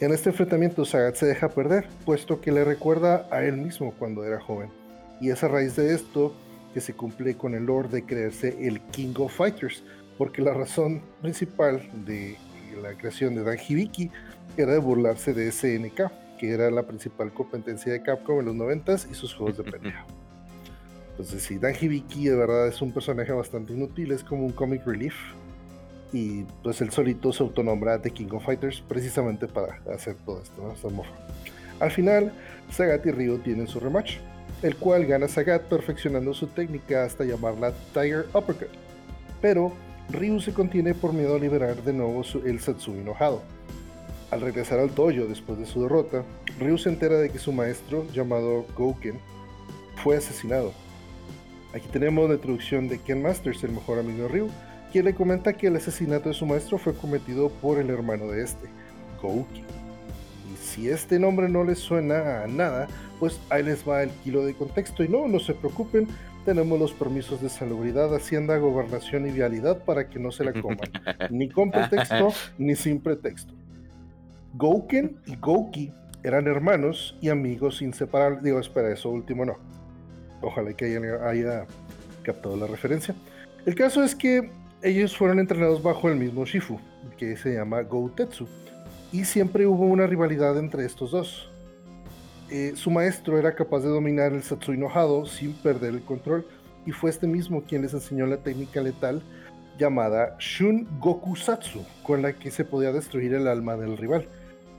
En 0.00 0.12
este 0.12 0.30
enfrentamiento 0.30 0.84
Sagat 0.84 1.14
se 1.14 1.26
deja 1.26 1.48
perder, 1.50 1.86
puesto 2.04 2.40
que 2.40 2.50
le 2.50 2.64
recuerda 2.64 3.28
a 3.30 3.44
él 3.44 3.56
mismo 3.56 3.94
cuando 3.96 4.24
era 4.24 4.40
joven. 4.40 4.68
Y 5.20 5.30
es 5.30 5.44
a 5.44 5.48
raíz 5.48 5.76
de 5.76 5.94
esto 5.94 6.34
que 6.74 6.80
se 6.80 6.94
cumple 6.94 7.36
con 7.36 7.54
el 7.54 7.66
lore 7.66 7.88
de 7.88 8.04
creerse 8.04 8.56
el 8.60 8.80
King 8.90 9.14
of 9.18 9.32
Fighters, 9.32 9.84
porque 10.18 10.42
la 10.42 10.52
razón 10.52 11.00
principal 11.22 11.88
de 12.04 12.36
la 12.82 12.92
creación 12.94 13.36
de 13.36 13.44
Dan 13.44 13.56
Hibiki 13.56 14.10
era 14.56 14.72
de 14.72 14.78
burlarse 14.78 15.32
de 15.32 15.50
SNK, 15.52 16.10
que 16.38 16.50
era 16.50 16.70
la 16.72 16.82
principal 16.82 17.32
competencia 17.32 17.92
de 17.92 18.02
Capcom 18.02 18.40
en 18.40 18.46
los 18.46 18.56
90s 18.56 19.08
y 19.10 19.14
sus 19.14 19.32
juegos 19.32 19.58
de 19.58 19.64
pelea. 19.70 20.04
Entonces, 21.12 21.40
sí, 21.44 21.58
Dan 21.58 21.74
Hibiki 21.80 22.28
de 22.28 22.34
verdad 22.34 22.66
es 22.66 22.82
un 22.82 22.90
personaje 22.90 23.30
bastante 23.32 23.72
inútil, 23.72 24.10
es 24.10 24.24
como 24.24 24.44
un 24.44 24.52
comic 24.52 24.84
relief. 24.84 25.14
Y 26.12 26.44
pues 26.62 26.80
él 26.80 26.90
solito 26.90 27.32
se 27.32 27.42
autonombra 27.42 28.00
The 28.00 28.10
King 28.10 28.28
of 28.32 28.44
Fighters 28.44 28.82
precisamente 28.86 29.48
para 29.48 29.80
hacer 29.92 30.16
todo 30.24 30.40
esto, 30.42 30.62
¿no? 30.62 31.02
Al 31.80 31.90
final, 31.90 32.32
Sagat 32.70 33.04
y 33.06 33.10
Ryo 33.10 33.38
tienen 33.38 33.66
su 33.66 33.80
rematch. 33.80 34.18
el 34.62 34.76
cual 34.76 35.04
gana 35.04 35.28
Sagat 35.28 35.62
perfeccionando 35.64 36.32
su 36.32 36.46
técnica 36.46 37.04
hasta 37.04 37.24
llamarla 37.24 37.72
Tiger 37.92 38.26
Uppercut. 38.32 38.70
Pero 39.42 39.72
Ryu 40.10 40.40
se 40.40 40.54
contiene 40.54 40.94
por 40.94 41.12
miedo 41.12 41.36
a 41.36 41.38
liberar 41.38 41.82
de 41.82 41.92
nuevo 41.92 42.22
el 42.44 42.60
Satsui 42.60 43.00
enojado. 43.00 43.42
Al 44.30 44.40
regresar 44.40 44.78
al 44.78 44.94
dojo 44.94 45.26
después 45.28 45.58
de 45.58 45.66
su 45.66 45.82
derrota, 45.82 46.24
Ryu 46.58 46.78
se 46.78 46.88
entera 46.88 47.18
de 47.18 47.30
que 47.30 47.38
su 47.38 47.52
maestro, 47.52 48.06
llamado 48.12 48.64
Gouken, 48.76 49.18
fue 50.02 50.16
asesinado. 50.16 50.72
Aquí 51.74 51.86
tenemos 51.92 52.28
la 52.28 52.36
introducción 52.36 52.88
de 52.88 52.98
Ken 53.00 53.20
Masters, 53.20 53.64
el 53.64 53.72
mejor 53.72 53.98
amigo 53.98 54.22
de 54.22 54.28
Ryu, 54.28 54.48
quien 54.94 55.06
le 55.06 55.14
comenta 55.16 55.52
que 55.52 55.66
el 55.66 55.74
asesinato 55.74 56.28
de 56.28 56.36
su 56.36 56.46
maestro 56.46 56.78
fue 56.78 56.94
cometido 56.94 57.48
por 57.48 57.80
el 57.80 57.90
hermano 57.90 58.28
de 58.28 58.44
este, 58.44 58.68
Gouki. 59.20 59.64
Y 60.52 60.56
si 60.56 60.88
este 60.88 61.18
nombre 61.18 61.48
no 61.48 61.64
les 61.64 61.80
suena 61.80 62.44
a 62.44 62.46
nada, 62.46 62.86
pues 63.18 63.40
ahí 63.50 63.64
les 63.64 63.82
va 63.88 64.04
el 64.04 64.10
kilo 64.22 64.46
de 64.46 64.54
contexto. 64.54 65.02
Y 65.02 65.08
no, 65.08 65.26
no 65.26 65.40
se 65.40 65.52
preocupen, 65.52 66.06
tenemos 66.44 66.78
los 66.78 66.92
permisos 66.92 67.42
de 67.42 67.48
salubridad, 67.48 68.14
hacienda, 68.14 68.56
gobernación 68.58 69.26
y 69.26 69.32
vialidad 69.32 69.84
para 69.84 70.08
que 70.08 70.20
no 70.20 70.30
se 70.30 70.44
la 70.44 70.52
coman, 70.52 70.88
ni 71.28 71.48
con 71.48 71.72
pretexto 71.72 72.32
ni 72.56 72.76
sin 72.76 73.00
pretexto. 73.00 73.52
Gouken 74.52 75.16
y 75.26 75.34
Gouki 75.34 75.92
eran 76.22 76.46
hermanos 76.46 77.18
y 77.20 77.30
amigos 77.30 77.82
inseparables. 77.82 78.44
Digo, 78.44 78.60
espera, 78.60 78.92
eso 78.92 79.10
último 79.10 79.44
no. 79.44 79.56
Ojalá 80.40 80.72
que 80.72 80.84
haya, 80.84 81.28
haya 81.28 81.66
captado 82.22 82.56
la 82.56 82.68
referencia. 82.68 83.12
El 83.66 83.74
caso 83.74 84.04
es 84.04 84.14
que 84.14 84.52
ellos 84.84 85.16
fueron 85.16 85.40
entrenados 85.40 85.82
bajo 85.82 86.10
el 86.10 86.16
mismo 86.16 86.44
Shifu, 86.44 86.78
que 87.16 87.38
se 87.38 87.54
llama 87.54 87.80
Goutetsu, 87.80 88.46
y 89.12 89.24
siempre 89.24 89.66
hubo 89.66 89.86
una 89.86 90.06
rivalidad 90.06 90.58
entre 90.58 90.84
estos 90.84 91.10
dos. 91.10 91.50
Eh, 92.50 92.74
su 92.76 92.90
maestro 92.90 93.38
era 93.38 93.54
capaz 93.54 93.80
de 93.80 93.88
dominar 93.88 94.34
el 94.34 94.42
Satsui 94.42 94.74
enojado 94.74 95.24
sin 95.24 95.54
perder 95.54 95.94
el 95.94 96.02
control, 96.02 96.46
y 96.84 96.92
fue 96.92 97.08
este 97.08 97.26
mismo 97.26 97.62
quien 97.62 97.80
les 97.80 97.94
enseñó 97.94 98.26
la 98.26 98.36
técnica 98.36 98.82
letal 98.82 99.22
llamada 99.78 100.36
Shun 100.38 100.86
Gokusatsu, 101.00 101.82
con 102.02 102.20
la 102.20 102.34
que 102.34 102.50
se 102.50 102.66
podía 102.66 102.92
destruir 102.92 103.32
el 103.32 103.48
alma 103.48 103.76
del 103.76 103.96
rival. 103.96 104.28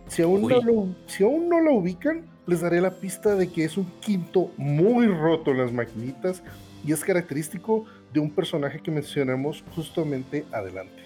Si 0.07 0.21
aún, 0.21 0.43
no 0.43 0.61
lo, 0.61 0.87
si 1.07 1.23
aún 1.23 1.49
no 1.49 1.59
lo 1.61 1.73
ubican, 1.73 2.25
les 2.45 2.61
daré 2.61 2.79
la 2.79 2.91
pista 2.91 3.33
de 3.33 3.51
que 3.51 3.63
es 3.63 3.75
un 3.75 3.87
quinto 4.01 4.51
muy 4.55 5.07
roto 5.07 5.49
en 5.49 5.57
las 5.57 5.73
maquinitas 5.73 6.43
y 6.85 6.91
es 6.91 7.03
característico 7.03 7.85
de 8.15 8.21
un 8.21 8.31
personaje 8.31 8.79
que 8.79 8.89
mencionamos 8.89 9.63
justamente 9.75 10.45
adelante. 10.53 11.03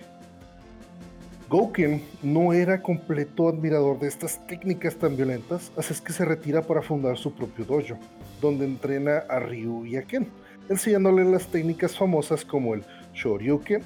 Gouken 1.50 2.04
no 2.22 2.54
era 2.54 2.84
completo 2.84 3.50
admirador 3.50 4.00
de 4.00 4.08
estas 4.08 4.46
técnicas 4.46 4.96
tan 4.96 5.18
violentas, 5.18 5.72
así 5.76 5.94
es 5.94 6.02
que 6.02 6.14
se 6.14 6.24
retira 6.24 6.62
para 6.62 6.84
fundar 6.84 7.18
su 7.18 7.34
propio 7.34 7.66
dojo, 7.66 7.98
donde 8.40 8.66
entrena 8.66 9.24
a 9.28 9.40
Ryu 9.40 9.88
y 9.88 9.98
a 9.98 10.04
Ken, 10.04 10.28
enseñándole 10.70 11.26
las 11.26 11.48
técnicas 11.48 11.98
famosas 11.98 12.46
como 12.46 12.76
el 12.76 12.84
Shoryuken, 13.16 13.82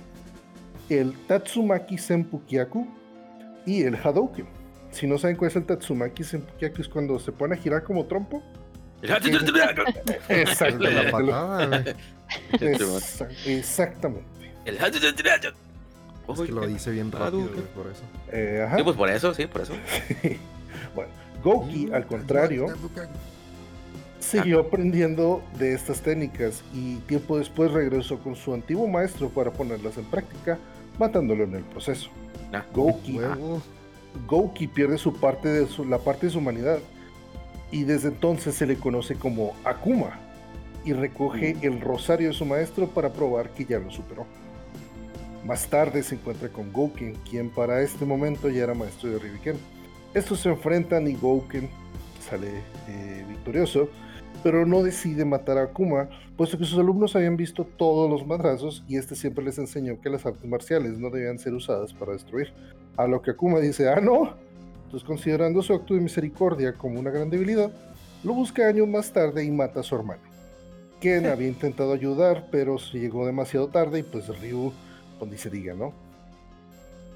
el 0.89 1.13
Tatsumaki 1.25 1.97
Senpukyaku 1.97 2.85
y 3.65 3.83
el 3.83 3.95
Hadouken. 3.95 4.47
Si 4.91 5.07
no 5.07 5.17
saben 5.17 5.37
cuál 5.37 5.49
es 5.49 5.55
el 5.55 5.65
Tatsumaki 5.65 6.25
Senpukyaku, 6.25 6.81
es 6.81 6.89
cuando 6.89 7.17
se 7.17 7.31
pone 7.31 7.55
a 7.55 7.57
girar 7.57 7.83
como 7.83 8.05
trompo. 8.05 8.43
Exactamente. 10.27 11.95
Exactamente. 13.45 14.33
El 14.65 14.77
es 16.29 16.39
que 16.39 16.51
lo 16.51 16.65
dice 16.65 16.91
bien 16.91 17.11
rápido, 17.11 17.49
por 17.75 17.87
eso. 17.87 18.01
Eh, 18.31 18.67
sí, 18.75 18.83
pues 18.83 18.95
por 18.95 19.09
eso, 19.09 19.33
sí, 19.33 19.45
por 19.45 19.61
eso. 19.61 19.73
bueno, 20.95 21.11
Goki, 21.43 21.91
al 21.91 22.05
contrario, 22.07 22.67
siguió 24.19 24.61
aprendiendo 24.61 25.43
de 25.59 25.73
estas 25.73 26.01
técnicas 26.01 26.63
y 26.73 26.95
tiempo 26.99 27.37
después 27.37 27.71
regresó 27.71 28.19
con 28.19 28.35
su 28.35 28.53
antiguo 28.53 28.87
maestro 28.87 29.29
para 29.29 29.51
ponerlas 29.51 29.97
en 29.97 30.05
práctica, 30.05 30.57
matándolo 30.97 31.43
en 31.43 31.55
el 31.55 31.63
proceso. 31.63 32.09
Ah. 32.53 32.63
Goki, 32.73 33.19
Gouki 34.27 34.67
pierde 34.67 34.97
su 34.97 35.13
parte 35.13 35.49
de 35.49 35.67
su, 35.67 35.85
la 35.85 35.97
parte 35.97 36.27
de 36.27 36.31
su 36.31 36.37
humanidad 36.37 36.79
y 37.71 37.83
desde 37.83 38.09
entonces 38.09 38.55
se 38.55 38.67
le 38.67 38.75
conoce 38.75 39.15
como 39.15 39.55
Akuma 39.65 40.19
y 40.85 40.93
recoge 40.93 41.55
mm. 41.55 41.59
el 41.63 41.81
rosario 41.81 42.29
de 42.29 42.33
su 42.33 42.45
maestro 42.45 42.87
para 42.87 43.11
probar 43.11 43.49
que 43.49 43.65
ya 43.65 43.79
lo 43.79 43.91
superó. 43.91 44.25
Más 45.45 45.67
tarde 45.67 46.03
se 46.03 46.15
encuentra 46.15 46.49
con 46.49 46.71
Gouken, 46.71 47.15
quien 47.29 47.49
para 47.49 47.81
este 47.81 48.05
momento 48.05 48.49
ya 48.49 48.63
era 48.63 48.73
maestro 48.73 49.09
de 49.09 49.19
Ryuken. 49.19 49.57
Estos 50.13 50.39
se 50.39 50.49
enfrentan 50.49 51.07
y 51.07 51.15
Gouken 51.15 51.69
sale 52.29 52.61
eh, 52.87 53.25
victorioso, 53.27 53.89
pero 54.41 54.65
no 54.65 54.83
decide 54.83 55.25
matar 55.25 55.57
a 55.57 55.63
Akuma, 55.63 56.09
puesto 56.37 56.57
que 56.57 56.65
sus 56.65 56.79
alumnos 56.79 57.15
habían 57.15 57.35
visto 57.35 57.65
todos 57.65 58.09
los 58.09 58.25
madrazos 58.25 58.83
y 58.87 58.97
este 58.97 59.15
siempre 59.15 59.43
les 59.43 59.57
enseñó 59.57 59.99
que 59.99 60.09
las 60.09 60.25
artes 60.25 60.45
marciales 60.45 60.97
no 60.97 61.09
debían 61.09 61.39
ser 61.39 61.53
usadas 61.53 61.93
para 61.93 62.13
destruir. 62.13 62.53
A 62.95 63.07
lo 63.07 63.21
que 63.21 63.31
Akuma 63.31 63.59
dice, 63.59 63.89
ah, 63.89 63.99
no. 63.99 64.35
Entonces, 64.85 65.07
considerando 65.07 65.61
su 65.61 65.73
acto 65.73 65.93
de 65.93 66.01
misericordia 66.01 66.73
como 66.73 66.99
una 66.99 67.09
gran 67.09 67.29
debilidad, 67.29 67.71
lo 68.23 68.33
busca 68.33 68.67
años 68.67 68.87
más 68.87 69.11
tarde 69.11 69.43
y 69.43 69.51
mata 69.51 69.79
a 69.79 69.83
su 69.83 69.95
hermano. 69.95 70.32
Ken 71.03 71.25
había 71.25 71.49
intentado 71.49 71.91
ayudar, 71.91 72.47
pero 72.49 72.77
llegó 72.93 73.25
demasiado 73.25 73.67
tarde 73.67 73.99
y 73.99 74.03
pues 74.03 74.25
Ryu, 74.39 74.71
pues 75.19 75.29
ni 75.29 75.37
se 75.37 75.49
diga, 75.49 75.73
¿no? 75.73 75.91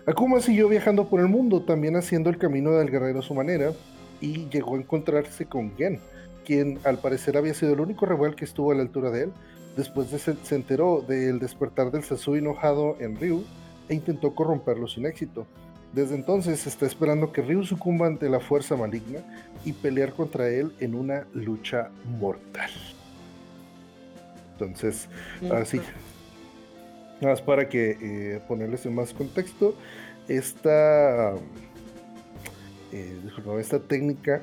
Akuma 0.05 0.41
siguió 0.41 0.67
viajando 0.67 1.07
por 1.07 1.21
el 1.21 1.27
mundo, 1.27 1.61
también 1.61 1.95
haciendo 1.95 2.29
el 2.29 2.37
camino 2.37 2.71
del 2.71 2.91
guerrero 2.91 3.19
a 3.19 3.21
su 3.21 3.33
manera, 3.33 3.71
y 4.19 4.49
llegó 4.49 4.75
a 4.75 4.79
encontrarse 4.79 5.45
con 5.45 5.73
Gen, 5.77 6.01
quien 6.45 6.79
al 6.83 6.97
parecer 6.97 7.37
había 7.37 7.53
sido 7.53 7.71
el 7.75 7.79
único 7.79 8.05
rival 8.05 8.35
que 8.35 8.43
estuvo 8.43 8.73
a 8.73 8.75
la 8.75 8.81
altura 8.81 9.09
de 9.09 9.23
él. 9.23 9.31
Después 9.77 10.11
de 10.11 10.19
se, 10.19 10.35
se 10.43 10.55
enteró 10.55 11.01
del 11.07 11.39
despertar 11.39 11.89
del 11.89 12.03
Sasui 12.03 12.39
enojado 12.39 12.97
en 12.99 13.17
Ryu 13.17 13.45
e 13.87 13.93
intentó 13.95 14.35
corromperlo 14.35 14.89
sin 14.89 15.05
éxito. 15.05 15.47
Desde 15.93 16.15
entonces 16.15 16.67
está 16.67 16.85
esperando 16.85 17.31
que 17.31 17.41
Ryu 17.41 17.63
sucumba 17.63 18.07
ante 18.07 18.27
la 18.27 18.41
fuerza 18.41 18.75
maligna 18.75 19.21
y 19.63 19.71
pelear 19.71 20.11
contra 20.11 20.49
él 20.49 20.73
en 20.81 20.93
una 20.93 21.25
lucha 21.33 21.89
mortal. 22.19 22.69
Entonces, 24.59 25.07
así, 25.51 25.77
nada 27.21 27.33
más 27.33 27.41
para 27.41 27.69
que 27.69 27.97
eh, 28.01 28.41
ponerles 28.47 28.85
en 28.85 28.95
más 28.95 29.13
contexto, 29.13 29.75
esta, 30.27 31.33
eh, 32.91 33.21
esta 33.59 33.79
técnica 33.79 34.41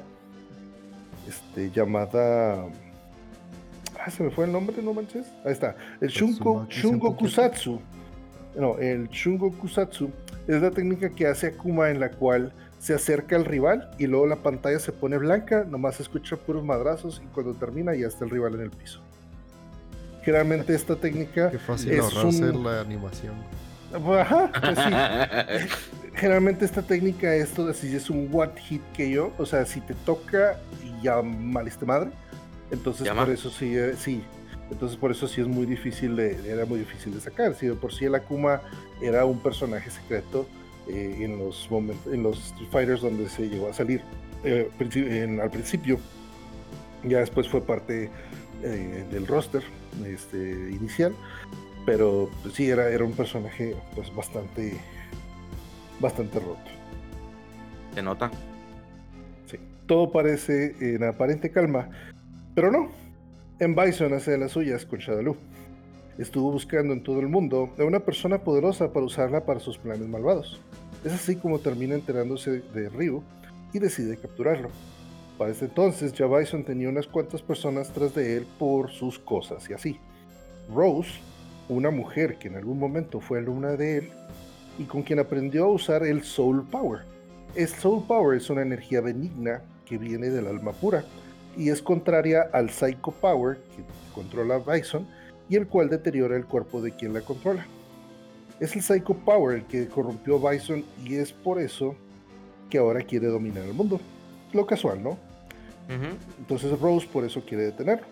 este, 1.26 1.70
llamada 1.70 2.66
Ah, 4.04 4.10
se 4.10 4.22
me 4.22 4.30
fue 4.30 4.44
el 4.44 4.52
nombre, 4.52 4.76
no 4.82 4.92
manches. 4.92 5.26
Ahí 5.44 5.52
está. 5.52 5.76
El 6.00 6.08
Shunko, 6.08 6.66
Shungo 6.68 7.16
Kusatsu. 7.16 7.80
No, 8.54 8.78
el 8.78 9.08
Shungo 9.08 9.50
Kusatsu 9.50 10.10
es 10.46 10.60
la 10.60 10.70
técnica 10.70 11.08
que 11.08 11.26
hace 11.26 11.48
Akuma 11.48 11.90
en 11.90 12.00
la 12.00 12.10
cual 12.10 12.52
se 12.78 12.92
acerca 12.92 13.34
al 13.36 13.46
rival 13.46 13.90
y 13.98 14.06
luego 14.06 14.26
la 14.26 14.36
pantalla 14.36 14.78
se 14.78 14.92
pone 14.92 15.16
blanca, 15.16 15.64
nomás 15.64 15.96
se 15.96 16.02
escucha 16.02 16.36
puros 16.36 16.62
madrazos 16.62 17.22
y 17.24 17.28
cuando 17.28 17.54
termina 17.54 17.94
ya 17.94 18.06
está 18.06 18.26
el 18.26 18.30
rival 18.30 18.56
en 18.56 18.60
el 18.60 18.70
piso. 18.70 19.00
Generalmente 20.24 20.74
esta 20.74 20.96
técnica 20.96 21.50
Qué 21.50 21.58
fácil 21.58 21.92
es 21.92 22.14
un... 22.14 22.64
la 22.64 22.80
animación. 22.80 23.34
Ajá, 23.92 24.50
pues 24.60 24.78
sí. 24.78 25.70
Generalmente 26.14 26.64
esta 26.64 26.82
técnica 26.82 27.34
esto 27.34 27.66
de 27.66 27.74
si 27.74 27.94
es 27.94 28.08
un 28.08 28.30
one 28.32 28.52
hit 28.60 28.82
que 28.92 29.10
yo, 29.10 29.32
o 29.38 29.46
sea, 29.46 29.66
si 29.66 29.80
te 29.80 29.94
toca 29.94 30.58
y 30.82 31.02
ya 31.02 31.20
maliste 31.22 31.84
madre, 31.84 32.10
entonces 32.70 33.08
por 33.08 33.30
eso 33.30 33.50
sí, 33.50 33.76
eh, 33.76 33.94
sí, 33.98 34.22
entonces 34.70 34.96
por 34.96 35.10
eso 35.10 35.28
sí 35.28 35.40
es 35.40 35.46
muy 35.46 35.66
difícil 35.66 36.16
de, 36.16 36.50
era 36.50 36.64
muy 36.64 36.78
difícil 36.78 37.14
de 37.14 37.20
sacar. 37.20 37.54
Si 37.54 37.66
de 37.66 37.74
por 37.74 37.92
sí 37.92 38.06
el 38.06 38.14
Akuma 38.14 38.62
era 39.02 39.24
un 39.24 39.40
personaje 39.40 39.90
secreto 39.90 40.46
eh, 40.88 41.18
en 41.20 41.38
los 41.38 41.70
momentos, 41.70 42.12
en 42.12 42.22
los 42.22 42.38
Street 42.46 42.70
Fighters 42.70 43.00
donde 43.02 43.28
se 43.28 43.48
llegó 43.48 43.68
a 43.68 43.74
salir 43.74 44.02
eh, 44.44 44.70
al 45.42 45.50
principio, 45.50 45.98
ya 47.02 47.18
después 47.18 47.48
fue 47.48 47.60
parte 47.60 48.10
eh, 48.62 49.04
del 49.10 49.26
roster 49.26 49.62
este, 50.06 50.70
inicial, 50.70 51.14
pero 51.86 52.30
pues, 52.42 52.54
sí 52.54 52.68
era, 52.68 52.88
era 52.90 53.04
un 53.04 53.12
personaje 53.12 53.76
pues 53.94 54.14
bastante 54.14 54.80
bastante 56.00 56.40
roto. 56.40 56.70
Se 57.94 58.02
nota. 58.02 58.30
Sí, 59.46 59.58
todo 59.86 60.10
parece 60.10 60.74
en 60.80 61.04
aparente 61.04 61.50
calma, 61.50 61.88
pero 62.54 62.70
no, 62.70 62.90
en 63.60 63.74
Bison 63.74 64.12
hace 64.14 64.32
de 64.32 64.38
las 64.38 64.52
suyas 64.52 64.84
con 64.84 64.98
Shadaloo. 64.98 65.36
Estuvo 66.18 66.52
buscando 66.52 66.92
en 66.92 67.02
todo 67.02 67.20
el 67.20 67.28
mundo 67.28 67.74
a 67.78 67.84
una 67.84 68.00
persona 68.00 68.38
poderosa 68.38 68.92
para 68.92 69.06
usarla 69.06 69.44
para 69.44 69.60
sus 69.60 69.78
planes 69.78 70.08
malvados. 70.08 70.60
Es 71.04 71.12
así 71.12 71.36
como 71.36 71.58
termina 71.58 71.94
enterándose 71.94 72.60
de 72.60 72.88
Ryu 72.88 73.22
y 73.72 73.78
decide 73.78 74.16
capturarlo. 74.16 74.68
Para 75.38 75.50
ese 75.50 75.64
entonces 75.64 76.12
ya 76.12 76.26
Bison 76.26 76.64
tenía 76.64 76.88
unas 76.88 77.08
cuantas 77.08 77.42
personas 77.42 77.90
tras 77.90 78.14
de 78.14 78.36
él 78.36 78.46
por 78.58 78.90
sus 78.90 79.18
cosas 79.18 79.68
y 79.68 79.72
así. 79.72 79.98
Rose, 80.72 81.10
una 81.68 81.90
mujer 81.90 82.38
que 82.38 82.48
en 82.48 82.56
algún 82.56 82.78
momento 82.78 83.20
fue 83.20 83.38
alumna 83.38 83.70
de 83.70 83.98
él 83.98 84.10
y 84.78 84.84
con 84.84 85.02
quien 85.02 85.18
aprendió 85.18 85.64
a 85.64 85.72
usar 85.72 86.04
el 86.04 86.22
Soul 86.22 86.64
Power. 86.68 87.00
El 87.56 87.68
Soul 87.68 88.04
Power 88.06 88.36
es 88.36 88.48
una 88.48 88.62
energía 88.62 89.00
benigna 89.00 89.62
que 89.86 89.98
viene 89.98 90.30
del 90.30 90.46
alma 90.46 90.72
pura 90.72 91.04
y 91.56 91.68
es 91.68 91.82
contraria 91.82 92.48
al 92.52 92.70
Psycho 92.70 93.12
Power 93.12 93.56
que 93.76 93.82
controla 94.14 94.58
Bison 94.58 95.06
y 95.48 95.56
el 95.56 95.66
cual 95.66 95.90
deteriora 95.90 96.36
el 96.36 96.46
cuerpo 96.46 96.80
de 96.80 96.92
quien 96.92 97.12
la 97.12 97.20
controla. 97.20 97.66
Es 98.60 98.74
el 98.76 98.82
Psycho 98.82 99.14
Power 99.14 99.56
el 99.56 99.64
que 99.64 99.88
corrompió 99.88 100.36
a 100.36 100.52
Bison 100.52 100.84
y 101.04 101.16
es 101.16 101.32
por 101.32 101.60
eso 101.60 101.96
que 102.70 102.78
ahora 102.78 103.02
quiere 103.02 103.26
dominar 103.26 103.64
el 103.64 103.74
mundo. 103.74 104.00
Lo 104.54 104.66
casual, 104.66 105.02
¿no? 105.02 105.18
Entonces 106.38 106.78
Rose 106.80 107.06
por 107.06 107.24
eso 107.24 107.44
quiere 107.44 107.64
detenerlo. 107.64 108.06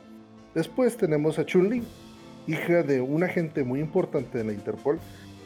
Después 0.55 0.97
tenemos 0.99 1.38
a 1.38 1.47
Chun-Li, 1.47 1.82
hija 2.47 2.82
de 2.82 3.01
un 3.01 3.24
agente 3.24 3.64
muy 3.64 3.80
importante 3.80 4.36
de 4.36 4.45
la 4.45 4.53
Interpol, 4.53 4.99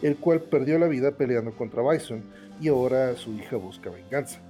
el 0.02 0.16
cual 0.16 0.40
perdió 0.40 0.78
la 0.78 0.88
vida 0.88 1.12
peleando 1.12 1.52
contra 1.52 1.88
Bison 1.88 2.24
y 2.60 2.68
ahora 2.68 3.14
su 3.14 3.32
hija 3.34 3.56
busca 3.56 3.90
venganza. 3.90 4.40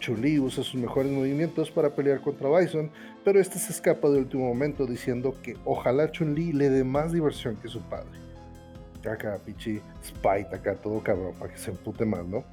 Chun-Li 0.00 0.40
usa 0.40 0.64
sus 0.64 0.80
mejores 0.80 1.12
movimientos 1.12 1.70
para 1.70 1.90
pelear 1.90 2.20
contra 2.20 2.48
Bison, 2.48 2.90
pero 3.24 3.38
este 3.38 3.58
se 3.58 3.70
escapa 3.72 4.08
de 4.08 4.18
último 4.18 4.48
momento 4.48 4.86
diciendo 4.86 5.36
que 5.42 5.56
ojalá 5.64 6.10
Chun-Li 6.10 6.52
le 6.52 6.70
dé 6.70 6.82
más 6.82 7.12
diversión 7.12 7.56
que 7.56 7.68
su 7.68 7.80
padre. 7.82 8.18
Acá, 9.08 9.38
pichi, 9.44 9.80
Spite, 10.04 10.54
acá 10.54 10.74
todo 10.74 11.00
cabrón, 11.02 11.34
para 11.38 11.52
que 11.52 11.58
se 11.58 11.70
empute 11.70 12.04
más, 12.04 12.26
¿no? 12.26 12.44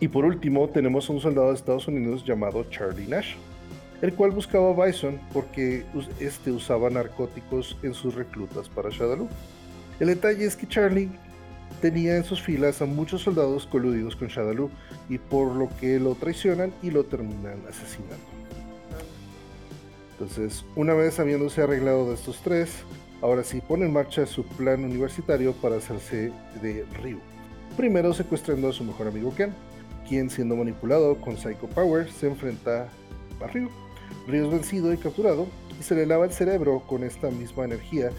Y 0.00 0.08
por 0.08 0.24
último, 0.24 0.68
tenemos 0.68 1.08
a 1.08 1.12
un 1.12 1.20
soldado 1.20 1.48
de 1.48 1.54
Estados 1.54 1.86
Unidos 1.88 2.24
llamado 2.24 2.64
Charlie 2.70 3.06
Nash, 3.06 3.34
el 4.02 4.12
cual 4.12 4.32
buscaba 4.32 4.70
a 4.70 4.86
Bison 4.86 5.18
porque 5.32 5.84
este 6.20 6.50
usaba 6.50 6.90
narcóticos 6.90 7.76
en 7.82 7.94
sus 7.94 8.14
reclutas 8.14 8.68
para 8.68 8.90
Shadaloo. 8.90 9.28
El 10.00 10.08
detalle 10.08 10.44
es 10.44 10.56
que 10.56 10.68
Charlie 10.68 11.10
tenía 11.80 12.16
en 12.16 12.24
sus 12.24 12.42
filas 12.42 12.82
a 12.82 12.86
muchos 12.86 13.22
soldados 13.22 13.66
coludidos 13.66 14.16
con 14.16 14.28
Shadaloo 14.28 14.70
y 15.08 15.18
por 15.18 15.54
lo 15.54 15.68
que 15.80 15.98
lo 16.00 16.14
traicionan 16.14 16.72
y 16.82 16.90
lo 16.90 17.04
terminan 17.04 17.62
asesinando. 17.68 18.16
Entonces, 20.12 20.64
una 20.74 20.94
vez 20.94 21.20
habiéndose 21.20 21.62
arreglado 21.62 22.08
de 22.08 22.14
estos 22.14 22.40
tres, 22.42 22.70
ahora 23.20 23.44
sí 23.44 23.60
pone 23.60 23.84
en 23.84 23.92
marcha 23.92 24.26
su 24.26 24.44
plan 24.44 24.82
universitario 24.84 25.52
para 25.52 25.76
hacerse 25.76 26.32
de 26.62 26.84
Ryu. 27.02 27.18
Primero 27.76 28.14
secuestrando 28.14 28.70
a 28.70 28.72
su 28.72 28.84
mejor 28.84 29.08
amigo 29.08 29.34
Ken, 29.34 29.52
quien 30.08 30.30
siendo 30.30 30.56
manipulado 30.56 31.20
con 31.20 31.36
Psycho 31.36 31.68
Power 31.68 32.10
se 32.10 32.28
enfrenta 32.28 32.88
a 33.40 33.46
Ryu. 33.48 33.68
Ryu 34.26 34.46
es 34.46 34.50
vencido 34.50 34.92
y 34.92 34.96
capturado 34.96 35.46
y 35.78 35.82
se 35.82 35.94
le 35.94 36.06
lava 36.06 36.24
el 36.24 36.32
cerebro 36.32 36.82
con 36.86 37.04
esta 37.04 37.30
misma 37.30 37.64
energía 37.64 38.10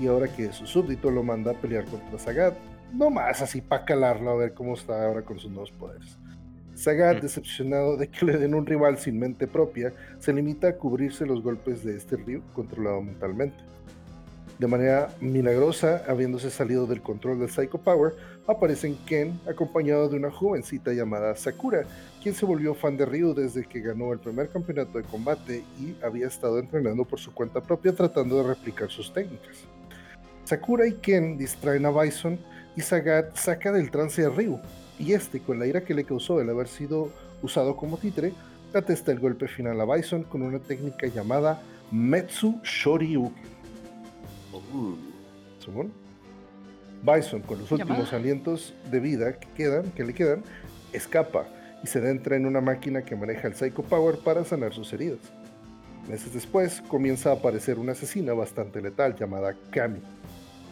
y 0.00 0.06
ahora 0.06 0.28
que 0.28 0.52
su 0.52 0.66
súbdito 0.66 1.10
lo 1.10 1.22
manda 1.22 1.52
a 1.52 1.54
pelear 1.54 1.84
contra 1.84 2.18
Sagat, 2.18 2.54
no 2.92 3.10
más 3.10 3.42
así 3.42 3.60
para 3.60 3.84
calarlo 3.84 4.30
a 4.30 4.36
ver 4.36 4.54
cómo 4.54 4.74
está 4.74 5.04
ahora 5.04 5.22
con 5.22 5.38
sus 5.38 5.50
nuevos 5.50 5.70
poderes. 5.72 6.16
Sagat, 6.74 7.20
decepcionado 7.20 7.96
de 7.96 8.08
que 8.08 8.24
le 8.24 8.38
den 8.38 8.54
un 8.54 8.66
rival 8.66 8.98
sin 8.98 9.18
mente 9.18 9.46
propia, 9.46 9.92
se 10.18 10.32
limita 10.32 10.68
a 10.68 10.76
cubrirse 10.76 11.26
los 11.26 11.42
golpes 11.42 11.84
de 11.84 11.96
este 11.96 12.16
Ryu 12.16 12.42
controlado 12.54 13.02
mentalmente. 13.02 13.58
De 14.58 14.66
manera 14.66 15.08
milagrosa, 15.20 16.04
habiéndose 16.08 16.50
salido 16.50 16.86
del 16.86 17.02
control 17.02 17.40
del 17.40 17.50
Psycho 17.50 17.78
Power, 17.78 18.14
aparece 18.46 18.94
Ken 19.06 19.38
acompañado 19.48 20.08
de 20.08 20.16
una 20.16 20.30
jovencita 20.30 20.92
llamada 20.92 21.36
Sakura, 21.36 21.84
quien 22.22 22.34
se 22.34 22.46
volvió 22.46 22.74
fan 22.74 22.96
de 22.96 23.06
Ryu 23.06 23.34
desde 23.34 23.64
que 23.64 23.80
ganó 23.80 24.12
el 24.12 24.18
primer 24.18 24.48
campeonato 24.48 24.98
de 24.98 25.04
combate 25.04 25.64
y 25.80 25.94
había 26.04 26.26
estado 26.26 26.58
entrenando 26.58 27.04
por 27.04 27.18
su 27.18 27.32
cuenta 27.32 27.60
propia 27.60 27.94
tratando 27.94 28.36
de 28.36 28.48
replicar 28.54 28.90
sus 28.90 29.12
técnicas. 29.12 29.64
Sakura 30.44 30.86
y 30.86 30.94
Ken 30.94 31.38
distraen 31.38 31.86
a 31.86 31.90
Bison 31.90 32.38
y 32.76 32.80
Sagat 32.80 33.36
saca 33.36 33.70
del 33.70 33.90
trance 33.90 34.24
a 34.24 34.28
Ryu, 34.28 34.58
y 34.98 35.12
este, 35.12 35.40
con 35.40 35.58
la 35.58 35.66
ira 35.66 35.84
que 35.84 35.94
le 35.94 36.04
causó 36.04 36.40
el 36.40 36.50
haber 36.50 36.68
sido 36.68 37.10
usado 37.42 37.76
como 37.76 37.96
títere, 37.96 38.32
atesta 38.74 39.12
el 39.12 39.20
golpe 39.20 39.48
final 39.48 39.80
a 39.80 39.84
Bison 39.84 40.24
con 40.24 40.42
una 40.42 40.58
técnica 40.58 41.06
llamada 41.06 41.60
Metsu 41.90 42.60
Shoryuken. 42.62 43.52
Bison, 47.02 47.42
con 47.42 47.58
los 47.58 47.70
últimos 47.72 48.12
alientos 48.12 48.74
de 48.90 49.00
vida 49.00 49.38
que, 49.38 49.48
quedan, 49.48 49.90
que 49.90 50.04
le 50.04 50.14
quedan, 50.14 50.42
escapa 50.92 51.46
y 51.82 51.86
se 51.88 51.98
adentra 51.98 52.36
en 52.36 52.46
una 52.46 52.60
máquina 52.60 53.02
que 53.02 53.16
maneja 53.16 53.48
el 53.48 53.54
Psycho 53.54 53.82
Power 53.82 54.18
para 54.18 54.44
sanar 54.44 54.72
sus 54.72 54.92
heridas. 54.92 55.18
Meses 56.08 56.32
después 56.32 56.80
comienza 56.88 57.30
a 57.30 57.34
aparecer 57.34 57.78
una 57.78 57.92
asesina 57.92 58.32
bastante 58.32 58.80
letal 58.80 59.16
llamada 59.16 59.56
Kami, 59.70 60.00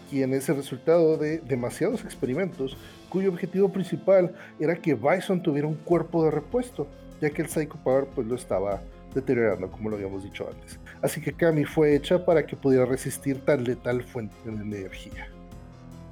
quien 0.08 0.34
es 0.34 0.48
el 0.48 0.56
resultado 0.56 1.16
de 1.16 1.38
demasiados 1.38 2.04
experimentos 2.04 2.76
cuyo 3.08 3.30
objetivo 3.30 3.72
principal 3.72 4.34
era 4.58 4.76
que 4.76 4.94
Bison 4.94 5.42
tuviera 5.42 5.66
un 5.66 5.74
cuerpo 5.74 6.24
de 6.24 6.30
repuesto, 6.30 6.86
ya 7.20 7.30
que 7.30 7.42
el 7.42 7.48
Psycho 7.48 7.78
Power 7.82 8.06
pues 8.14 8.26
lo 8.26 8.36
estaba 8.36 8.80
deteriorando, 9.14 9.70
como 9.70 9.90
lo 9.90 9.96
habíamos 9.96 10.22
dicho 10.22 10.48
antes. 10.48 10.78
Así 11.02 11.20
que 11.20 11.32
Kami 11.32 11.64
fue 11.64 11.94
hecha 11.96 12.24
para 12.24 12.46
que 12.46 12.56
pudiera 12.56 12.84
resistir 12.84 13.44
tan 13.44 13.64
letal 13.64 14.02
fuente 14.04 14.34
de 14.44 14.52
energía. 14.52 15.28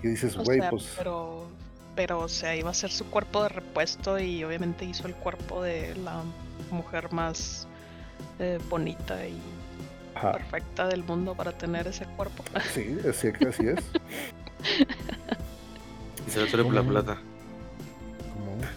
Que 0.01 0.09
dices, 0.09 0.37
güey, 0.37 0.61
pues. 0.71 0.95
Pero, 0.97 1.47
pero, 1.95 2.21
o 2.21 2.29
sea, 2.29 2.55
iba 2.57 2.71
a 2.71 2.75
ser 2.75 2.91
su 2.91 3.07
cuerpo 3.07 3.43
de 3.43 3.49
repuesto 3.49 4.19
y 4.19 4.45
obviamente 4.45 4.85
hizo 4.85 5.07
el 5.07 5.15
cuerpo 5.15 5.63
de 5.63 5.95
la 5.97 6.23
mujer 6.71 7.13
más 7.13 7.67
eh, 8.39 8.59
bonita 8.69 9.27
y 9.27 9.39
perfecta 10.21 10.89
del 10.89 11.05
mundo 11.05 11.35
para 11.35 11.53
tener 11.53 11.87
ese 11.87 12.05
cuerpo. 12.07 12.43
Sí, 12.73 12.99
así, 13.09 13.29
así 13.47 13.69
es. 13.69 13.85
y 16.27 16.31
se 16.31 16.57
le 16.57 16.65
por 16.65 16.75
la 16.75 16.83
plata. 16.83 17.19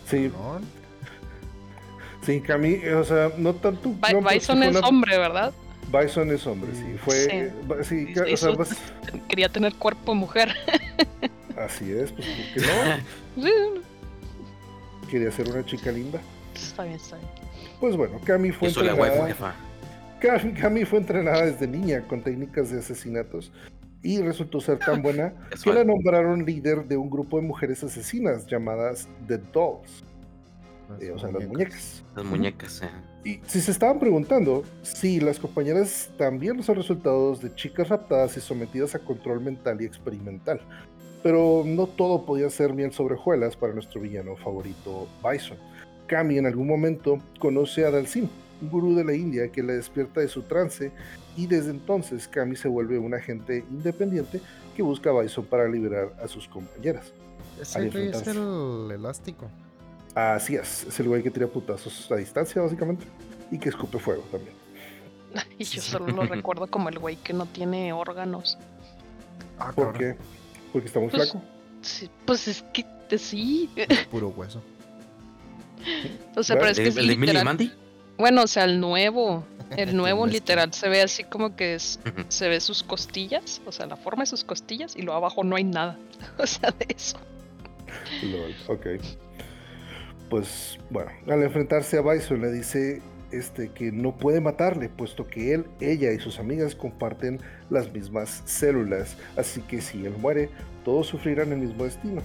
Sí. 0.08 0.32
Sí, 2.24 2.42
Cami, 2.42 2.86
o 2.88 3.04
sea, 3.04 3.32
no 3.38 3.56
tanto. 3.56 3.94
Bison 4.32 4.64
es 4.64 4.76
hombre, 4.78 5.18
¿verdad? 5.18 5.54
Bison 5.92 6.32
es 6.32 6.48
hombre, 6.48 6.72
sí. 6.74 6.96
Fue. 7.04 7.52
Sí, 7.84 8.14
o 8.18 8.38
sea, 8.38 8.52
Quería 9.28 9.50
tener 9.50 9.74
cuerpo 9.76 10.16
mujer. 10.16 10.56
Así 11.58 11.92
es, 11.92 12.12
pues, 12.12 12.28
¿por 12.28 12.64
qué 12.64 13.02
no? 13.36 13.82
Quería 15.10 15.32
ser 15.32 15.50
una 15.50 15.66
chica 15.66 15.92
linda. 15.92 16.22
Está 16.56 16.84
bien, 16.84 16.96
está 16.96 17.18
bien. 17.18 17.30
Pues 17.80 17.96
bueno, 17.96 18.20
Cami 18.24 18.52
fue 18.52 18.70
Eso 18.70 18.82
entrenada. 18.82 19.56
Cami 20.60 20.86
fue 20.86 21.00
entrenada 21.00 21.46
desde 21.46 21.68
niña 21.68 22.02
con 22.08 22.22
técnicas 22.22 22.72
de 22.72 22.80
asesinatos 22.80 23.52
y 24.04 24.22
resultó 24.22 24.60
ser 24.62 24.80
tan 24.80 25.02
buena 25.04 25.34
que 25.64 25.74
la 25.74 25.84
nombraron 25.84 26.46
líder 26.46 26.86
de 26.86 26.98
un 26.98 27.10
grupo 27.10 27.38
de 27.38 27.44
mujeres 27.44 27.84
asesinas 27.84 28.46
llamadas 28.48 29.08
The 29.28 29.38
Dolls. 29.38 30.04
Eh, 31.00 31.12
o 31.12 31.20
sea, 31.20 31.32
las 31.32 31.48
muñecas. 31.48 32.04
Las 32.16 32.26
muñecas, 32.26 32.82
eh. 32.82 32.90
Y 33.24 33.40
si 33.46 33.62
se 33.62 33.72
estaban 33.72 34.00
preguntando 34.00 34.64
si 34.82 35.20
las 35.20 35.40
compañeras 35.40 36.10
también 36.18 36.64
son 36.64 36.76
resultados 36.76 37.42
de 37.42 37.54
chicas 37.54 37.90
raptadas 37.90 38.36
y 38.38 38.42
sometidas 38.42 38.96
a 38.96 39.00
control 39.00 39.42
mental 39.42 39.82
y 39.82 39.86
experimental. 39.86 40.60
Pero 41.22 41.64
no 41.66 41.86
todo 41.86 42.26
podía 42.26 42.50
ser 42.50 42.74
miel 42.74 42.92
sobre 42.92 43.14
hojuelas 43.14 43.56
para 43.56 43.74
nuestro 43.74 44.02
villano 44.02 44.36
favorito, 44.38 45.08
Bison. 45.24 45.58
Kami 46.08 46.40
en 46.40 46.48
algún 46.48 46.68
momento 46.68 47.20
conoce 47.40 47.86
a 47.86 47.92
Dalsim, 47.92 48.28
un 48.60 48.70
gurú 48.70 48.96
de 48.96 49.04
la 49.04 49.14
India 49.14 49.52
que 49.52 49.62
la 49.62 49.74
despierta 49.74 50.20
de 50.20 50.28
su 50.28 50.42
trance 50.42 50.92
y 51.38 51.46
desde 51.46 51.70
entonces 51.70 52.28
Kami 52.28 52.56
se 52.56 52.68
vuelve 52.68 52.98
un 52.98 53.14
agente 53.14 53.64
independiente 53.70 54.42
que 54.76 54.82
busca 54.82 55.12
a 55.12 55.22
Bison 55.22 55.46
para 55.46 55.68
liberar 55.70 56.12
a 56.24 56.28
sus 56.28 56.48
compañeras. 56.48 57.14
Ese 57.62 57.88
es 57.88 58.28
el 58.28 58.92
elástico. 58.92 59.48
Así 60.16 60.56
es, 60.56 60.84
es 60.84 61.00
el 61.00 61.08
güey 61.08 61.24
que 61.24 61.32
tira 61.32 61.48
putazos 61.48 62.12
a 62.12 62.16
distancia, 62.16 62.62
básicamente, 62.62 63.06
y 63.50 63.58
que 63.58 63.70
escupe 63.70 64.00
fuego 64.00 64.24
también. 64.32 64.56
Y 65.58 65.64
yo 65.64 65.82
solo 65.82 66.08
lo 66.08 66.24
recuerdo 66.24 66.68
como 66.68 66.90
el 66.90 67.00
güey 67.00 67.16
que 67.16 67.32
no 67.32 67.46
tiene 67.46 67.94
órganos. 67.94 68.58
Ah, 69.58 69.72
¿Por 69.74 69.98
qué? 69.98 70.18
¿Porque 70.74 70.88
está 70.88 71.00
muy 71.00 71.10
pues, 71.10 71.32
flaco? 71.32 71.46
Sí, 71.82 72.10
pues 72.26 72.48
es 72.50 72.64
que 72.74 72.86
sí. 73.18 73.70
puro 74.10 74.30
hueso. 74.30 74.62
O 76.36 76.44
sea, 76.44 76.58
pero 76.58 76.70
es 76.70 76.78
que 76.78 76.88
es 76.88 76.96
literal. 76.96 77.74
Bueno, 78.18 78.44
o 78.44 78.48
sea, 78.48 78.66
el 78.66 78.80
nuevo. 78.80 79.44
El 79.78 79.96
nuevo 79.96 80.28
literal 80.28 80.74
se 80.74 80.90
ve 80.90 81.02
así 81.02 81.24
como 81.24 81.56
que 81.56 81.80
se 81.80 82.50
ve 82.50 82.60
sus 82.60 82.84
costillas, 82.84 83.62
o 83.66 83.72
sea, 83.72 83.86
la 83.86 83.96
forma 83.96 84.24
de 84.24 84.26
sus 84.26 84.44
costillas 84.44 84.98
y 84.98 85.02
lo 85.02 85.14
abajo 85.14 85.46
no 85.46 85.56
hay 85.56 85.64
nada. 85.64 85.98
O 86.38 86.46
sea, 86.46 86.72
de 86.72 86.88
eso. 86.90 87.18
Lol, 88.22 88.54
ok 88.68 88.86
pues 90.32 90.80
bueno, 90.90 91.12
al 91.28 91.44
enfrentarse 91.44 91.98
a 91.98 92.02
Bison 92.02 92.40
le 92.40 92.54
dice 92.54 93.02
este, 93.32 93.70
que 93.70 93.92
no 93.92 94.16
puede 94.16 94.40
matarle, 94.40 94.88
puesto 94.88 95.28
que 95.28 95.54
él, 95.54 95.66
ella 95.82 96.14
y 96.14 96.20
sus 96.20 96.40
amigas 96.40 96.74
comparten 96.74 97.42
las 97.70 97.92
mismas 97.92 98.42
células, 98.46 99.18
así 99.36 99.60
que 99.62 99.82
si 99.82 100.06
él 100.06 100.14
muere, 100.18 100.50
todos 100.86 101.08
sufrirán 101.08 101.52
el 101.52 101.58
mismo 101.60 101.84
destino. 101.84 102.22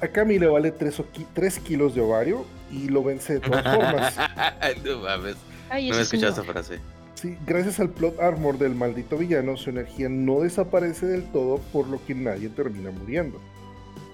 A 0.00 0.08
Cami 0.08 0.38
le 0.38 0.46
vale 0.46 0.70
3, 0.72 1.58
kilos 1.58 1.94
de 1.94 2.00
ovario 2.00 2.46
y 2.72 2.88
lo 2.88 3.04
vence 3.04 3.34
de 3.34 3.40
todas 3.40 3.64
formas. 3.64 4.16
no 4.84 4.98
mames. 5.00 5.36
no 5.70 5.76
he 5.76 6.00
escuchado 6.00 6.32
esa 6.32 6.44
frase. 6.44 6.78
Sí, 7.14 7.36
gracias 7.46 7.80
al 7.80 7.90
plot 7.90 8.18
armor 8.18 8.56
del 8.56 8.74
maldito 8.74 9.18
villano, 9.18 9.58
su 9.58 9.68
energía 9.68 10.08
no 10.08 10.40
desaparece 10.40 11.04
del 11.04 11.24
todo, 11.32 11.58
por 11.70 11.86
lo 11.86 12.02
que 12.06 12.14
nadie 12.14 12.48
termina 12.48 12.90
muriendo. 12.92 13.38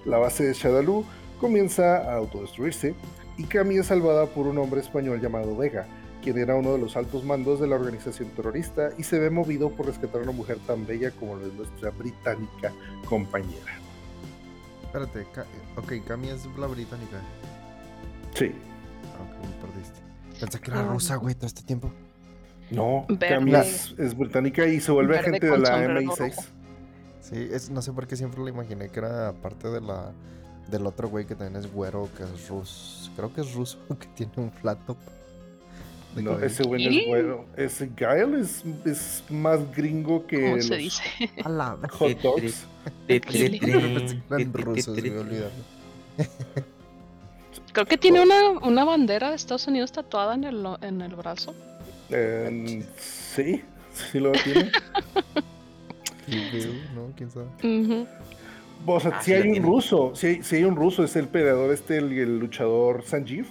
La 0.03 0.17
base 0.17 0.43
de 0.43 0.53
Shadaloo 0.53 1.05
comienza 1.39 1.97
a 1.97 2.15
autodestruirse 2.15 2.95
y 3.37 3.43
Cami 3.43 3.77
es 3.77 3.87
salvada 3.87 4.25
por 4.27 4.47
un 4.47 4.57
hombre 4.57 4.81
español 4.81 5.21
llamado 5.21 5.55
Vega, 5.55 5.85
quien 6.23 6.37
era 6.37 6.55
uno 6.55 6.73
de 6.73 6.79
los 6.79 6.95
altos 6.95 7.23
mandos 7.23 7.59
de 7.59 7.67
la 7.67 7.75
organización 7.75 8.29
terrorista 8.29 8.89
y 8.97 9.03
se 9.03 9.19
ve 9.19 9.29
movido 9.29 9.69
por 9.69 9.87
rescatar 9.87 10.21
a 10.21 10.23
una 10.23 10.31
mujer 10.31 10.57
tan 10.65 10.85
bella 10.85 11.11
como 11.11 11.35
la 11.35 11.45
de 11.45 11.53
nuestra 11.53 11.91
británica 11.91 12.71
compañera. 13.07 13.79
Espérate, 14.85 15.27
ok, 15.75 16.07
Cami 16.07 16.29
es 16.29 16.45
la 16.57 16.67
británica. 16.67 17.17
Sí. 18.33 18.53
Aunque 19.19 19.35
ah, 19.35 19.47
me 19.47 19.67
perdiste. 19.67 19.99
Pensé 20.39 20.59
que 20.59 20.71
era 20.71 20.79
ah, 20.81 20.87
rusa, 20.87 21.15
güey, 21.17 21.35
todo 21.35 21.47
este 21.47 21.63
tiempo. 21.63 21.91
No, 22.71 23.05
Cami 23.19 23.53
es, 23.53 24.17
británica 24.17 24.65
y 24.65 24.79
se 24.79 24.91
vuelve 24.91 25.19
agente 25.19 25.45
de 25.45 25.57
la 25.57 25.85
MI6. 25.85 26.33
Sí, 27.21 27.49
es, 27.51 27.69
no 27.69 27.81
sé 27.81 27.91
por 27.91 28.07
qué 28.07 28.15
siempre 28.15 28.39
lo 28.39 28.47
imaginé 28.47 28.89
que 28.89 28.99
era 28.99 29.33
parte 29.33 29.67
de 29.69 29.81
la 29.81 30.13
del 30.69 30.85
otro 30.85 31.09
güey 31.09 31.25
que 31.25 31.35
también 31.35 31.63
es 31.63 31.71
güero, 31.71 32.09
que 32.15 32.23
es 32.23 32.49
ruso. 32.49 33.11
Creo 33.15 33.33
que 33.33 33.41
es 33.41 33.53
ruso, 33.53 33.77
que 33.99 34.07
tiene 34.07 34.33
un 34.37 34.51
flat 34.51 34.77
top. 34.85 34.97
No, 36.15 36.39
ese 36.39 36.63
güey 36.63 36.99
es 36.99 37.07
güero. 37.07 37.45
Ese 37.57 37.89
Gael 37.95 38.35
es, 38.35 38.63
es 38.85 39.23
más 39.29 39.59
gringo 39.75 40.25
que. 40.25 40.49
¿Cómo 40.49 40.61
se 40.61 40.77
dice? 40.77 41.03
A 41.43 41.49
la 41.49 41.77
hot 41.91 42.17
dogs. 42.21 42.65
rusos. 44.53 44.97
Creo 47.73 47.85
que 47.85 47.97
tiene 47.97 48.21
una, 48.21 48.51
una 48.61 48.85
bandera 48.85 49.31
de 49.31 49.35
Estados 49.35 49.67
Unidos 49.67 49.91
tatuada 49.91 50.35
en 50.35 50.45
el, 50.45 50.65
en 50.81 51.01
el 51.01 51.13
brazo. 51.15 51.53
Eh, 52.09 52.85
sí, 52.97 53.61
sí 53.93 54.19
lo 54.21 54.31
tiene. 54.31 54.71
¿no? 56.93 57.11
¿Quién 57.17 57.31
sabe? 57.31 57.47
O 58.85 58.99
sea, 58.99 59.11
ah, 59.15 59.21
si 59.21 59.33
hay 59.33 59.49
un 59.49 59.63
ruso, 59.63 60.13
si 60.15 60.27
hay, 60.27 60.63
un 60.63 60.75
ruso, 60.75 61.03
es 61.03 61.15
el 61.15 61.27
peleador, 61.27 61.73
este, 61.73 61.97
el, 61.97 62.39
luchador 62.39 63.03
Sanjeev. 63.03 63.47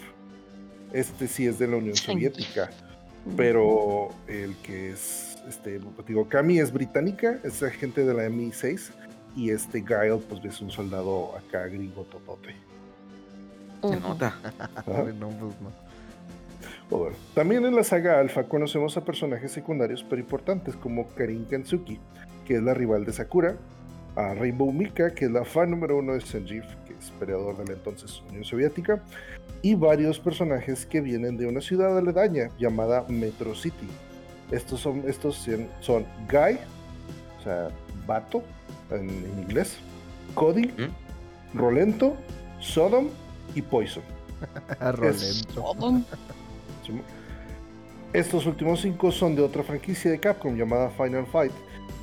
Este 0.93 1.27
sí 1.27 1.47
es 1.47 1.59
de 1.59 1.67
la 1.67 1.77
Unión 1.77 1.97
Soviética. 1.97 2.71
Pero 3.37 4.11
el 4.29 4.55
que 4.57 4.91
es, 4.91 5.39
este, 5.49 5.81
digo, 6.07 6.29
Kami 6.29 6.59
es 6.61 6.73
británica, 6.73 7.39
es 7.43 7.63
agente 7.63 8.05
de 8.05 8.15
la 8.15 8.29
MI6. 8.29 8.91
Y 9.37 9.51
este 9.51 9.81
Guile, 9.81 10.21
pues 10.29 10.45
es 10.45 10.61
un 10.61 10.71
soldado 10.71 11.37
acá 11.37 11.67
gringo 11.67 12.05
totote. 12.05 12.55
Se 13.83 14.01
nota. 14.01 14.39
Pues, 16.91 17.01
bueno, 17.01 17.17
también 17.35 17.65
en 17.65 17.75
la 17.75 17.83
saga 17.83 18.21
Alpha 18.21 18.45
conocemos 18.45 18.97
a 18.99 19.05
personajes 19.05 19.51
secundarios 19.53 20.05
pero 20.09 20.21
importantes 20.21 20.77
como 20.77 21.09
Karin 21.09 21.47
Kansuki, 21.47 21.99
que 22.47 22.57
es 22.57 22.63
la 22.63 22.75
rival 22.75 23.07
de 23.07 23.13
Sakura, 23.15 23.57
a 24.17 24.35
Rainbow 24.35 24.73
Mika, 24.73 25.15
que 25.15 25.27
es 25.27 25.31
la 25.31 25.45
fan 25.45 25.71
número 25.71 25.99
uno 25.99 26.15
de 26.15 26.21
Sanjeev, 26.21 26.65
que 26.85 26.95
es 26.95 27.11
peleador 27.19 27.57
de 27.57 27.65
la 27.65 27.73
entonces 27.73 28.23
Unión 28.29 28.45
Soviética, 28.45 29.03
y 29.63 29.75
varios 29.75 30.21
personajes 30.21 30.87
que 30.87 31.01
vienen 31.01 31.37
de 31.37 31.47
una 31.47 31.61
ciudad 31.61 31.97
aledaña 31.97 32.51
llamada 32.59 33.05
Metro 33.09 33.55
City. 33.55 33.89
Estos 34.51 34.81
son, 34.81 35.03
estos 35.09 35.49
son 35.81 36.07
Guy, 36.31 36.59
o 37.41 37.43
sea, 37.43 37.69
vato 38.07 38.43
en, 38.91 39.09
inglés, 39.43 39.77
Cody, 40.35 40.67
¿Mm? 40.67 41.59
Rolento, 41.59 42.17
Sodom 42.61 43.09
y 43.55 43.63
Poison. 43.63 44.03
Rolento. 44.81 46.05
Estos 48.13 48.47
últimos 48.47 48.81
cinco 48.81 49.11
son 49.11 49.35
de 49.35 49.43
otra 49.43 49.65
franquicia 49.65 50.11
de 50.11 50.21
Capcom 50.21 50.55
llamada 50.55 50.91
Final 50.91 51.27
Fight 51.27 51.53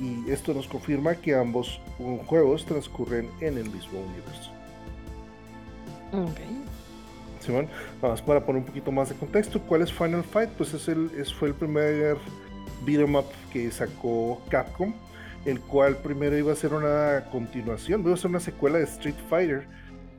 y 0.00 0.30
esto 0.30 0.54
nos 0.54 0.66
confirma 0.66 1.14
que 1.14 1.34
ambos 1.34 1.80
juegos 2.26 2.64
transcurren 2.64 3.28
en 3.40 3.58
el 3.58 3.70
mismo 3.70 4.00
universo. 4.00 4.50
Ok. 6.12 6.40
Simón, 7.40 7.66
vamos 8.00 8.22
para 8.22 8.44
poner 8.44 8.60
un 8.60 8.66
poquito 8.66 8.92
más 8.92 9.08
de 9.08 9.16
contexto, 9.16 9.60
¿cuál 9.62 9.82
es 9.82 9.92
Final 9.92 10.22
Fight? 10.22 10.50
Pues 10.50 10.74
es 10.74 10.88
el, 10.88 11.10
fue 11.38 11.48
el 11.48 11.54
primer 11.54 12.16
beat'em 12.84 13.16
up 13.16 13.26
que 13.52 13.70
sacó 13.70 14.40
Capcom, 14.48 14.94
el 15.44 15.60
cual 15.60 15.96
primero 15.96 16.38
iba 16.38 16.52
a 16.52 16.56
ser 16.56 16.72
una 16.72 17.24
continuación, 17.32 18.02
iba 18.02 18.14
a 18.14 18.16
ser 18.16 18.30
una 18.30 18.40
secuela 18.40 18.78
de 18.78 18.84
Street 18.84 19.16
Fighter, 19.28 19.66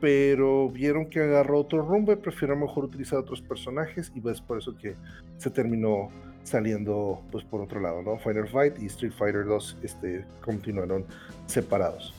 pero 0.00 0.68
vieron 0.68 1.06
que 1.06 1.20
agarró 1.20 1.60
otro 1.60 1.80
rumbo 1.80 2.12
y 2.12 2.16
prefirieron 2.16 2.60
mejor 2.60 2.84
utilizar 2.84 3.18
otros 3.18 3.40
personajes 3.40 4.12
y 4.14 4.28
es 4.28 4.40
por 4.40 4.58
eso 4.58 4.76
que 4.76 4.96
se 5.38 5.48
terminó 5.48 6.10
saliendo 6.44 7.22
pues 7.32 7.42
por 7.44 7.60
otro 7.60 7.80
lado, 7.80 8.02
¿no? 8.02 8.18
Final 8.18 8.46
Fight 8.46 8.80
y 8.80 8.86
Street 8.86 9.12
Fighter 9.12 9.44
2 9.44 9.78
este, 9.82 10.24
continuaron 10.40 11.04
separados. 11.46 12.14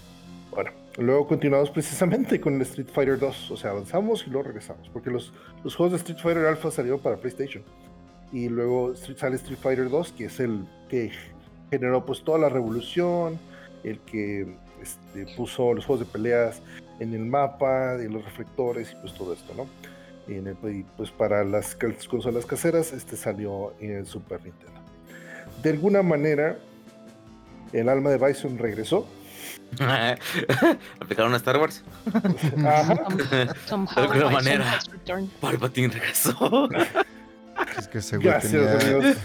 Bueno, 0.52 0.72
luego 0.98 1.28
continuamos 1.28 1.70
precisamente 1.70 2.42
con 2.42 2.56
el 2.56 2.62
Street 2.64 2.88
Fighter 2.94 3.20
2, 3.20 3.52
o 3.52 3.58
sea, 3.58 3.72
avanzamos 3.72 4.26
y 4.28 4.30
luego 4.30 4.48
regresamos, 4.48 4.90
porque 4.90 5.10
los, 5.10 5.32
los 5.64 5.76
juegos 5.76 5.94
de 5.94 5.98
Street 5.98 6.20
Fighter 6.20 6.46
Alpha 6.46 6.72
salieron 6.72 7.00
para 7.00 7.18
PlayStation. 7.18 7.64
Y 8.34 8.50
luego 8.50 8.96
sale 8.96 9.36
Street 9.36 9.60
Fighter 9.62 9.90
2, 9.90 10.12
que 10.14 10.26
es 10.26 10.40
el 10.40 10.66
que 10.90 11.12
generó 11.70 12.06
pues 12.06 12.24
toda 12.24 12.40
la 12.40 12.50
revolución, 12.50 13.40
el 13.84 14.00
que 14.00 14.56
este, 14.82 15.26
puso 15.36 15.74
los 15.74 15.86
juegos 15.86 16.06
de 16.06 16.12
peleas 16.12 16.62
en 17.00 17.14
el 17.14 17.26
mapa, 17.26 17.96
de 17.98 18.10
los 18.10 18.26
reflectores 18.26 18.92
y 18.92 18.96
pues 18.96 19.14
todo 19.14 19.34
esto, 19.34 19.54
¿no? 19.56 19.68
Y 20.28 20.84
pues 20.98 21.12
para 21.12 21.44
las 21.44 21.78
consolas 22.08 22.46
caseras 22.46 22.94
este 22.94 23.16
salió 23.16 23.74
en 23.80 23.98
el 23.98 24.08
Super 24.08 24.44
Nintendo. 24.44 24.80
De 25.62 25.70
alguna 25.72 26.02
manera, 26.02 26.58
el 27.74 27.90
alma 27.90 28.10
de 28.10 28.18
Bison 28.18 28.58
regresó. 28.58 29.08
¿Aplicaron 31.00 31.34
a 31.34 31.38
Star 31.38 31.58
Wars? 31.58 31.84
Ajá. 32.66 32.96
de 33.30 34.02
alguna 34.02 34.30
manera, 34.30 34.80
Palpatine 35.42 35.90
regresó. 35.90 36.70
Es 37.78 37.88
que 37.88 38.02
seguro 38.02 38.38
tenía, 38.42 39.16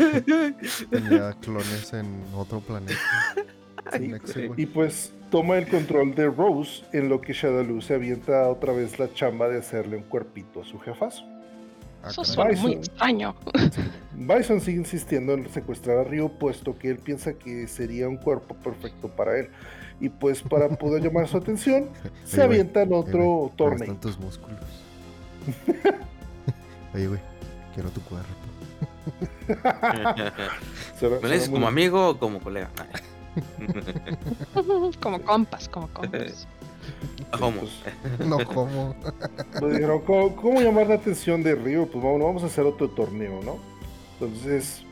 tenía 0.91 1.33
clones 1.41 1.93
en 1.93 2.25
otro 2.35 2.61
planeta. 2.61 3.01
y 4.57 4.67
pues 4.67 5.13
toma 5.31 5.59
el 5.59 5.69
control 5.69 6.15
de 6.15 6.29
Rose, 6.29 6.85
en 6.93 7.09
lo 7.09 7.21
que 7.21 7.33
Shadaloo 7.33 7.81
se 7.81 7.95
avienta 7.95 8.49
otra 8.49 8.73
vez 8.73 8.99
la 8.99 9.13
chamba 9.13 9.49
de 9.49 9.59
hacerle 9.59 9.97
un 9.97 10.03
cuerpito 10.03 10.63
a 10.63 10.65
su 10.65 10.79
jefazo. 10.81 11.25
Ah, 12.03 12.09
Eso 12.09 12.25
suena 12.25 12.59
muy 12.61 12.73
extraño. 12.75 13.35
Bison 14.13 14.61
sigue 14.61 14.79
insistiendo 14.79 15.35
en 15.35 15.49
secuestrar 15.51 15.99
a 15.99 16.05
Ryo, 16.05 16.31
puesto 16.31 16.79
que 16.79 16.89
él 16.89 16.99
piensa 16.99 17.35
que 17.35 17.69
sería 17.69 18.09
un 18.09 18.17
cuerpo 18.17 18.55
perfecto 18.55 19.09
para 19.09 19.39
él. 19.39 19.51
Y 20.01 20.09
pues 20.09 20.43
para 20.43 20.69
poder 20.69 21.03
llamar 21.03 21.29
su 21.29 21.37
atención, 21.37 21.91
se 22.25 22.43
avienta 22.43 22.83
en 22.83 22.93
otro 22.93 23.53
torneo. 23.57 23.83
Están 23.83 24.01
tus 24.01 24.19
músculos. 24.19 24.59
Oye, 26.95 27.07
güey, 27.07 27.21
quiero 27.75 27.91
tu 27.91 28.01
cuerpo. 28.03 28.29
¿Me 31.01 31.09
lo 31.09 31.29
dices 31.29 31.49
como 31.49 31.67
amigo 31.67 32.11
o 32.11 32.19
como 32.19 32.41
colega? 32.41 32.71
como 35.01 35.23
compas, 35.23 35.69
como 35.69 35.89
compas. 35.89 36.47
¿Cómo? 37.39 37.63
no, 38.27 38.45
¿cómo? 38.45 38.95
dijeron, 39.71 40.01
¿cómo, 40.01 40.61
llamar 40.61 40.89
la 40.89 40.95
atención 40.95 41.43
de 41.43 41.55
Río? 41.55 41.87
Pues 41.87 42.03
vamos, 42.03 42.21
vamos 42.21 42.43
a 42.43 42.47
hacer 42.47 42.65
otro 42.65 42.89
torneo, 42.91 43.41
¿no? 43.45 43.59
Entonces, 44.19 44.83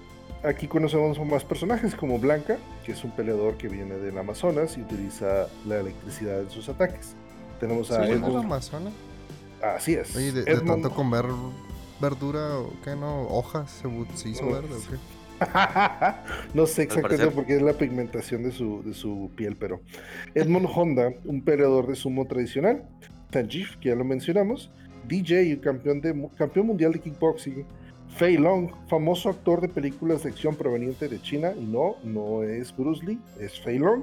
aquí 0.45 0.69
conocemos 0.69 1.19
más 1.19 1.45
personajes 1.45 1.95
como 1.95 2.19
Blanca, 2.19 2.59
que 2.85 2.93
es 2.93 3.03
un 3.05 3.11
peleador 3.11 3.57
que 3.57 3.69
viene 3.69 3.97
del 3.97 4.17
Amazonas 4.19 4.77
y 4.77 4.83
utiliza 4.83 5.49
la 5.67 5.81
electricidad 5.81 6.41
en 6.41 6.51
sus 6.51 6.69
ataques. 6.69 7.15
Tenemos 7.59 7.91
a 7.91 8.05
¿Sí, 8.05 8.13
Edmund. 8.13 8.45
Amazonas? 8.45 8.93
Así 9.63 9.95
es. 9.95 10.15
Oye, 10.15 10.31
de, 10.33 10.45
tanto 10.61 10.91
comer 10.91 11.25
verdura 12.01 12.59
o 12.59 12.73
qué 12.85 12.95
no, 12.95 13.23
hojas, 13.29 13.71
se, 13.71 14.17
se 14.17 14.29
hizo 14.29 14.47
verde 14.47 14.75
o 14.75 14.91
qué? 14.91 15.18
no 16.55 16.67
sé 16.67 16.83
exactamente 16.83 17.31
por 17.31 17.47
qué 17.47 17.57
es 17.57 17.63
la 17.63 17.73
pigmentación 17.73 18.43
de 18.43 18.53
su, 18.53 18.83
de 18.83 18.95
su 18.95 19.31
piel, 19.37 19.57
pero 19.57 19.81
Edmond 20.35 20.69
Honda, 20.75 21.13
un 21.25 21.43
peleador 21.43 21.87
de 21.87 21.95
sumo 21.95 22.27
tradicional, 22.27 22.85
Tanjif, 23.31 23.77
que 23.77 23.91
ya 23.91 23.95
lo 23.95 24.05
mencionamos, 24.05 24.71
DJ, 25.07 25.61
campeón, 25.61 26.01
de, 26.01 26.29
campeón 26.37 26.67
mundial 26.67 26.93
de 26.93 27.01
kickboxing, 27.01 27.65
Fei 28.17 28.37
Long, 28.37 28.71
famoso 28.89 29.29
actor 29.29 29.61
de 29.61 29.69
películas 29.69 30.23
de 30.23 30.31
acción 30.31 30.57
proveniente 30.57 31.09
de 31.09 31.21
China, 31.21 31.53
y 31.57 31.65
no, 31.65 31.97
no 32.05 32.43
es 32.43 32.75
Bruce 32.77 33.05
Lee, 33.05 33.21
es 33.39 33.61
Fei 33.61 33.79
Long. 33.79 34.03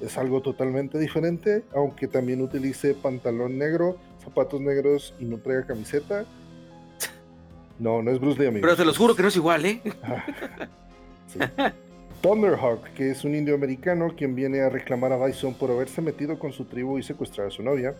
Es 0.00 0.18
algo 0.18 0.42
totalmente 0.42 0.98
diferente, 0.98 1.62
aunque 1.74 2.08
también 2.08 2.42
utilice 2.42 2.92
pantalón 2.92 3.56
negro, 3.56 3.98
zapatos 4.22 4.60
negros 4.60 5.14
y 5.20 5.24
no 5.24 5.38
traiga 5.38 5.64
camiseta 5.64 6.26
no, 7.82 8.00
no 8.00 8.12
es 8.12 8.20
Bruce 8.20 8.40
Lee, 8.40 8.46
amigo. 8.46 8.62
Pero 8.62 8.76
te 8.76 8.84
los 8.84 8.96
juro 8.96 9.16
que 9.16 9.22
no 9.22 9.28
es 9.28 9.36
igual, 9.36 9.66
¿eh? 9.66 9.80
Thunderhawk, 12.22 12.84
que 12.94 13.10
es 13.10 13.24
un 13.24 13.34
indio 13.34 13.56
americano 13.56 14.14
quien 14.16 14.36
viene 14.36 14.60
a 14.60 14.68
reclamar 14.68 15.12
a 15.12 15.26
Bison 15.26 15.54
por 15.54 15.72
haberse 15.72 16.00
metido 16.00 16.38
con 16.38 16.52
su 16.52 16.64
tribu 16.64 16.98
y 16.98 17.02
secuestrar 17.02 17.48
a 17.48 17.50
su 17.50 17.64
novia. 17.64 17.96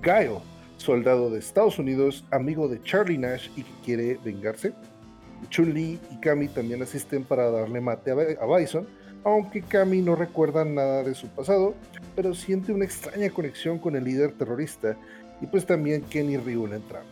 Guile, 0.00 0.38
soldado 0.76 1.30
de 1.30 1.40
Estados 1.40 1.80
Unidos, 1.80 2.24
amigo 2.30 2.68
de 2.68 2.80
Charlie 2.82 3.18
Nash 3.18 3.48
y 3.56 3.64
que 3.64 3.72
quiere 3.84 4.18
vengarse. 4.24 4.72
Chun-Li 5.50 5.98
y 6.12 6.20
Kami 6.20 6.46
también 6.46 6.82
asisten 6.82 7.24
para 7.24 7.50
darle 7.50 7.80
mate 7.80 8.12
a 8.12 8.46
Bison, 8.46 8.86
aunque 9.24 9.62
Kami 9.62 10.00
no 10.00 10.14
recuerda 10.14 10.64
nada 10.64 11.02
de 11.02 11.16
su 11.16 11.26
pasado, 11.26 11.74
pero 12.14 12.34
siente 12.34 12.72
una 12.72 12.84
extraña 12.84 13.30
conexión 13.30 13.80
con 13.80 13.96
el 13.96 14.04
líder 14.04 14.32
terrorista 14.32 14.96
y 15.40 15.46
pues 15.46 15.66
también 15.66 16.02
Ken 16.02 16.30
y 16.30 16.36
Ryu 16.36 16.68
le 16.68 16.76
entran. 16.76 17.02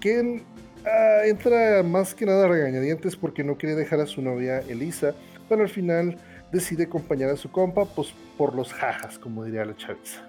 Ken 0.00 0.44
ah, 0.88 1.26
entra 1.26 1.82
más 1.82 2.14
que 2.14 2.26
nada 2.26 2.44
a 2.44 2.48
regañadientes 2.48 3.16
porque 3.16 3.44
no 3.44 3.56
quiere 3.56 3.74
dejar 3.74 4.00
a 4.00 4.06
su 4.06 4.22
novia 4.22 4.60
Elisa, 4.60 5.14
pero 5.48 5.62
al 5.62 5.68
final 5.68 6.16
decide 6.52 6.84
acompañar 6.84 7.30
a 7.30 7.36
su 7.36 7.50
compa 7.50 7.84
pues, 7.84 8.14
por 8.36 8.54
los 8.54 8.72
jajas, 8.72 9.18
como 9.18 9.44
diría 9.44 9.64
la 9.64 9.76
chaviza. 9.76 10.24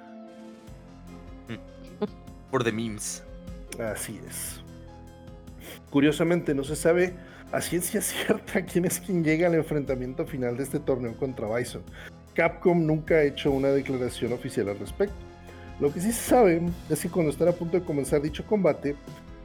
Por 2.51 2.63
the 2.63 2.71
memes. 2.71 3.23
Así 3.79 4.19
es. 4.27 4.61
Curiosamente, 5.89 6.53
no 6.53 6.63
se 6.63 6.75
sabe 6.75 7.13
a 7.51 7.61
ciencia 7.61 8.01
cierta 8.01 8.63
quién 8.63 8.85
es 8.85 8.99
quien 8.99 9.23
llega 9.23 9.47
al 9.47 9.55
enfrentamiento 9.55 10.25
final 10.25 10.57
de 10.57 10.63
este 10.63 10.79
torneo 10.79 11.15
contra 11.15 11.53
Bison. 11.55 11.83
Capcom 12.33 12.85
nunca 12.85 13.15
ha 13.15 13.23
hecho 13.23 13.51
una 13.51 13.69
declaración 13.69 14.33
oficial 14.33 14.69
al 14.69 14.79
respecto. 14.79 15.15
Lo 15.79 15.93
que 15.93 16.01
sí 16.01 16.11
se 16.11 16.29
sabe 16.29 16.61
es 16.89 17.01
que 17.01 17.09
cuando 17.09 17.31
están 17.31 17.47
a 17.47 17.53
punto 17.53 17.79
de 17.79 17.85
comenzar 17.85 18.21
dicho 18.21 18.45
combate, 18.45 18.95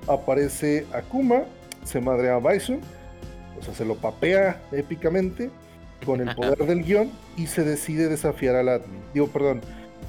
aparece 0.08 0.86
Akuma, 0.92 1.44
se 1.84 2.00
madrea 2.00 2.36
a 2.36 2.38
Bison, 2.38 2.80
o 3.58 3.62
sea, 3.62 3.74
se 3.74 3.84
lo 3.84 3.96
papea 3.96 4.60
épicamente 4.72 5.50
con 6.04 6.20
el 6.20 6.34
poder 6.34 6.58
del 6.66 6.82
guion 6.82 7.10
y 7.36 7.46
se 7.46 7.64
decide 7.64 8.08
desafiar 8.08 8.56
al 8.56 8.68
admin. 8.68 9.00
Digo, 9.12 9.28
perdón, 9.28 9.60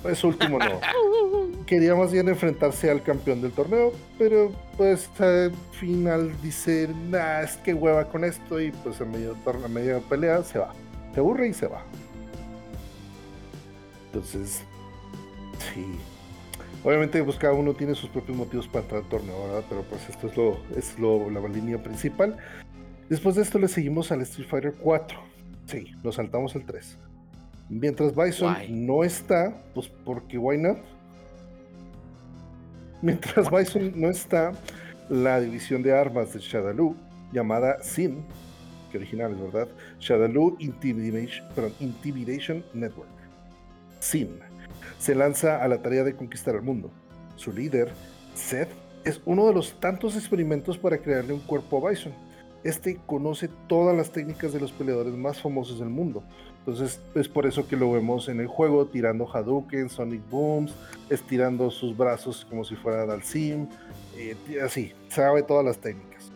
eso 0.09 0.27
último 0.27 0.59
no. 0.59 0.79
Quería 1.65 1.95
más 1.95 2.11
bien 2.11 2.29
enfrentarse 2.29 2.91
al 2.91 3.01
campeón 3.01 3.41
del 3.41 3.51
torneo, 3.51 3.91
pero 4.19 4.51
pues 4.77 5.09
al 5.19 5.51
final 5.71 6.31
dice, 6.43 6.89
nah, 7.09 7.41
es 7.41 7.57
que 7.57 7.73
hueva 7.73 8.05
con 8.05 8.23
esto 8.23 8.59
y 8.59 8.71
pues 8.71 9.01
en 9.01 9.11
medio, 9.11 9.35
a 9.45 9.67
medio 9.67 9.95
de 9.95 10.01
pelea 10.01 10.43
se 10.43 10.59
va. 10.59 10.73
Se 11.13 11.19
aburre 11.19 11.47
y 11.47 11.53
se 11.53 11.67
va. 11.67 11.81
Entonces, 14.07 14.61
sí. 15.73 15.85
Obviamente 16.85 17.23
pues 17.23 17.37
cada 17.37 17.53
uno 17.53 17.73
tiene 17.73 17.95
sus 17.95 18.11
propios 18.11 18.37
motivos 18.37 18.67
para 18.67 18.83
entrar 18.83 19.01
al 19.01 19.09
torneo, 19.09 19.47
¿verdad? 19.47 19.63
Pero 19.67 19.81
pues 19.81 20.07
esto 20.07 20.27
es 20.27 20.37
lo, 20.37 20.59
es 20.77 20.99
lo, 20.99 21.31
la 21.31 21.41
línea 21.47 21.81
principal. 21.81 22.37
Después 23.09 23.35
de 23.35 23.41
esto 23.41 23.57
le 23.57 23.67
seguimos 23.67 24.11
al 24.11 24.21
Street 24.21 24.47
Fighter 24.47 24.75
4. 24.79 25.19
Sí, 25.65 25.95
nos 26.03 26.15
saltamos 26.15 26.55
el 26.55 26.63
3. 26.63 26.97
Mientras 27.69 28.15
Bison 28.15 28.55
no 28.69 29.03
está, 29.03 29.57
pues 29.73 29.89
porque 30.05 30.37
why 30.37 30.59
not? 30.59 30.77
Mientras 33.01 33.49
Bison 33.49 33.91
no 33.95 34.11
está, 34.11 34.51
la 35.09 35.39
división 35.39 35.81
de 35.81 35.91
armas 35.91 36.33
de 36.33 36.39
Shadaloo, 36.39 36.95
llamada 37.31 37.81
SIN, 37.81 38.23
que 38.91 38.99
original 38.99 39.31
es 39.31 39.41
verdad, 39.41 39.67
Shadaloo 39.99 40.55
Intimidation, 40.59 41.47
Intimidation 41.79 42.63
Network, 42.75 43.09
SIN, 43.99 44.39
se 44.97 45.15
lanza 45.15 45.63
a 45.63 45.67
la 45.67 45.81
tarea 45.81 46.03
de 46.03 46.15
conquistar 46.15 46.55
el 46.55 46.61
mundo. 46.61 46.91
Su 47.35 47.51
líder, 47.51 47.91
Seth, 48.33 48.69
es 49.03 49.21
uno 49.25 49.47
de 49.47 49.53
los 49.53 49.79
tantos 49.79 50.15
experimentos 50.15 50.77
para 50.77 50.97
crearle 50.97 51.33
un 51.33 51.41
cuerpo 51.41 51.85
a 51.85 51.89
Bison 51.89 52.13
este 52.65 52.99
conoce 53.05 53.47
todas 53.67 53.95
las 53.95 54.11
técnicas 54.11 54.51
de 54.51 54.59
los 54.59 54.71
peleadores 54.71 55.13
más 55.13 55.39
famosos 55.39 55.77
del 55.77 55.89
mundo. 55.89 56.23
Entonces 56.57 56.99
es 57.13 57.29
por 57.29 57.45
eso 57.45 57.67
que 57.67 57.77
lo 57.77 57.91
vemos 57.91 58.27
en 58.27 58.39
el 58.39 58.47
juego 58.47 58.87
tirando 58.87 59.31
Hadouken, 59.31 59.87
Sonic 59.87 60.27
Booms, 60.31 60.73
estirando 61.11 61.69
sus 61.69 61.95
brazos 61.95 62.43
como 62.49 62.63
si 62.63 62.75
fuera 62.75 63.05
Dalsim, 63.05 63.67
eh, 64.17 64.35
así, 64.63 64.93
sabe 65.09 65.43
todas 65.43 65.63
las 65.63 65.77
técnicas. 65.77 66.31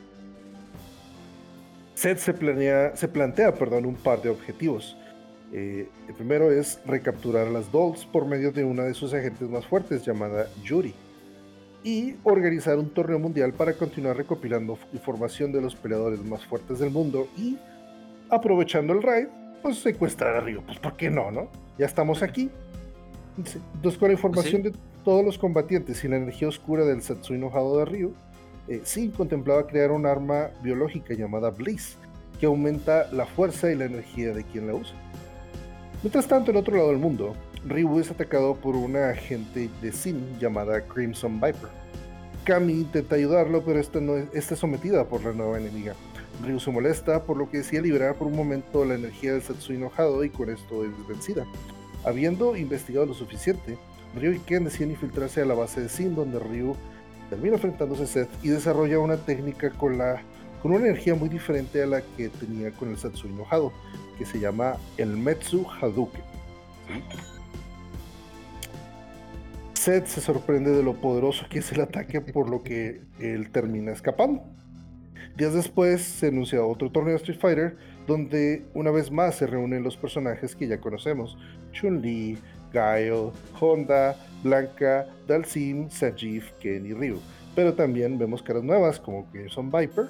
Seth 1.95 2.19
se, 2.19 2.91
se 2.95 3.07
plantea 3.07 3.55
perdón, 3.55 3.87
un 3.87 3.95
par 3.95 4.21
de 4.21 4.29
objetivos. 4.29 4.95
Eh, 5.51 5.89
el 6.07 6.13
primero 6.13 6.51
es 6.51 6.79
recapturar 6.85 7.47
a 7.47 7.49
las 7.49 7.71
Dolls 7.71 8.05
por 8.05 8.25
medio 8.25 8.51
de 8.51 8.63
una 8.63 8.83
de 8.83 8.93
sus 8.93 9.13
agentes 9.13 9.49
más 9.49 9.65
fuertes 9.65 10.05
llamada 10.05 10.47
Yuri 10.63 10.93
y 11.83 12.15
organizar 12.23 12.77
un 12.77 12.89
torneo 12.89 13.19
mundial 13.19 13.53
para 13.53 13.73
continuar 13.73 14.17
recopilando 14.17 14.77
información 14.93 15.51
de 15.51 15.61
los 15.61 15.75
peleadores 15.75 16.23
más 16.23 16.45
fuertes 16.45 16.79
del 16.79 16.91
mundo 16.91 17.27
y 17.37 17.57
aprovechando 18.29 18.93
el 18.93 19.01
raid, 19.01 19.27
pues 19.61 19.79
secuestrar 19.79 20.35
a 20.35 20.39
Ryu. 20.41 20.61
Pues 20.65 20.79
¿por 20.79 20.95
qué 20.95 21.09
no, 21.09 21.31
no? 21.31 21.47
Ya 21.77 21.85
estamos 21.85 22.21
aquí. 22.21 22.49
Entonces 23.37 23.97
con 23.97 24.09
la 24.09 24.13
información 24.13 24.61
de 24.63 24.73
todos 25.05 25.23
los 25.23 25.37
combatientes 25.37 26.03
y 26.03 26.09
la 26.09 26.17
energía 26.17 26.49
oscura 26.49 26.83
del 26.83 27.01
Satsui 27.01 27.37
enojado 27.37 27.77
de 27.77 27.85
Ryu, 27.85 28.13
eh, 28.67 28.81
Sin 28.83 29.09
contemplaba 29.11 29.65
crear 29.65 29.91
un 29.91 30.05
arma 30.05 30.51
biológica 30.61 31.15
llamada 31.15 31.49
Bliss, 31.49 31.97
que 32.39 32.45
aumenta 32.45 33.11
la 33.11 33.25
fuerza 33.25 33.71
y 33.71 33.75
la 33.75 33.85
energía 33.85 34.31
de 34.31 34.43
quien 34.43 34.67
la 34.67 34.75
usa. 34.75 34.95
Mientras 36.01 36.29
tanto, 36.29 36.51
en 36.51 36.57
otro 36.57 36.77
lado 36.77 36.89
del 36.89 36.97
mundo, 36.97 37.35
Ryu 37.67 37.99
es 37.99 38.09
atacado 38.09 38.55
por 38.55 38.77
una 38.77 39.09
agente 39.09 39.69
de 39.81 39.91
Sin 39.91 40.39
llamada 40.39 40.79
Crimson 40.87 41.41
Viper. 41.41 41.69
Kami 42.45 42.71
intenta 42.71 43.15
ayudarlo, 43.15 43.65
pero 43.65 43.81
esta, 43.81 43.99
no 43.99 44.15
está 44.15 44.55
sometida 44.55 45.03
por 45.09 45.25
la 45.25 45.33
nueva 45.33 45.59
enemiga. 45.59 45.95
Ryu 46.41 46.57
se 46.61 46.71
molesta, 46.71 47.23
por 47.23 47.35
lo 47.35 47.49
que 47.51 47.57
decide 47.57 47.81
liberar 47.81 48.15
por 48.15 48.27
un 48.27 48.37
momento 48.37 48.85
la 48.85 48.95
energía 48.95 49.33
del 49.33 49.41
Satsui 49.41 49.75
enojado 49.75 50.23
y 50.23 50.29
con 50.29 50.49
esto 50.49 50.85
es 50.85 50.91
vencida. 51.05 51.45
Habiendo 52.05 52.55
investigado 52.55 53.05
lo 53.05 53.13
suficiente, 53.13 53.77
Ryu 54.15 54.31
y 54.31 54.39
Ken 54.39 54.63
deciden 54.63 54.91
infiltrarse 54.91 55.41
a 55.41 55.45
la 55.45 55.53
base 55.53 55.81
de 55.81 55.89
Sin, 55.89 56.15
donde 56.15 56.39
Ryu 56.39 56.77
termina 57.29 57.55
enfrentándose 57.55 58.03
a 58.03 58.07
Seth 58.07 58.29
y 58.41 58.47
desarrolla 58.47 58.99
una 58.99 59.17
técnica 59.17 59.69
con, 59.71 59.97
la, 59.97 60.21
con 60.61 60.71
una 60.71 60.85
energía 60.85 61.15
muy 61.15 61.29
diferente 61.29 61.81
a 61.81 61.87
la 61.87 62.01
que 62.01 62.29
tenía 62.29 62.71
con 62.71 62.89
el 62.89 62.97
Satsui 62.97 63.29
enojado, 63.29 63.71
que 64.17 64.25
se 64.25 64.39
llama 64.39 64.75
el 64.97 65.15
Metsu 65.15 65.65
Hadouken. 65.65 66.23
Seth 69.73 70.07
se 70.07 70.21
sorprende 70.21 70.71
de 70.71 70.83
lo 70.83 70.95
poderoso 70.95 71.45
que 71.49 71.59
es 71.59 71.71
el 71.71 71.81
ataque, 71.81 72.19
por 72.19 72.49
lo 72.49 72.63
que 72.63 73.01
él 73.19 73.49
termina 73.49 73.91
escapando. 73.91 74.43
Días 75.37 75.53
después 75.53 76.01
se 76.01 76.27
anuncia 76.27 76.61
otro 76.61 76.91
torneo 76.91 77.13
de 77.13 77.17
Street 77.17 77.39
Fighter, 77.39 77.77
donde 78.05 78.65
una 78.73 78.91
vez 78.91 79.09
más 79.09 79.35
se 79.35 79.47
reúnen 79.47 79.83
los 79.83 79.95
personajes 79.95 80.53
que 80.53 80.67
ya 80.67 80.81
conocemos: 80.81 81.37
Chun-Li, 81.71 82.37
Gaio, 82.73 83.31
Honda, 83.57 84.17
Blanca, 84.43 85.07
Dalsim, 85.27 85.89
Sajif, 85.89 86.51
Ken 86.59 86.85
y 86.85 86.93
Ryu. 86.93 87.19
Pero 87.55 87.73
también 87.73 88.17
vemos 88.17 88.43
caras 88.43 88.63
nuevas 88.63 88.99
como 88.99 89.27
son 89.49 89.71
Viper, 89.71 90.09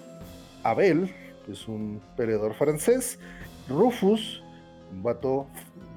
Abel, 0.63 1.13
que 1.45 1.53
es 1.53 1.67
un 1.67 2.01
peleador 2.15 2.53
francés, 2.53 3.19
Rufus, 3.67 4.43
un 4.91 5.03
vato 5.03 5.47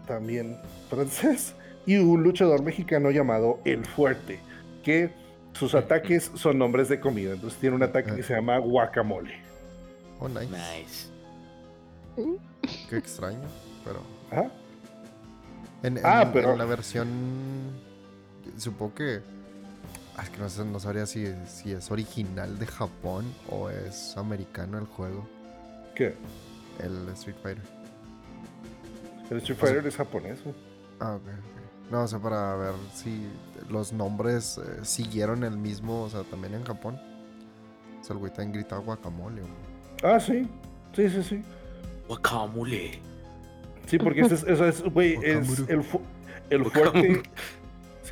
también 0.07 0.59
francés, 0.89 1.55
y 1.87 1.97
un 1.97 2.23
luchador 2.23 2.63
mexicano 2.63 3.11
llamado 3.11 3.61
El 3.65 3.85
Fuerte, 3.85 4.41
que 4.83 5.11
sus 5.53 5.75
ataques 5.75 6.31
son 6.35 6.59
nombres 6.59 6.89
de 6.89 7.01
comida. 7.01 7.33
Entonces 7.33 7.59
tiene 7.59 7.77
un 7.77 7.83
ataque 7.83 8.15
que 8.15 8.23
se 8.23 8.35
llama 8.35 8.59
guacamole. 8.59 9.35
Oh, 10.21 10.29
nice. 10.29 10.47
nice. 10.47 11.09
Qué 12.89 12.97
extraño, 12.97 13.49
pero. 13.85 14.01
¿Ah? 14.31 14.49
En, 15.83 15.99
ah, 16.05 16.31
pero... 16.33 16.53
en 16.53 16.59
la 16.59 16.65
versión. 16.65 17.09
Supongo 18.57 18.95
que. 18.95 19.21
Ah, 20.17 20.23
es 20.25 20.31
que 20.31 20.39
no, 20.39 20.49
sé, 20.49 20.65
no 20.65 20.79
sabría 20.79 21.07
si, 21.07 21.27
si 21.47 21.73
es 21.73 21.91
original 21.91 22.59
de 22.59 22.67
Japón 22.67 23.25
o 23.49 23.71
es 23.71 24.17
americano 24.17 24.79
el 24.79 24.85
juego. 24.85 25.27
¿Qué? 25.95 26.15
El 26.79 27.09
Street 27.11 27.37
Fighter. 27.43 27.65
El 29.31 29.39
Street 29.39 29.59
Fighter 29.59 29.87
es 29.87 29.97
japonés. 29.97 30.41
Ah, 31.01 31.15
ok. 31.15 31.23
No, 31.91 32.03
o 32.03 32.09
sea, 32.09 32.19
para 32.19 32.57
ver 32.57 32.75
si 32.95 33.27
los 33.71 33.93
nombres 33.93 34.59
eh, 34.59 34.81
siguieron 34.83 35.45
el 35.45 35.57
mismo, 35.57 36.03
o 36.03 36.11
sea, 36.11 36.23
también 36.25 36.55
en 36.55 36.65
Japón. 36.65 37.01
O 38.01 38.05
sea, 38.05 38.15
el 38.15 38.19
güey 38.19 38.33
también 38.33 38.53
grita 38.53 38.77
guacamole. 38.79 39.43
Ah, 40.03 40.19
sí. 40.19 40.49
Sí, 40.95 41.09
sí, 41.09 41.23
sí. 41.23 41.43
Guacamole. 42.09 42.99
Sí, 43.87 43.99
porque 43.99 44.21
eso 44.23 44.67
es, 44.67 44.83
güey, 44.83 45.15
es 45.23 45.59
el, 45.69 45.85
el 46.51 46.65
fuerte. 46.65 47.23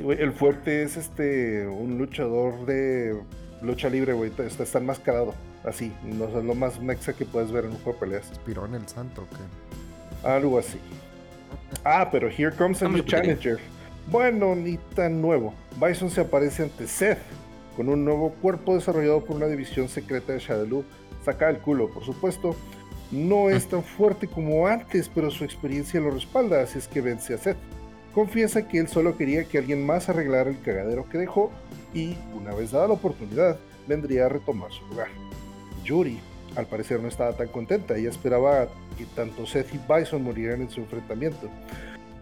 Sí, 0.00 0.04
güey, 0.04 0.22
el 0.22 0.32
fuerte 0.32 0.82
es 0.82 0.96
este, 0.96 1.66
un 1.66 1.98
luchador 1.98 2.64
de 2.64 3.20
lucha 3.60 3.90
libre, 3.90 4.14
güey. 4.14 4.30
Está, 4.30 4.62
está 4.62 4.78
enmascarado, 4.78 5.34
así. 5.62 5.92
No 6.02 6.24
es 6.24 6.42
lo 6.42 6.54
más 6.54 6.80
mexa 6.80 7.12
que 7.12 7.26
puedes 7.26 7.52
ver 7.52 7.66
en 7.66 7.72
un 7.72 7.76
juego 7.80 7.92
de 7.92 8.06
peleas. 8.06 8.30
¿Inspiró 8.30 8.64
el 8.64 8.88
santo 8.88 9.26
qué? 9.28 10.26
Algo 10.26 10.58
así. 10.58 10.78
Ah, 11.84 12.08
pero 12.10 12.30
here 12.30 12.50
comes 12.50 12.82
a 12.82 12.88
new 12.88 13.02
challenger. 13.02 13.58
Bueno, 14.10 14.54
ni 14.54 14.78
tan 14.94 15.20
nuevo. 15.20 15.52
Bison 15.78 16.08
se 16.08 16.22
aparece 16.22 16.62
ante 16.62 16.88
Seth 16.88 17.18
con 17.76 17.90
un 17.90 18.02
nuevo 18.02 18.30
cuerpo 18.40 18.74
desarrollado 18.74 19.22
por 19.22 19.36
una 19.36 19.48
división 19.48 19.90
secreta 19.90 20.32
de 20.32 20.38
Shadaloo. 20.38 20.82
Saca 21.26 21.50
el 21.50 21.58
culo, 21.58 21.90
por 21.90 22.06
supuesto. 22.06 22.56
No 23.10 23.50
es 23.50 23.68
tan 23.68 23.82
fuerte 23.82 24.28
como 24.28 24.66
antes, 24.66 25.10
pero 25.14 25.30
su 25.30 25.44
experiencia 25.44 26.00
lo 26.00 26.10
respalda, 26.10 26.62
así 26.62 26.78
es 26.78 26.88
que 26.88 27.02
vence 27.02 27.34
a 27.34 27.38
Seth. 27.38 27.58
Confiesa 28.14 28.66
que 28.66 28.78
él 28.78 28.88
solo 28.88 29.16
quería 29.16 29.44
que 29.44 29.58
alguien 29.58 29.86
más 29.86 30.08
arreglara 30.08 30.50
el 30.50 30.60
cagadero 30.60 31.08
que 31.08 31.18
dejó 31.18 31.50
y, 31.94 32.16
una 32.34 32.52
vez 32.54 32.72
dada 32.72 32.88
la 32.88 32.94
oportunidad, 32.94 33.58
vendría 33.86 34.26
a 34.26 34.28
retomar 34.28 34.72
su 34.72 34.84
lugar. 34.86 35.08
Yuri, 35.84 36.18
al 36.56 36.66
parecer, 36.66 37.00
no 37.00 37.08
estaba 37.08 37.32
tan 37.36 37.48
contenta. 37.48 37.96
Ella 37.96 38.10
esperaba 38.10 38.68
que 38.98 39.04
tanto 39.14 39.46
Seth 39.46 39.72
y 39.74 39.80
Bison 39.92 40.22
murieran 40.22 40.62
en 40.62 40.70
su 40.70 40.80
enfrentamiento. 40.80 41.48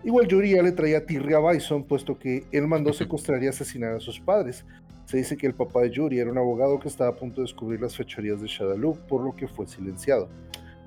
Igual 0.05 0.29
Yuri 0.29 0.53
ya 0.53 0.63
le 0.63 0.73
traía 0.73 1.05
tirria 1.07 1.39
a 1.39 1.53
Bison, 1.53 1.83
puesto 1.85 2.19
que 2.19 2.45
él 2.53 2.67
mandó 2.67 2.93
secuestrar 2.93 3.43
y 3.43 3.49
asesinar 3.49 3.95
a 3.95 4.01
sus 4.01 4.21
padres. 4.21 4.65
Se 5.07 5.17
dice 5.17 5.39
que 5.39 5.47
el 5.47 5.55
papá 5.55 5.81
de 5.83 5.91
Yuri 5.91 6.19
era 6.19 6.31
un 6.31 6.37
abogado 6.37 6.79
que 6.79 6.89
estaba 6.89 7.11
a 7.11 7.17
punto 7.17 7.41
de 7.41 7.47
descubrir 7.47 7.81
las 7.81 7.97
fechorías 7.97 8.43
de 8.43 8.47
Shadaloo, 8.47 8.95
por 9.09 9.23
lo 9.23 9.35
que 9.35 9.49
fue 9.49 9.67
silenciado. 9.67 10.29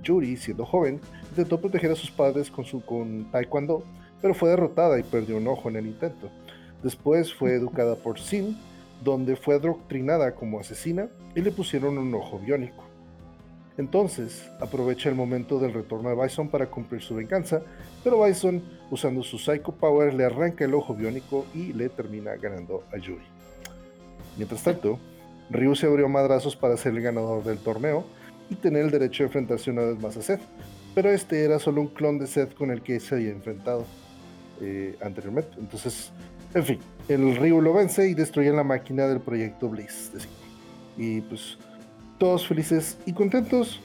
Yuri, 0.04 0.38
siendo 0.38 0.66
joven, 0.66 1.02
intentó 1.30 1.60
proteger 1.60 1.92
a 1.92 1.96
sus 1.96 2.12
padres 2.12 2.50
con 2.52 2.66
su 2.66 2.86
con 2.86 3.30
taekwondo, 3.32 3.84
pero 4.22 4.34
fue 4.34 4.50
derrotada 4.50 5.00
y 5.00 5.04
perdió 5.04 5.38
un 5.38 5.48
ojo 5.48 5.70
en 5.70 5.78
el 5.78 5.88
intento. 5.88 6.30
Después 6.84 7.34
fue 7.34 7.54
educada 7.54 7.96
por 7.96 8.20
Sin, 8.20 8.58
donde 9.04 9.36
fue 9.36 9.56
adoctrinada 9.56 10.36
como 10.36 10.60
asesina 10.60 11.10
y 11.36 11.42
le 11.42 11.52
pusieron 11.52 11.98
un 11.98 12.14
ojo 12.14 12.40
biónico. 12.40 12.84
Entonces, 13.78 14.50
aprovecha 14.60 15.10
el 15.10 15.16
momento 15.16 15.58
del 15.58 15.74
retorno 15.74 16.10
de 16.10 16.22
Bison 16.22 16.50
para 16.50 16.68
cumplir 16.68 17.02
su 17.02 17.16
venganza, 17.16 17.62
pero 18.04 18.24
Bison, 18.24 18.62
usando 18.92 19.24
su 19.24 19.40
Psycho 19.40 19.72
Power, 19.72 20.14
le 20.14 20.26
arranca 20.26 20.66
el 20.66 20.74
ojo 20.74 20.94
biónico 20.94 21.46
y 21.56 21.74
le 21.74 21.90
termina 21.90 22.36
ganando 22.36 22.84
a 22.92 22.98
Yuri. 22.98 23.26
Mientras 24.38 24.64
tanto, 24.64 25.00
Ryu 25.50 25.76
se 25.76 25.88
abrió 25.88 26.08
madrazos 26.10 26.56
para 26.56 26.78
ser 26.78 26.94
el 26.94 27.02
ganador 27.02 27.44
del 27.44 27.58
torneo 27.58 28.06
y 28.50 28.56
tener 28.56 28.86
el 28.86 28.92
derecho 28.92 29.24
de 29.24 29.28
enfrentarse 29.28 29.72
una 29.72 29.84
vez 29.84 30.00
más 30.00 30.18
a 30.18 30.22
Seth, 30.22 30.42
pero 30.94 31.10
este 31.10 31.44
era 31.44 31.58
solo 31.58 31.82
un 31.82 31.88
clon 31.88 32.20
de 32.20 32.28
Seth 32.28 32.54
con 32.54 32.72
el 32.72 32.82
que 32.82 33.00
se 33.00 33.16
había 33.16 33.32
enfrentado 33.32 33.86
eh, 34.62 34.96
anteriormente. 35.02 35.58
Entonces, 35.60 36.12
en 36.54 36.64
fin, 36.64 36.80
el 37.08 37.36
Ryu 37.36 37.62
lo 37.62 37.74
vence 37.74 38.08
y 38.10 38.14
destruye 38.14 38.52
la 38.52 38.64
máquina 38.64 39.08
del 39.08 39.20
proyecto 39.20 39.70
Bliss. 39.70 40.12
Y 40.98 41.22
pues 41.22 41.58
todos 42.20 42.48
felices 42.48 42.98
y 43.06 43.14
contentos, 43.14 43.82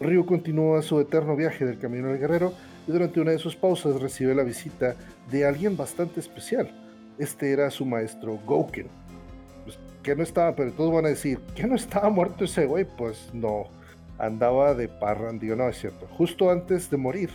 Ryu 0.00 0.24
continúa 0.24 0.82
su 0.82 1.00
eterno 1.00 1.34
viaje 1.36 1.64
del 1.66 1.78
camino 1.78 2.08
del 2.08 2.18
guerrero 2.18 2.52
y 2.86 2.92
durante 2.92 3.20
una 3.20 3.32
de 3.32 3.38
sus 3.38 3.56
pausas 3.56 4.00
recibe 4.00 4.34
la 4.34 4.44
visita 4.44 4.96
de 5.30 5.44
alguien 5.44 5.76
bastante 5.76 6.20
especial. 6.20 6.70
Este 7.18 7.52
era 7.52 7.70
su 7.70 7.84
maestro 7.84 8.38
Gouken. 8.46 8.86
Pues, 9.64 9.78
que 10.02 10.14
no 10.14 10.22
estaba, 10.22 10.54
pero 10.54 10.72
todos 10.72 10.92
van 10.92 11.06
a 11.06 11.10
decir, 11.10 11.38
¿que 11.54 11.66
no 11.66 11.74
estaba 11.74 12.08
muerto 12.08 12.44
ese 12.44 12.66
güey? 12.66 12.84
Pues 12.84 13.28
no, 13.32 13.66
andaba 14.18 14.74
de 14.74 14.88
parrandio, 14.88 15.56
no 15.56 15.68
es 15.68 15.78
cierto. 15.78 16.06
Justo 16.16 16.50
antes 16.50 16.90
de 16.90 16.96
morir, 16.96 17.30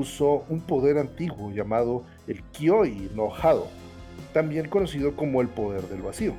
usó 0.00 0.44
un 0.48 0.60
poder 0.60 0.98
antiguo 0.98 1.50
llamado 1.50 2.04
el 2.26 2.42
Kyoi 2.42 3.10
no 3.14 3.32
Hado, 3.32 3.68
también 4.32 4.68
conocido 4.68 5.14
como 5.16 5.40
el 5.40 5.48
poder 5.48 5.82
del 5.88 6.02
vacío. 6.02 6.34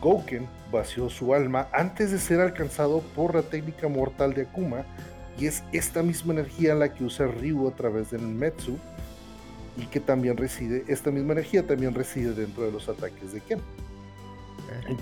Gouken 0.00 0.48
vació 0.72 1.10
su 1.10 1.34
alma 1.34 1.68
antes 1.72 2.10
de 2.10 2.18
ser 2.18 2.40
alcanzado 2.40 3.00
por 3.14 3.34
la 3.34 3.42
técnica 3.42 3.88
mortal 3.88 4.34
de 4.34 4.42
Akuma, 4.42 4.84
y 5.38 5.46
es 5.46 5.62
esta 5.72 6.02
misma 6.02 6.32
energía 6.32 6.74
la 6.74 6.92
que 6.92 7.04
usa 7.04 7.26
Ryu 7.26 7.68
a 7.68 7.74
través 7.74 8.10
del 8.10 8.22
Metsu, 8.22 8.76
y 9.76 9.86
que 9.86 10.00
también 10.00 10.36
reside, 10.36 10.84
esta 10.88 11.10
misma 11.10 11.32
energía 11.32 11.66
también 11.66 11.94
reside 11.94 12.32
dentro 12.34 12.64
de 12.64 12.72
los 12.72 12.88
ataques 12.88 13.32
de 13.32 13.40
Ken. 13.40 13.60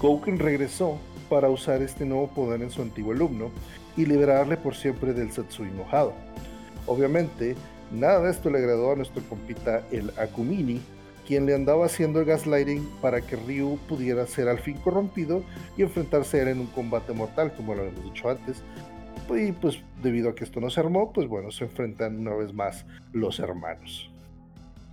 Gouken 0.01 0.39
regresó 0.39 0.99
para 1.29 1.49
usar 1.49 1.83
este 1.83 2.05
nuevo 2.05 2.29
poder 2.29 2.63
en 2.63 2.71
su 2.71 2.83
antiguo 2.83 3.13
alumno 3.13 3.51
y 3.97 4.07
liberarle 4.07 4.57
por 4.57 4.75
siempre 4.75 5.13
del 5.13 5.33
Satsui 5.33 5.69
enojado. 5.69 6.15
Obviamente, 6.89 7.55
nada 7.93 8.21
de 8.23 8.31
esto 8.31 8.51
le 8.51 8.59
agradó 8.59 8.93
a 8.93 8.97
nuestro 8.97 9.23
compita 9.29 9.83
el 9.93 10.11
Akumini, 10.19 10.81
quien 11.27 11.45
le 11.45 11.55
andaba 11.55 11.85
haciendo 11.85 12.21
el 12.21 12.25
gaslighting 12.25 12.89
para 13.03 13.21
que 13.21 13.37
Ryu 13.37 13.79
pudiera 13.87 14.27
ser 14.27 14.49
al 14.49 14.59
fin 14.59 14.79
corrompido 14.79 15.43
y 15.77 15.83
enfrentarse 15.83 16.39
a 16.39 16.43
él 16.45 16.49
en 16.49 16.61
un 16.61 16.67
combate 16.69 17.13
mortal, 17.13 17.53
como 17.55 17.75
lo 17.75 17.83
habíamos 17.83 18.05
dicho 18.05 18.31
antes. 18.31 18.63
Y 19.29 19.53
pues 19.53 19.79
debido 20.03 20.31
a 20.31 20.35
que 20.35 20.45
esto 20.45 20.59
no 20.59 20.71
se 20.71 20.81
armó, 20.81 21.13
pues 21.13 21.29
bueno, 21.29 21.51
se 21.51 21.65
enfrentan 21.65 22.19
una 22.19 22.35
vez 22.35 22.55
más 22.55 22.87
los 23.13 23.39
hermanos. 23.41 24.11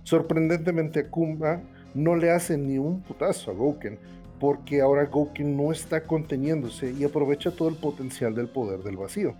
Sorprendentemente 0.02 1.00
Akuma 1.00 1.62
no 1.94 2.14
le 2.14 2.30
hace 2.30 2.58
ni 2.58 2.76
un 2.76 3.00
putazo 3.00 3.50
a 3.50 3.54
Gouken, 3.54 3.98
porque 4.38 4.82
ahora 4.82 5.06
Gouken 5.06 5.56
no 5.56 5.72
está 5.72 6.02
conteniéndose 6.02 6.92
y 6.92 7.04
aprovecha 7.04 7.50
todo 7.50 7.70
el 7.70 7.76
potencial 7.76 8.34
del 8.34 8.48
poder 8.48 8.80
del 8.80 8.98
vacío. 8.98 9.34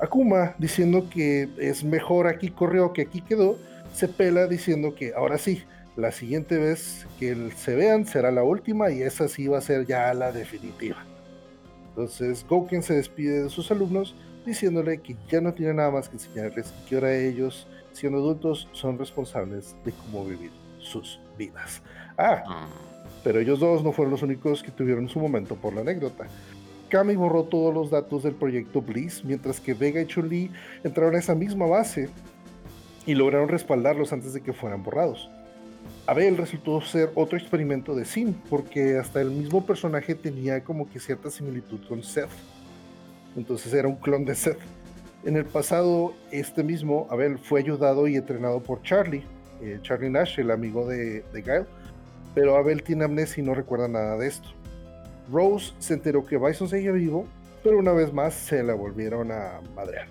Akuma, 0.00 0.54
diciendo 0.58 1.08
que 1.10 1.48
es 1.58 1.84
mejor 1.84 2.26
aquí 2.26 2.50
corrió 2.50 2.92
que 2.92 3.02
aquí 3.02 3.20
quedó, 3.20 3.58
se 3.92 4.08
pela 4.08 4.46
diciendo 4.46 4.94
que 4.94 5.12
ahora 5.14 5.36
sí, 5.36 5.62
la 5.96 6.12
siguiente 6.12 6.56
vez 6.56 7.06
que 7.18 7.50
se 7.56 7.74
vean 7.74 8.06
será 8.06 8.30
la 8.30 8.42
última 8.42 8.90
y 8.90 9.02
esa 9.02 9.28
sí 9.28 9.46
va 9.46 9.58
a 9.58 9.62
ser 9.62 9.86
ya 9.86 10.12
la 10.14 10.32
definitiva. 10.32 11.04
Entonces 11.90 12.46
Gouken 12.48 12.82
se 12.82 12.94
despide 12.94 13.42
de 13.42 13.50
sus 13.50 13.70
alumnos 13.70 14.14
diciéndole 14.46 14.98
que 15.02 15.16
ya 15.28 15.40
no 15.40 15.52
tiene 15.52 15.74
nada 15.74 15.90
más 15.90 16.08
que 16.08 16.16
enseñarles 16.16 16.72
y 16.80 16.88
que 16.88 16.94
ahora 16.94 17.14
ellos, 17.14 17.68
siendo 17.92 18.18
adultos, 18.18 18.68
son 18.72 18.98
responsables 18.98 19.76
de 19.84 19.92
cómo 19.92 20.24
vivir 20.24 20.50
sus 20.78 21.20
vidas. 21.36 21.82
Ah, 22.16 22.42
ah, 22.46 22.68
pero 23.22 23.40
ellos 23.40 23.60
dos 23.60 23.84
no 23.84 23.92
fueron 23.92 24.12
los 24.12 24.22
únicos 24.22 24.62
que 24.62 24.70
tuvieron 24.70 25.08
su 25.08 25.18
momento 25.18 25.56
por 25.56 25.74
la 25.74 25.82
anécdota. 25.82 26.26
Kami 26.90 27.16
borró 27.16 27.44
todos 27.44 27.72
los 27.72 27.90
datos 27.90 28.24
del 28.24 28.34
proyecto 28.34 28.82
Bliss, 28.82 29.24
mientras 29.24 29.60
que 29.60 29.72
Vega 29.74 30.02
y 30.02 30.06
Chun-Li 30.06 30.50
entraron 30.84 31.14
a 31.14 31.18
esa 31.20 31.34
misma 31.34 31.66
base 31.66 32.10
y 33.06 33.14
lograron 33.14 33.48
respaldarlos 33.48 34.12
antes 34.12 34.34
de 34.34 34.42
que 34.42 34.52
fueran 34.52 34.82
borrados. 34.82 35.30
Abel 36.06 36.36
resultó 36.36 36.80
ser 36.80 37.10
otro 37.14 37.38
experimento 37.38 37.94
de 37.94 38.04
Sin, 38.04 38.34
porque 38.34 38.98
hasta 38.98 39.20
el 39.20 39.30
mismo 39.30 39.64
personaje 39.64 40.14
tenía 40.14 40.62
como 40.64 40.90
que 40.90 40.98
cierta 40.98 41.30
similitud 41.30 41.80
con 41.88 42.02
Seth. 42.02 42.28
Entonces 43.36 43.72
era 43.72 43.88
un 43.88 43.96
clon 43.96 44.24
de 44.24 44.34
Seth. 44.34 44.58
En 45.24 45.36
el 45.36 45.44
pasado, 45.44 46.14
este 46.32 46.64
mismo 46.64 47.06
Abel 47.10 47.38
fue 47.38 47.60
ayudado 47.60 48.08
y 48.08 48.16
entrenado 48.16 48.60
por 48.60 48.82
Charlie, 48.82 49.22
eh, 49.62 49.78
Charlie 49.82 50.10
Nash, 50.10 50.40
el 50.40 50.50
amigo 50.50 50.86
de, 50.88 51.22
de 51.32 51.42
Gail, 51.42 51.66
pero 52.34 52.56
Abel 52.56 52.82
tiene 52.82 53.04
amnesia 53.04 53.42
y 53.42 53.46
no 53.46 53.54
recuerda 53.54 53.86
nada 53.86 54.16
de 54.16 54.26
esto. 54.26 54.48
Rose 55.30 55.72
se 55.78 55.94
enteró 55.94 56.24
que 56.24 56.36
Bison 56.38 56.68
seguía 56.68 56.92
vivo, 56.92 57.26
pero 57.62 57.78
una 57.78 57.92
vez 57.92 58.12
más 58.12 58.34
se 58.34 58.62
la 58.62 58.74
volvieron 58.74 59.30
a 59.32 59.60
madrear. 59.74 60.06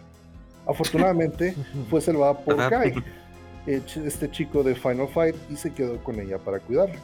Afortunadamente 0.67 1.55
fue 1.89 2.01
salvada 2.01 2.38
por 2.38 2.57
Kai, 2.70 2.93
este 3.65 4.30
chico 4.32 4.63
de 4.63 4.76
Final 4.76 5.07
Fight 5.07 5.36
y 5.49 5.55
se 5.55 5.74
quedó 5.74 5.97
con 6.03 6.20
ella 6.20 6.38
para 6.38 6.59
cuidarla. 6.59 6.99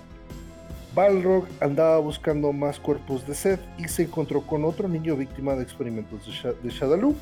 Balrog 0.94 1.46
andaba 1.60 1.98
buscando 2.00 2.54
más 2.54 2.80
cuerpos 2.80 3.28
de 3.28 3.36
Seth 3.36 3.60
y 3.78 3.88
se 3.90 4.04
encontró 4.04 4.42
con 4.42 4.64
otro 4.64 4.88
niño 4.88 5.18
víctima 5.18 5.54
de 5.56 5.64
experimentos 5.64 6.26
de, 6.64 6.70
Shadaloo. 6.70 7.14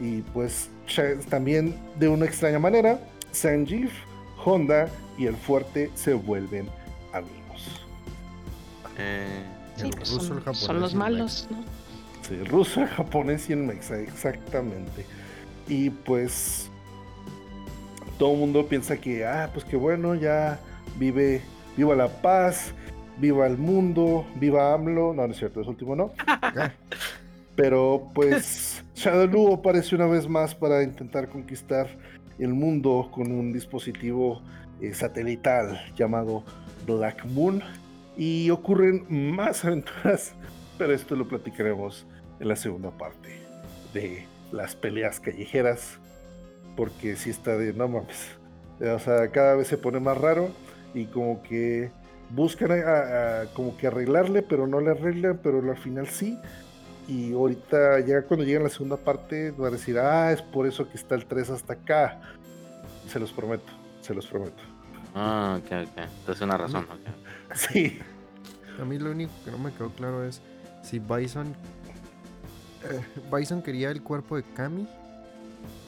Y 0.00 0.22
pues 0.32 0.70
también 1.28 1.76
de 1.98 2.08
una 2.08 2.24
extraña 2.24 2.58
manera, 2.58 2.98
Sanjeev, 3.30 3.90
Honda 4.42 4.88
y 5.18 5.26
el 5.26 5.36
fuerte 5.36 5.90
se 5.94 6.14
vuelven 6.14 6.66
amigos. 7.12 7.86
Eh, 8.98 9.44
pues 9.90 10.08
son, 10.08 10.80
los 10.80 10.94
malos, 10.94 11.48
¿no? 11.50 11.58
Sí, 12.22 12.34
el 12.34 12.46
ruso, 12.46 12.82
el 12.82 12.88
japonés 12.88 13.50
y 13.50 13.52
el 13.52 13.60
mexa, 13.60 13.98
exactamente. 13.98 15.04
Y 15.68 15.90
pues 15.90 16.70
todo 18.18 18.32
el 18.32 18.38
mundo 18.38 18.66
piensa 18.66 18.96
que, 18.96 19.24
ah, 19.24 19.50
pues 19.52 19.64
que 19.64 19.76
bueno, 19.76 20.14
ya 20.14 20.60
vive, 20.98 21.42
viva 21.76 21.94
la 21.94 22.08
paz, 22.08 22.72
viva 23.18 23.46
el 23.46 23.58
mundo, 23.58 24.26
viva 24.36 24.74
AMLO. 24.74 25.12
No, 25.14 25.26
no 25.26 25.32
es 25.32 25.38
cierto, 25.38 25.60
es 25.60 25.66
último 25.66 25.96
no. 25.96 26.12
Pero 27.56 28.10
pues 28.14 28.84
Shadowloo 28.94 29.54
aparece 29.54 29.94
una 29.94 30.06
vez 30.06 30.28
más 30.28 30.54
para 30.54 30.82
intentar 30.82 31.28
conquistar 31.28 31.88
el 32.38 32.54
mundo 32.54 33.10
con 33.12 33.30
un 33.30 33.52
dispositivo 33.52 34.42
eh, 34.80 34.94
satelital 34.94 35.80
llamado 35.96 36.44
Black 36.86 37.24
Moon. 37.26 37.62
Y 38.16 38.50
ocurren 38.50 39.06
más 39.08 39.64
aventuras, 39.64 40.32
pero 40.78 40.92
esto 40.92 41.16
lo 41.16 41.26
platicaremos 41.28 42.06
en 42.40 42.48
la 42.48 42.56
segunda 42.56 42.90
parte 42.90 43.40
de 43.92 44.26
las 44.50 44.76
peleas 44.76 45.20
callejeras 45.20 45.98
porque 46.76 47.16
si 47.16 47.30
está 47.30 47.56
de 47.56 47.72
no 47.72 47.88
mames. 47.88 48.28
O 48.80 48.98
sea, 48.98 49.28
cada 49.28 49.54
vez 49.54 49.68
se 49.68 49.78
pone 49.78 50.00
más 50.00 50.18
raro 50.18 50.50
y 50.94 51.06
como 51.06 51.42
que 51.42 51.90
buscan 52.30 52.70
como 53.54 53.76
que 53.76 53.86
arreglarle, 53.86 54.42
pero 54.42 54.66
no 54.66 54.80
le 54.80 54.90
arreglan, 54.90 55.38
pero 55.42 55.58
al 55.58 55.76
final 55.76 56.08
sí. 56.08 56.38
Y 57.08 57.32
ahorita, 57.32 58.00
ya 58.00 58.22
cuando 58.22 58.44
llega 58.44 58.60
la 58.60 58.68
segunda 58.68 58.96
parte, 58.96 59.50
va 59.52 59.68
a 59.68 59.70
decir, 59.70 59.98
ah, 59.98 60.32
es 60.32 60.40
por 60.40 60.66
eso 60.66 60.88
que 60.88 60.96
está 60.96 61.14
el 61.14 61.26
3 61.26 61.50
hasta 61.50 61.74
acá. 61.74 62.20
Se 63.08 63.18
los 63.18 63.32
prometo, 63.32 63.72
se 64.00 64.14
los 64.14 64.26
prometo. 64.26 64.62
Ah, 65.14 65.58
ok, 65.58 65.88
ok. 65.88 65.98
Entonces 66.20 66.42
una 66.42 66.56
razón, 66.56 66.86
Sí. 67.54 67.98
A 68.80 68.84
mí 68.84 68.98
lo 68.98 69.10
único 69.10 69.32
que 69.44 69.50
no 69.50 69.58
me 69.58 69.72
quedó 69.72 69.90
claro 69.90 70.24
es 70.24 70.40
si 70.82 70.98
Bison. 70.98 71.54
Eh, 72.84 73.00
Bison 73.34 73.62
quería 73.62 73.90
el 73.90 74.02
cuerpo 74.02 74.36
de 74.36 74.42
Kami 74.42 74.88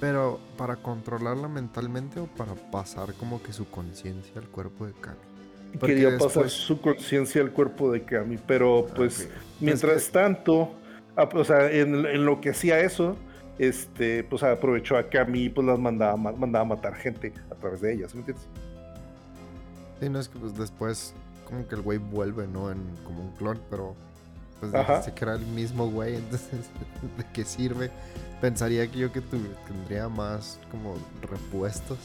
pero 0.01 0.41
para 0.57 0.77
controlarla 0.77 1.49
mentalmente 1.49 2.21
o 2.21 2.27
para 2.27 2.55
pasar 2.55 3.15
como 3.15 3.43
que 3.43 3.53
su 3.53 3.69
conciencia 3.71 4.41
al 4.41 4.49
cuerpo 4.49 4.87
de 4.87 4.93
Kami. 4.93 5.17
Quería 5.81 6.19
pasar 6.19 6.51
su 6.51 6.81
conciencia 6.81 7.43
al 7.43 7.51
cuerpo 7.51 7.91
de 7.91 8.03
Kami, 8.03 8.37
pero 8.37 8.87
ah, 8.89 8.93
pues 8.95 9.29
mientras 9.61 10.11
tanto, 10.11 10.73
ah, 11.17 11.29
o 11.33 11.45
sea, 11.45 11.71
en, 11.71 12.25
lo 12.25 12.41
que 12.41 12.51
hacía 12.51 12.81
eso, 12.81 13.17
este, 13.59 14.25
pues 14.25 14.43
aprovechó 14.43 14.97
a 14.97 15.09
Kami 15.09 15.45
y 15.45 15.49
pues 15.49 15.67
las 15.67 15.79
mandaba, 15.79 16.17
mandaba 16.17 16.65
a 16.65 16.69
matar 16.69 16.95
gente 16.95 17.33
a 17.51 17.55
través 17.55 17.81
de 17.81 17.95
ellas, 17.95 18.15
¿me 18.15 18.21
entiendes? 18.21 18.47
Sí, 20.01 20.09
no 20.09 20.21
es 20.21 20.29
que 20.29 20.39
pues 20.39 20.57
después 20.57 21.15
como 21.45 21.66
que 21.66 21.74
el 21.74 21.82
güey 21.82 21.99
vuelve, 21.99 22.47
¿no? 22.47 22.70
En, 22.70 22.80
como 23.05 23.22
un 23.22 23.30
clon, 23.32 23.61
pero 23.70 23.95
pues 24.61 24.72
se 25.05 25.12
que 25.12 25.24
era 25.24 25.34
el 25.34 25.47
mismo 25.47 25.90
güey, 25.90 26.16
entonces 26.16 26.70
¿de 27.18 27.24
qué 27.32 27.45
sirve? 27.45 27.90
Pensaría 28.40 28.86
que 28.86 28.99
yo 28.99 29.12
que 29.12 29.20
tendría 29.20 30.09
más 30.09 30.59
como 30.70 30.95
repuestos. 31.22 31.99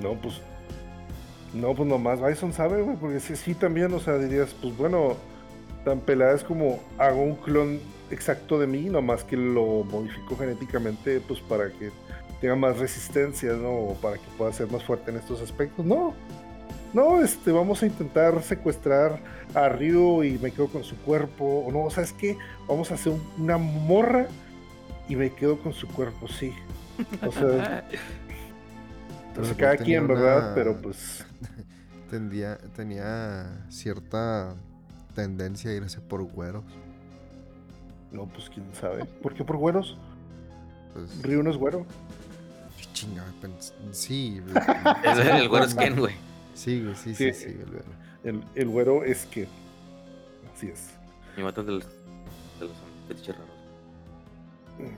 No, 0.00 0.14
pues 0.14 0.40
no, 1.54 1.74
pues 1.74 1.88
nomás 1.88 2.20
Bison 2.20 2.52
sabe, 2.52 2.82
güey, 2.82 2.96
porque 2.96 3.20
sí, 3.20 3.34
sí 3.36 3.54
también, 3.54 3.92
o 3.94 4.00
sea, 4.00 4.18
dirías, 4.18 4.54
pues 4.60 4.76
bueno, 4.76 5.16
tan 5.84 6.00
pelada 6.00 6.34
es 6.34 6.44
como 6.44 6.80
hago 6.98 7.22
un 7.22 7.36
clon 7.36 7.80
exacto 8.10 8.58
de 8.58 8.66
mí, 8.66 8.84
nomás 8.84 9.24
que 9.24 9.36
lo 9.36 9.84
modifico 9.84 10.36
genéticamente, 10.36 11.20
pues 11.20 11.40
para 11.40 11.70
que 11.70 11.90
tenga 12.40 12.54
más 12.54 12.78
resistencia, 12.78 13.52
¿no? 13.54 13.70
O 13.70 13.94
para 13.94 14.16
que 14.16 14.24
pueda 14.36 14.52
ser 14.52 14.70
más 14.70 14.84
fuerte 14.84 15.10
en 15.10 15.16
estos 15.16 15.40
aspectos. 15.40 15.84
No, 15.84 16.14
no, 16.92 17.22
este, 17.22 17.52
vamos 17.52 17.82
a 17.82 17.86
intentar 17.86 18.42
secuestrar 18.42 19.20
a 19.54 19.68
Ryu 19.68 20.22
y 20.24 20.38
me 20.38 20.50
quedo 20.50 20.68
con 20.68 20.84
su 20.84 20.96
cuerpo. 20.96 21.64
O 21.66 21.72
no, 21.72 21.90
¿sabes 21.90 22.12
qué? 22.12 22.36
Vamos 22.66 22.90
a 22.90 22.94
hacer 22.94 23.12
una 23.36 23.58
morra 23.58 24.26
y 25.08 25.16
me 25.16 25.32
quedo 25.32 25.58
con 25.58 25.72
su 25.72 25.88
cuerpo, 25.88 26.28
sí. 26.28 26.52
O 27.26 27.32
sea, 27.32 27.84
pues 29.34 29.52
cada 29.54 29.76
quien, 29.76 30.06
¿verdad? 30.06 30.52
Pero 30.54 30.80
pues 30.80 31.24
Tendía, 32.10 32.56
tenía 32.74 33.66
cierta 33.68 34.54
tendencia 35.14 35.70
a 35.70 35.74
irse 35.74 36.00
por 36.00 36.22
güeros. 36.22 36.64
No, 38.10 38.26
pues 38.26 38.48
quién 38.48 38.64
sabe. 38.72 39.04
¿Por 39.04 39.34
qué 39.34 39.44
por 39.44 39.58
güeros? 39.58 39.98
Pues... 40.94 41.22
Río 41.22 41.42
no 41.42 41.50
es 41.50 41.58
güero. 41.58 41.84
Chinga, 42.94 43.24
sí. 43.92 44.40
el 45.04 45.48
güero 45.48 45.66
es 45.66 45.74
Ken, 45.74 45.96
güey. 45.96 46.14
Sí, 46.58 46.84
sí, 46.96 47.14
sí, 47.14 47.32
sí, 47.32 47.46
el 47.50 47.66
güero. 47.66 47.84
El, 48.24 48.44
el 48.56 48.68
güero 48.68 49.04
es 49.04 49.26
que. 49.26 49.46
Así 50.52 50.66
es. 50.66 50.90
Y 51.36 51.40
matan 51.40 51.66
de 51.66 51.72
los, 51.72 51.84
de 52.58 52.66
los 52.66 53.26
raros. 53.28 53.58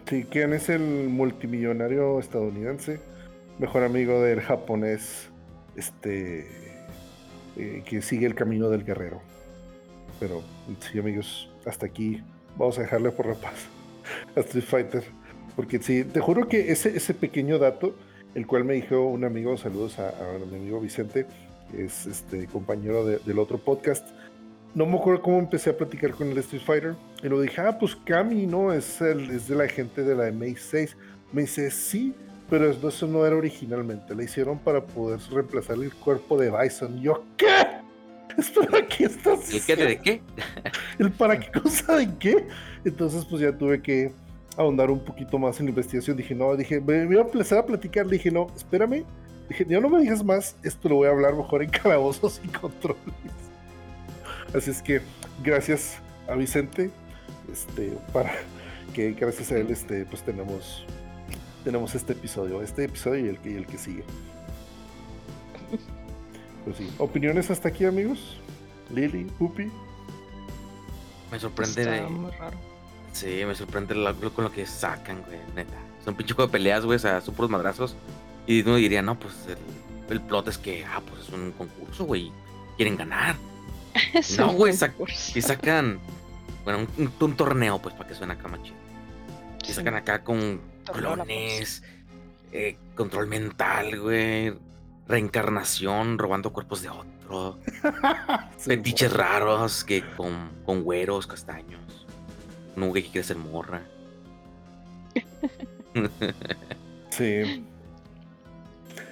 Sí, 0.08 0.24
Ken 0.24 0.54
es 0.54 0.70
el 0.70 0.80
multimillonario 0.80 2.18
estadounidense, 2.18 3.00
mejor 3.58 3.82
amigo 3.82 4.22
del 4.22 4.40
japonés, 4.40 5.28
este 5.76 6.48
eh, 7.56 7.82
que 7.84 8.00
sigue 8.00 8.26
el 8.26 8.34
camino 8.34 8.70
del 8.70 8.84
guerrero. 8.84 9.20
Pero 10.18 10.42
sí, 10.80 10.98
amigos, 10.98 11.50
hasta 11.66 11.86
aquí 11.86 12.22
vamos 12.56 12.78
a 12.78 12.82
dejarle 12.82 13.10
por 13.10 13.26
la 13.26 13.34
paz 13.34 13.66
a 14.36 14.40
Street 14.40 14.64
Fighter. 14.64 15.04
Porque 15.56 15.78
sí, 15.78 16.04
te 16.04 16.20
juro 16.20 16.48
que 16.48 16.72
ese, 16.72 16.96
ese 16.96 17.12
pequeño 17.12 17.58
dato, 17.58 17.94
el 18.34 18.46
cual 18.46 18.64
me 18.64 18.74
dijo 18.74 19.04
un 19.04 19.24
amigo, 19.24 19.58
saludos 19.58 19.98
a, 19.98 20.12
mi 20.50 20.56
amigo 20.56 20.80
Vicente, 20.80 21.26
es 21.76 22.06
este 22.06 22.46
compañero 22.46 23.04
del 23.04 23.38
otro 23.38 23.58
podcast. 23.58 24.06
No 24.74 24.86
me 24.86 24.96
acuerdo 24.96 25.22
cómo 25.22 25.38
empecé 25.38 25.70
a 25.70 25.76
platicar 25.76 26.12
con 26.12 26.30
el 26.30 26.38
Street 26.38 26.62
Fighter. 26.64 26.94
Y 27.22 27.28
lo 27.28 27.40
dije, 27.40 27.60
ah, 27.60 27.76
pues 27.78 27.96
Cami, 27.96 28.46
¿no? 28.46 28.72
Es, 28.72 29.00
el, 29.00 29.30
es 29.30 29.48
de 29.48 29.56
la 29.56 29.68
gente 29.68 30.02
de 30.02 30.14
la 30.14 30.28
MA6. 30.30 30.94
Me 31.32 31.42
dice, 31.42 31.70
sí, 31.70 32.14
pero 32.48 32.70
eso 32.70 33.06
no 33.06 33.26
era 33.26 33.36
originalmente. 33.36 34.14
La 34.14 34.22
hicieron 34.24 34.58
para 34.58 34.84
poder 34.84 35.20
reemplazar 35.30 35.76
el 35.76 35.92
cuerpo 35.94 36.38
de 36.38 36.50
Bison. 36.50 37.00
Yo, 37.00 37.24
¿qué? 37.36 37.46
Espera, 38.38 38.86
¿qué 38.86 39.04
estás 39.04 39.52
¿El 39.52 39.62
qué 39.62 39.76
de 39.76 39.98
qué? 39.98 40.22
¿El 40.98 41.10
para 41.12 41.38
qué 41.38 41.60
cosa 41.60 41.96
de 41.96 42.08
qué? 42.18 42.46
Entonces, 42.84 43.24
pues 43.24 43.42
ya 43.42 43.56
tuve 43.56 43.82
que 43.82 44.12
ahondar 44.56 44.90
un 44.90 45.04
poquito 45.04 45.38
más 45.38 45.58
en 45.60 45.66
la 45.66 45.70
investigación. 45.70 46.16
Dije, 46.16 46.34
no, 46.34 46.54
dije, 46.56 46.80
me 46.80 47.06
voy 47.06 47.18
a 47.18 47.22
empezar 47.22 47.58
a 47.58 47.66
platicar. 47.66 48.06
Dije, 48.06 48.30
no, 48.30 48.46
espérame. 48.56 49.04
Dije, 49.50 49.66
ya 49.68 49.80
no 49.80 49.90
me 49.90 50.00
digas 50.00 50.24
más. 50.24 50.54
Esto 50.62 50.88
lo 50.88 50.94
voy 50.94 51.08
a 51.08 51.10
hablar 51.10 51.34
mejor 51.34 51.64
en 51.64 51.70
calabozos 51.70 52.40
y 52.44 52.48
controles. 52.48 53.02
Así 54.54 54.70
es 54.70 54.80
que, 54.80 55.00
gracias 55.42 55.98
a 56.28 56.36
Vicente. 56.36 56.92
Este, 57.52 57.98
para 58.12 58.30
que 58.94 59.10
gracias 59.10 59.50
a 59.50 59.58
él, 59.58 59.68
este, 59.70 60.04
pues 60.04 60.22
tenemos 60.22 60.86
tenemos 61.64 61.96
este 61.96 62.12
episodio, 62.12 62.62
este 62.62 62.84
episodio 62.84 63.26
y 63.26 63.28
el 63.28 63.38
que, 63.40 63.56
el 63.56 63.66
que 63.66 63.76
sigue. 63.76 64.04
Pues 66.64 66.76
sí. 66.76 66.88
¿Opiniones 66.98 67.50
hasta 67.50 67.70
aquí, 67.70 67.86
amigos? 67.86 68.36
Lily, 68.90 69.24
Pupi. 69.36 69.68
Me 71.32 71.40
sorprende. 71.40 71.82
Está 71.82 72.08
muy 72.08 72.30
raro. 72.30 72.56
Sí, 73.12 73.42
me 73.46 73.54
sorprende 73.56 73.94
con 74.34 74.44
lo 74.44 74.52
que 74.52 74.64
sacan, 74.64 75.22
güey, 75.22 75.40
neta. 75.56 75.76
Son 76.04 76.14
pinche 76.14 76.34
de 76.34 76.48
peleas, 76.48 76.84
güey, 76.84 76.96
o 76.96 76.98
sea, 77.00 77.20
son 77.20 77.34
puros 77.34 77.50
madrazos. 77.50 77.96
Y 78.46 78.62
uno 78.62 78.76
diría, 78.76 79.02
no, 79.02 79.18
pues 79.18 79.34
el, 79.46 79.58
el 80.10 80.20
plot 80.20 80.48
es 80.48 80.58
que, 80.58 80.84
ah, 80.84 81.00
pues 81.06 81.22
es 81.22 81.28
un 81.30 81.52
concurso, 81.52 82.04
güey. 82.04 82.32
Quieren 82.76 82.96
ganar. 82.96 83.36
no, 84.38 84.52
güey, 84.52 84.74
y 85.34 85.42
sacan, 85.42 86.00
bueno, 86.64 86.86
un, 86.96 87.36
torneo, 87.36 87.80
pues, 87.80 87.94
para 87.94 88.08
que 88.08 88.14
suene 88.14 88.34
acá 88.34 88.48
más 88.48 88.62
chido. 88.62 88.76
Y 89.68 89.72
sacan 89.72 89.94
acá 89.94 90.24
con 90.24 90.60
clones, 90.92 91.82
eh, 92.52 92.76
control 92.94 93.26
mental, 93.26 94.00
güey, 94.00 94.54
reencarnación, 95.06 96.18
robando 96.18 96.52
cuerpos 96.52 96.82
de 96.82 96.88
otro, 96.88 97.58
fetiches 98.58 99.12
raros 99.12 99.84
que 99.84 100.02
con, 100.16 100.50
con 100.64 100.82
güeros, 100.82 101.26
castaños, 101.26 102.06
un 102.76 102.92
que 102.92 103.02
quiere 103.02 103.22
ser 103.22 103.36
morra. 103.36 103.82
sí. 107.10 107.64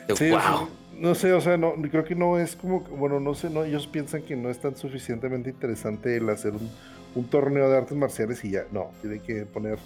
wow. 0.08 0.68
no 0.98 1.14
sé, 1.14 1.32
o 1.32 1.40
sea, 1.40 1.56
no, 1.56 1.74
creo 1.90 2.04
que 2.04 2.14
no 2.14 2.38
es 2.38 2.56
como, 2.56 2.80
bueno, 2.80 3.20
no 3.20 3.34
sé, 3.34 3.50
no, 3.50 3.64
ellos 3.64 3.86
piensan 3.86 4.22
que 4.22 4.36
no 4.36 4.50
es 4.50 4.60
tan 4.60 4.76
suficientemente 4.76 5.50
interesante 5.50 6.16
el 6.16 6.28
hacer 6.30 6.52
un, 6.52 6.70
un 7.14 7.24
torneo 7.26 7.68
de 7.70 7.76
artes 7.76 7.96
marciales 7.96 8.44
y 8.44 8.50
ya, 8.50 8.64
no, 8.72 8.90
tiene 9.00 9.20
que 9.20 9.44
poner 9.44 9.78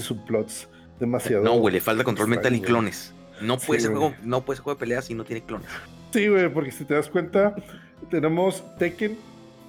subplots 0.00 0.68
demasiado. 0.98 1.44
No, 1.44 1.54
güey, 1.54 1.74
le 1.74 1.80
falta 1.80 2.04
control 2.04 2.28
mental 2.28 2.54
y 2.54 2.60
clones. 2.60 3.12
No 3.40 3.58
puede, 3.58 3.80
ser 3.80 3.90
juego, 3.90 4.14
no 4.22 4.44
puede 4.44 4.56
ser 4.56 4.64
juego 4.64 4.76
de 4.76 4.80
pelea 4.80 5.02
si 5.02 5.14
no 5.14 5.24
tiene 5.24 5.42
clones. 5.42 5.68
Sí, 6.12 6.28
güey, 6.28 6.48
porque 6.52 6.70
si 6.70 6.84
te 6.84 6.94
das 6.94 7.08
cuenta, 7.08 7.54
tenemos 8.10 8.62
Tekken, 8.78 9.18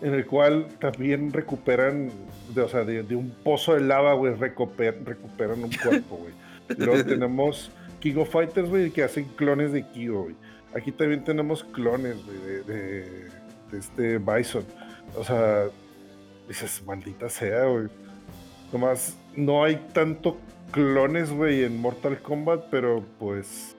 en 0.01 0.13
el 0.13 0.25
cual 0.25 0.67
también 0.79 1.33
recuperan, 1.33 2.11
de, 2.53 2.61
o 2.61 2.67
sea, 2.67 2.83
de, 2.83 3.15
un 3.15 3.31
pozo 3.43 3.73
de 3.73 3.81
lava, 3.81 4.13
güey, 4.13 4.35
recuperan 4.35 5.63
un 5.63 5.71
cuerpo, 5.71 6.17
güey. 6.17 6.33
Luego 6.77 7.03
tenemos 7.03 7.71
King 8.03 8.17
of 8.17 8.29
Fighters, 8.29 8.69
güey, 8.69 8.91
que 8.91 9.01
hacen 9.01 9.23
clones 9.37 9.71
de 9.71 9.87
Kyo, 9.91 10.23
güey. 10.23 10.35
Aquí 10.75 10.91
también 10.91 11.23
tenemos 11.23 11.63
clones, 11.63 12.17
güey, 12.25 12.37
de, 12.37 12.63
de, 12.63 13.77
este 13.77 14.17
Bison. 14.17 14.65
O 15.15 15.23
sea, 15.23 15.67
dices, 16.45 16.83
maldita 16.85 17.29
sea, 17.29 17.63
güey. 17.63 17.87
Nomás, 18.73 19.17
no 19.37 19.63
hay 19.63 19.77
tanto 19.93 20.37
clones, 20.71 21.31
güey, 21.31 21.63
en 21.63 21.79
Mortal 21.79 22.21
Kombat, 22.21 22.65
pero 22.69 23.05
pues. 23.19 23.73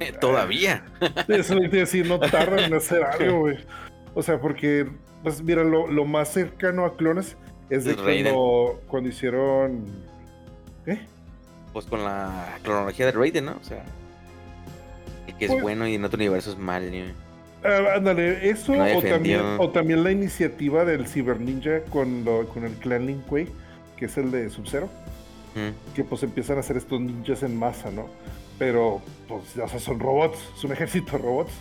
Eh, 0.00 0.12
todavía. 0.20 0.84
Eso 1.28 1.58
es 1.58 1.70
decir, 1.70 2.08
no 2.08 2.18
tardan 2.18 2.64
en 2.64 2.74
hacer 2.74 3.04
algo, 3.04 3.38
güey. 3.42 3.58
O 4.14 4.24
sea, 4.24 4.40
porque, 4.40 4.88
pues 5.22 5.40
mira, 5.40 5.62
lo, 5.62 6.04
más 6.04 6.32
cercano 6.32 6.84
a 6.84 6.96
clones 6.96 7.36
es 7.70 7.84
de 7.84 7.94
cuando, 7.94 8.80
cuando 8.88 9.08
hicieron. 9.08 9.86
¿Qué? 10.84 11.12
Pues 11.72 11.86
con 11.86 12.04
la 12.04 12.58
cronología 12.62 13.06
de 13.06 13.12
Raiden, 13.12 13.46
¿no? 13.46 13.52
O 13.60 13.64
sea, 13.64 13.82
que 15.38 15.46
es 15.46 15.50
pues 15.50 15.62
bueno 15.62 15.88
y 15.88 15.94
en 15.94 16.04
otro 16.04 16.16
universo 16.18 16.52
es 16.52 16.58
mal, 16.58 16.92
ah, 17.64 17.94
ándale, 17.96 18.50
eso 18.50 18.72
o, 18.72 19.02
también, 19.02 19.40
o 19.58 19.70
también 19.70 20.04
la 20.04 20.10
iniciativa 20.10 20.84
del 20.84 21.06
Cyber 21.06 21.40
Ninja 21.40 21.80
con, 21.90 22.24
con 22.52 22.64
el 22.64 22.72
clan 22.74 23.06
Lin 23.06 23.22
Kuei, 23.22 23.48
que 23.96 24.04
es 24.04 24.16
el 24.18 24.30
de 24.30 24.50
Sub-Zero 24.50 24.88
que 25.94 26.04
pues 26.04 26.22
empiezan 26.22 26.56
a 26.56 26.60
hacer 26.60 26.76
estos 26.76 27.00
ninjas 27.00 27.42
en 27.42 27.56
masa, 27.56 27.90
¿no? 27.90 28.08
Pero, 28.58 29.02
pues, 29.28 29.56
o 29.58 29.68
sea, 29.68 29.78
son 29.78 30.00
robots, 30.00 30.38
es 30.56 30.64
un 30.64 30.72
ejército 30.72 31.12
de 31.12 31.18
robots 31.18 31.52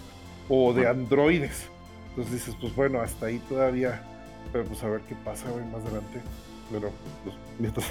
o 0.49 0.73
de 0.73 0.87
androides. 0.87 1.67
Entonces 2.09 2.33
dices, 2.33 2.55
pues 2.59 2.75
bueno, 2.75 3.01
hasta 3.01 3.27
ahí 3.27 3.39
todavía, 3.49 4.03
pero 4.51 4.65
pues 4.65 4.83
a 4.83 4.89
ver 4.89 5.01
qué 5.01 5.15
pasa 5.15 5.49
güey, 5.49 5.65
más 5.65 5.81
adelante. 5.83 6.19
Bueno, 6.69 6.89
pues, 7.23 7.35
mientras, 7.59 7.87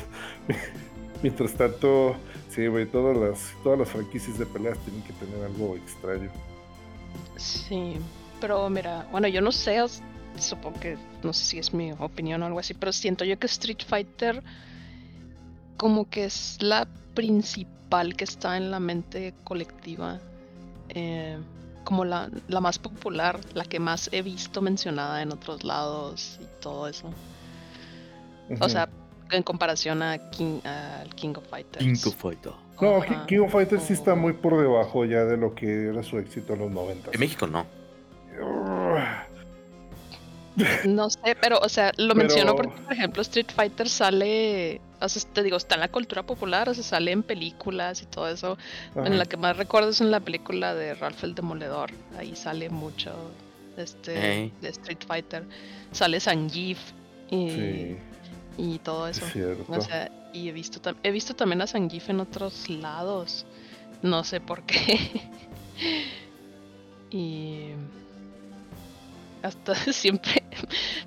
mientras 1.22 1.52
tanto, 1.54 2.16
sí, 2.50 2.66
güey, 2.66 2.86
todas 2.86 3.16
las, 3.16 3.52
todas 3.62 3.78
las 3.78 3.88
franquicias 3.88 4.38
de 4.38 4.46
peleas 4.46 4.78
tienen 4.78 5.02
que 5.02 5.12
tener 5.14 5.44
algo 5.44 5.76
extraño. 5.76 6.30
Sí, 7.36 7.96
pero 8.40 8.68
mira, 8.70 9.06
bueno, 9.10 9.28
yo 9.28 9.40
no 9.40 9.52
sé, 9.52 9.78
supongo 10.38 10.80
que, 10.80 10.96
no 11.22 11.32
sé 11.32 11.44
si 11.44 11.58
es 11.58 11.72
mi 11.72 11.92
opinión 11.92 12.42
o 12.42 12.46
algo 12.46 12.58
así, 12.58 12.74
pero 12.74 12.92
siento 12.92 13.24
yo 13.24 13.38
que 13.38 13.46
Street 13.46 13.82
Fighter 13.86 14.42
como 15.76 16.08
que 16.08 16.24
es 16.24 16.58
la 16.60 16.86
principal 17.14 18.14
que 18.14 18.24
está 18.24 18.56
en 18.56 18.70
la 18.70 18.80
mente 18.80 19.34
colectiva, 19.44 20.20
eh, 20.90 21.38
como 21.84 22.04
la, 22.04 22.30
más 22.60 22.78
popular, 22.78 23.40
la 23.54 23.64
que 23.64 23.80
más 23.80 24.10
he 24.12 24.22
visto 24.22 24.60
mencionada 24.60 25.22
en 25.22 25.32
otros 25.32 25.64
lados 25.64 26.38
y 26.40 26.62
todo 26.62 26.86
eso. 26.86 27.10
O 28.60 28.68
sea, 28.68 28.88
en 29.32 29.42
comparación 29.42 30.02
a 30.02 30.30
King, 30.30 30.60
al 30.64 31.14
King 31.14 31.34
of 31.36 31.46
Fighters. 31.48 31.84
King 31.84 32.08
of 32.08 32.14
Fighters. 32.16 32.54
No, 32.80 33.02
King 33.26 33.40
of 33.40 33.52
Fighters 33.52 33.84
sí 33.84 33.92
está 33.92 34.14
muy 34.14 34.32
por 34.32 34.58
debajo 34.60 35.04
ya 35.04 35.24
de 35.24 35.36
lo 35.36 35.54
que 35.54 35.88
era 35.88 36.02
su 36.02 36.18
éxito 36.18 36.54
en 36.54 36.60
los 36.60 36.70
90. 36.70 37.10
En 37.12 37.20
México 37.20 37.46
no. 37.46 37.66
No 40.84 41.10
sé, 41.10 41.36
pero, 41.40 41.58
o 41.60 41.68
sea, 41.68 41.92
lo 41.96 42.14
menciono 42.14 42.54
porque, 42.56 42.72
por 42.82 42.92
ejemplo, 42.92 43.22
Street 43.22 43.50
Fighter 43.54 43.88
sale, 43.88 44.80
o 45.00 45.08
sea, 45.08 45.22
te 45.32 45.42
digo, 45.42 45.56
está 45.56 45.76
en 45.76 45.80
la 45.80 45.88
cultura 45.88 46.22
popular, 46.22 46.68
o 46.68 46.74
sea, 46.74 46.82
sale 46.82 47.12
en 47.12 47.22
películas 47.22 48.02
y 48.02 48.06
todo 48.06 48.28
eso. 48.28 48.58
En 48.94 49.18
la 49.18 49.26
que 49.26 49.36
más 49.36 49.56
recuerdo 49.56 49.90
es 49.90 50.00
en 50.00 50.10
la 50.10 50.20
película 50.20 50.74
de 50.74 50.94
Ralph 50.94 51.22
el 51.24 51.34
Demoledor. 51.34 51.90
Ahí 52.18 52.34
sale 52.36 52.68
mucho 52.68 53.12
este 53.76 54.52
de 54.60 54.68
Street 54.68 54.98
Fighter. 55.06 55.44
Sale 55.92 56.20
Zangief 56.20 56.78
y, 57.30 57.96
y 58.56 58.78
todo 58.78 59.08
eso. 59.08 59.24
O 59.68 59.80
sea, 59.80 60.10
y 60.32 60.48
he 60.48 60.52
visto, 60.52 60.80
he 61.02 61.10
visto 61.10 61.34
también 61.34 61.62
a 61.62 61.66
Zangief 61.66 62.10
en 62.10 62.20
otros 62.20 62.68
lados. 62.68 63.46
No 64.02 64.24
sé 64.24 64.40
por 64.40 64.62
qué. 64.62 65.22
y 67.10 67.70
hasta 69.42 69.74
siempre 69.92 70.42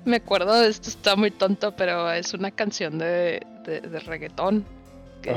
me 0.04 0.16
acuerdo 0.16 0.60
de 0.60 0.68
esto, 0.68 0.88
está 0.88 1.16
muy 1.16 1.30
tonto, 1.30 1.74
pero 1.76 2.10
es 2.12 2.34
una 2.34 2.50
canción 2.50 2.98
de, 2.98 3.44
de, 3.64 4.00
reggaetón. 4.00 4.64
Que, 5.22 5.32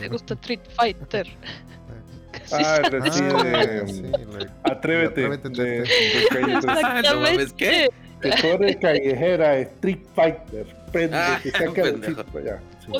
me 0.00 0.08
gusta 0.08 0.34
Street 0.34 0.60
Fighter. 0.76 1.26
ah, 2.52 2.80
de, 2.88 2.98
Atrévete. 4.62 5.26
Atrévete 5.26 5.48
de, 5.48 5.82
de, 5.82 7.52
¿Qué? 7.56 7.88
Que 8.30 8.52
eres 8.52 8.76
callejera, 8.76 9.58
Street 9.58 9.98
Fighter. 10.14 10.66
Prende, 10.92 11.16
ah, 11.16 11.40
que 11.42 11.50
saca 11.50 11.82
el 11.82 12.00
ya. 12.44 12.60
Sí. 12.80 12.92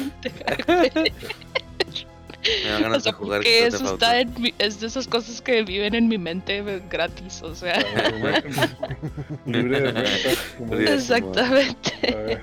Me 2.64 2.98
de 2.98 3.12
jugar 3.12 3.38
porque 3.38 3.66
eso 3.66 3.94
está 3.94 4.20
en 4.20 4.32
es 4.58 4.80
de 4.80 4.86
esas 4.86 5.08
cosas 5.08 5.40
que 5.40 5.62
viven 5.62 5.94
en 5.94 6.08
mi 6.08 6.18
mente 6.18 6.62
gratis, 6.90 7.42
o 7.42 7.54
sea. 7.54 7.78
Libre 9.46 9.80
de 9.80 10.94
Exactamente. 10.94 12.40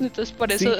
Entonces 0.00 0.32
por 0.32 0.50
eso 0.50 0.74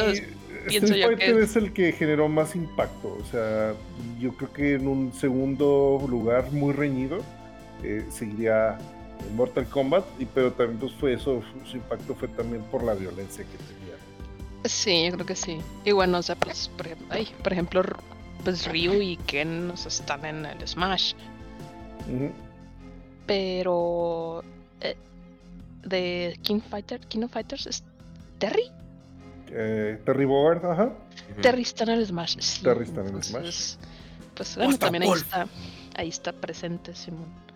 pienso 0.66 0.94
Street 0.94 1.00
yo 1.00 1.08
Fighter 1.08 1.16
que 1.16 1.40
es 1.40 1.56
el 1.56 1.72
que 1.72 1.92
generó 1.92 2.28
más 2.28 2.54
impacto, 2.54 3.16
o 3.20 3.24
sea, 3.30 3.74
yo 4.18 4.32
creo 4.34 4.52
que 4.52 4.74
en 4.74 4.88
un 4.88 5.12
segundo 5.12 6.04
lugar 6.08 6.50
muy 6.50 6.72
reñido 6.72 7.18
eh, 7.82 8.04
seguiría 8.10 8.78
Mortal 9.34 9.68
Kombat, 9.68 10.04
y, 10.18 10.24
pero 10.26 10.52
también 10.52 10.78
pues, 10.78 10.92
fue 10.94 11.14
eso, 11.14 11.42
su 11.64 11.76
impacto 11.76 12.14
fue 12.14 12.28
también 12.28 12.62
por 12.64 12.82
la 12.82 12.94
violencia 12.94 13.44
que 13.44 13.58
tenía. 13.58 13.94
Sí, 14.64 15.06
yo 15.06 15.12
creo 15.12 15.26
que 15.26 15.36
sí. 15.36 15.58
Y 15.84 15.92
bueno, 15.92 16.18
o 16.18 16.22
sea, 16.22 16.34
pues, 16.36 16.68
por, 16.76 16.88
ay, 17.10 17.28
por 17.42 17.52
ejemplo, 17.52 17.82
pues 18.44 18.66
Ryu 18.66 18.94
y 19.00 19.16
Ken 19.18 19.72
están 19.74 20.24
en 20.24 20.46
el 20.46 20.66
Smash. 20.66 21.14
Pero 23.26 24.42
eh, 24.80 24.96
de 25.84 26.38
King 26.42 26.60
Fighter, 26.60 27.00
King 27.00 27.24
of 27.24 27.32
Fighters 27.32 27.66
es 27.66 27.84
Terry. 28.38 28.70
Eh, 29.50 30.00
Terry 30.04 30.24
Bogard, 30.24 30.64
ajá. 30.64 30.92
Terry 31.42 31.62
está 31.62 31.84
en 31.84 31.90
el 31.90 32.06
Smash. 32.06 32.62
Terry 32.62 32.84
está 32.84 33.00
en 33.02 33.16
el 33.16 33.22
Smash. 33.22 33.74
Pues 34.34 34.56
bueno, 34.56 34.78
también 34.78 35.02
ahí 35.02 35.10
está, 35.10 35.46
ahí 35.96 36.08
está 36.08 36.32
presente 36.32 36.94
Simón. 36.94 37.47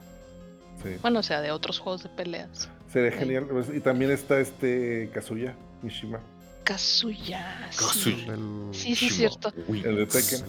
Sí. 0.83 0.97
Bueno, 1.01 1.21
o 1.21 1.23
sea, 1.23 1.41
de 1.41 1.51
otros 1.51 1.79
juegos 1.79 2.03
de 2.03 2.09
peleas. 2.09 2.69
Sería 2.93 3.13
genial. 3.13 3.47
Pues, 3.47 3.69
y 3.75 3.81
también 3.81 4.11
está 4.11 4.41
este 4.41 5.11
Kazuya 5.13 5.55
Mishima. 5.83 6.21
Kazuya. 6.65 7.69
Kazuya. 7.77 8.37
Sí, 8.73 8.95
sí, 8.95 9.07
es 9.07 9.17
cierto. 9.17 9.53
El 9.69 9.97
de 9.97 10.07
Tekken. 10.07 10.45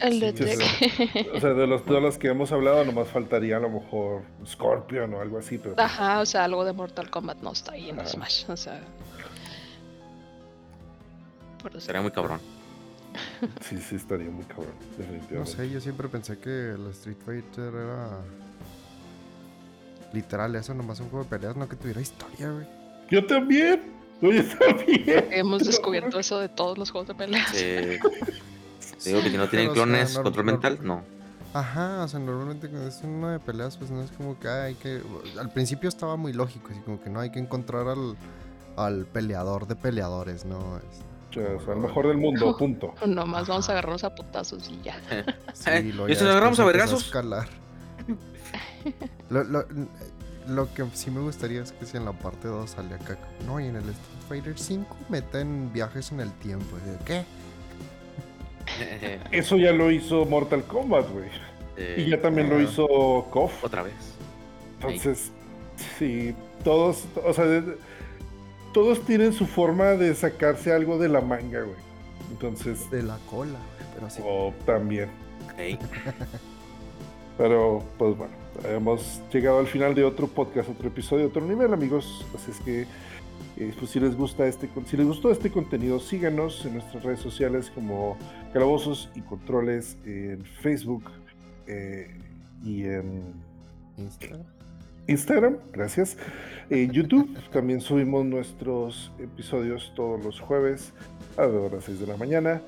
El 0.00 0.20
de 0.20 0.32
Tekken. 0.32 1.26
O 1.34 1.40
sea, 1.40 1.54
de 1.54 1.66
los, 1.66 1.84
todos 1.84 2.02
los 2.02 2.18
que 2.18 2.28
hemos 2.28 2.50
hablado, 2.50 2.84
nomás 2.84 3.08
faltaría 3.08 3.58
a 3.58 3.60
lo 3.60 3.70
mejor 3.70 4.22
Scorpion 4.46 5.14
o 5.14 5.20
algo 5.20 5.38
así. 5.38 5.58
Pero... 5.58 5.74
Ajá, 5.78 6.20
o 6.20 6.26
sea, 6.26 6.44
algo 6.44 6.64
de 6.64 6.72
Mortal 6.72 7.10
Kombat 7.10 7.38
no 7.42 7.52
está 7.52 7.72
ahí 7.72 7.90
en 7.90 8.06
Smash. 8.06 8.44
O 8.48 8.56
sea. 8.56 8.80
Sería 11.78 12.02
muy 12.02 12.10
cabrón. 12.10 12.40
Sí, 13.60 13.76
sí, 13.78 13.96
estaría 13.96 14.30
muy 14.30 14.44
cabrón, 14.44 14.72
definitivamente. 14.96 15.34
No 15.34 15.46
sé, 15.46 15.70
yo 15.70 15.80
siempre 15.80 16.08
pensé 16.08 16.38
que 16.38 16.70
el 16.70 16.86
Street 16.90 17.18
Fighter 17.24 17.74
era. 17.74 18.20
Literal, 20.12 20.54
eso 20.54 20.74
nomás 20.74 21.00
un 21.00 21.08
juego 21.08 21.24
de 21.24 21.30
peleas, 21.30 21.56
no 21.56 21.68
que 21.68 21.76
tuviera 21.76 22.00
historia, 22.00 22.50
güey. 22.50 22.66
Yo 23.10 23.26
también. 23.26 23.82
Yo 24.20 24.30
también. 24.58 25.28
Hemos 25.30 25.64
descubierto 25.64 26.18
eso 26.18 26.38
de 26.38 26.48
todos 26.48 26.78
los 26.78 26.90
juegos 26.90 27.08
de 27.08 27.14
peleas. 27.14 27.52
Digo 29.04 29.20
que 29.22 29.30
si 29.30 29.36
no 29.36 29.48
tienen 29.48 29.72
clones, 29.72 30.18
control 30.18 30.44
mental, 30.44 30.78
no. 30.82 31.02
Ajá, 31.54 32.04
o 32.04 32.08
sea, 32.08 32.18
normalmente 32.18 32.68
cuando 32.68 32.88
es 32.88 33.00
uno 33.02 33.28
de 33.28 33.38
peleas, 33.38 33.76
pues 33.76 33.90
no 33.90 34.02
es 34.02 34.10
como 34.12 34.38
que 34.38 34.48
hay 34.48 34.74
que. 34.74 35.02
Al 35.38 35.50
principio 35.50 35.88
estaba 35.88 36.16
muy 36.16 36.32
lógico, 36.32 36.68
así 36.70 36.80
como 36.80 37.02
que 37.02 37.10
no 37.10 37.20
hay 37.20 37.30
que 37.30 37.40
encontrar 37.40 37.88
al, 37.88 38.16
al 38.76 39.06
peleador 39.06 39.66
de 39.66 39.76
peleadores, 39.76 40.44
¿no? 40.46 40.78
Es, 40.78 41.38
o 41.38 41.64
sea, 41.64 41.74
el 41.74 41.80
mejor 41.80 42.06
del 42.08 42.16
mundo, 42.16 42.56
punto. 42.58 42.94
Nomás 43.06 43.48
vamos 43.48 43.68
a 43.68 43.72
agarrarnos 43.72 44.04
a 44.04 44.14
putazos 44.14 44.68
y 44.70 44.80
ya. 44.82 44.96
Sí, 45.52 45.92
lo, 45.92 46.08
¿Y 46.08 46.14
si 46.14 46.22
nos 46.22 46.32
agarramos 46.32 46.60
a 46.60 46.64
vergazos? 46.64 47.04
Escalar. 47.06 47.48
lo, 49.30 49.44
lo, 49.44 49.64
lo, 50.48 50.74
que 50.74 50.84
sí 50.94 51.10
me 51.10 51.20
gustaría 51.20 51.62
es 51.62 51.72
que 51.72 51.86
si 51.86 51.96
en 51.96 52.04
la 52.04 52.12
parte 52.12 52.48
2 52.48 52.70
sale 52.70 52.94
acá. 52.94 53.18
No, 53.46 53.60
y 53.60 53.66
en 53.66 53.76
el 53.76 53.88
Street 53.88 54.22
Fighter 54.28 54.58
5 54.58 54.96
meten 55.08 55.72
viajes 55.72 56.12
en 56.12 56.20
el 56.20 56.32
tiempo. 56.32 56.76
¿Qué? 57.04 57.24
Eso 59.30 59.56
ya 59.56 59.72
lo 59.72 59.90
hizo 59.90 60.24
Mortal 60.24 60.64
Kombat, 60.64 61.06
güey. 61.10 61.28
y 61.96 62.10
ya 62.10 62.20
también 62.20 62.48
lo 62.48 62.60
hizo 62.60 62.86
KOF. 63.30 63.64
Otra 63.64 63.82
vez. 63.82 63.94
Entonces, 64.80 65.30
sí, 65.98 66.34
todos, 66.64 67.04
o 67.24 67.32
sea, 67.32 67.62
todos 68.72 69.04
tienen 69.04 69.32
su 69.32 69.46
forma 69.46 69.90
de 69.92 70.14
sacarse 70.14 70.72
algo 70.72 70.98
de 70.98 71.08
la 71.08 71.20
manga, 71.20 71.60
güey. 71.62 71.76
Entonces. 72.30 72.90
De 72.90 73.02
la 73.02 73.18
cola, 73.30 73.58
pero 73.94 74.10
sí. 74.10 74.22
O 74.24 74.52
también. 74.64 75.08
pero, 77.38 77.84
pues 77.98 78.16
bueno, 78.16 78.34
hemos 78.64 79.22
llegado 79.32 79.58
al 79.58 79.66
final 79.66 79.94
de 79.94 80.04
otro 80.04 80.26
podcast, 80.26 80.68
otro 80.68 80.88
episodio, 80.88 81.26
otro 81.26 81.44
nivel, 81.44 81.72
amigos. 81.72 82.26
Así 82.34 82.50
es 82.50 82.60
que 82.60 82.86
eh, 83.56 83.72
pues 83.78 83.90
si 83.90 84.00
les 84.00 84.16
gusta 84.16 84.46
este 84.46 84.68
si 84.86 84.96
les 84.96 85.06
gustó 85.06 85.30
este 85.30 85.50
contenido, 85.50 86.00
síganos 86.00 86.64
en 86.64 86.74
nuestras 86.74 87.02
redes 87.02 87.20
sociales 87.20 87.70
como 87.74 88.16
Calabozos 88.52 89.10
y 89.14 89.20
Controles 89.20 89.96
en 90.06 90.44
Facebook 90.44 91.04
eh, 91.66 92.16
y 92.64 92.84
en 92.84 93.34
Instagram. 93.98 94.42
Instagram, 95.06 95.56
gracias. 95.72 96.16
En 96.70 96.90
YouTube 96.92 97.36
también 97.50 97.80
subimos 97.80 98.24
nuestros 98.24 99.12
episodios 99.18 99.92
todos 99.94 100.24
los 100.24 100.40
jueves 100.40 100.92
a 101.36 101.46
las 101.46 101.84
6 101.84 102.00
de 102.00 102.06
la 102.06 102.16
mañana. 102.16 102.62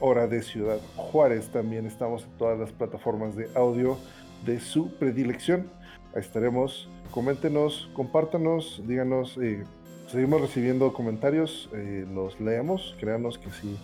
Hora 0.00 0.26
de 0.26 0.42
Ciudad 0.42 0.80
Juárez. 0.96 1.48
También 1.48 1.86
estamos 1.86 2.24
en 2.24 2.30
todas 2.38 2.58
las 2.58 2.72
plataformas 2.72 3.36
de 3.36 3.48
audio 3.54 3.98
de 4.44 4.58
su 4.60 4.94
predilección. 4.94 5.70
Ahí 6.14 6.22
estaremos 6.22 6.88
coméntenos, 7.10 7.90
compártanos, 7.92 8.82
díganos, 8.86 9.36
eh, 9.38 9.64
seguimos 10.06 10.40
recibiendo 10.40 10.92
comentarios, 10.92 11.68
eh, 11.72 12.06
los 12.12 12.40
leemos, 12.40 12.96
créanos 12.98 13.38
que 13.38 13.50
si 13.50 13.76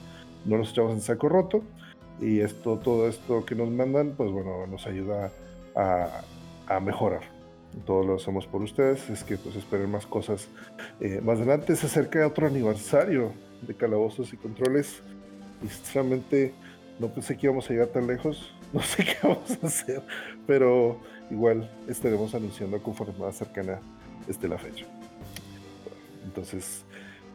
no 0.45 0.57
los 0.57 0.71
echamos 0.71 0.93
en 0.93 1.01
saco 1.01 1.29
roto 1.29 1.63
y 2.21 2.41
esto, 2.41 2.79
todo 2.79 3.09
esto 3.09 3.45
que 3.45 3.55
nos 3.55 3.71
mandan, 3.71 4.15
pues 4.17 4.31
bueno, 4.31 4.67
nos 4.67 4.87
ayuda 4.87 5.31
a, 5.75 6.81
mejorar. 6.81 7.23
Todo 7.85 8.03
lo 8.03 8.15
hacemos 8.17 8.47
por 8.47 8.63
ustedes, 8.63 9.11
es 9.11 9.23
que 9.23 9.37
pues 9.37 9.55
esperen 9.55 9.91
más 9.91 10.07
cosas. 10.07 10.49
Eh, 11.01 11.21
más 11.23 11.39
adelante 11.39 11.77
se 11.77 11.87
acerca 11.87 12.27
otro 12.27 12.47
aniversario 12.47 13.33
de 13.63 13.75
Calabozos 13.75 14.33
y 14.33 14.37
Controles 14.37 15.03
y 15.67 15.69
sinceramente 15.69 16.55
no 16.99 17.09
pensé 17.09 17.37
que 17.37 17.47
íbamos 17.47 17.69
a 17.69 17.73
llegar 17.73 17.89
tan 17.89 18.07
lejos, 18.07 18.55
no 18.73 18.81
sé 18.81 19.05
qué 19.05 19.17
vamos 19.23 19.59
a 19.63 19.67
hacer, 19.67 20.03
pero 20.47 21.01
igual 21.31 21.69
estaremos 21.89 22.35
anunciando 22.35 22.81
conforme 22.83 23.19
más 23.19 23.37
cercana 23.37 23.81
esté 24.29 24.49
la 24.49 24.59
fecha. 24.59 24.87
Entonces, 26.25 26.85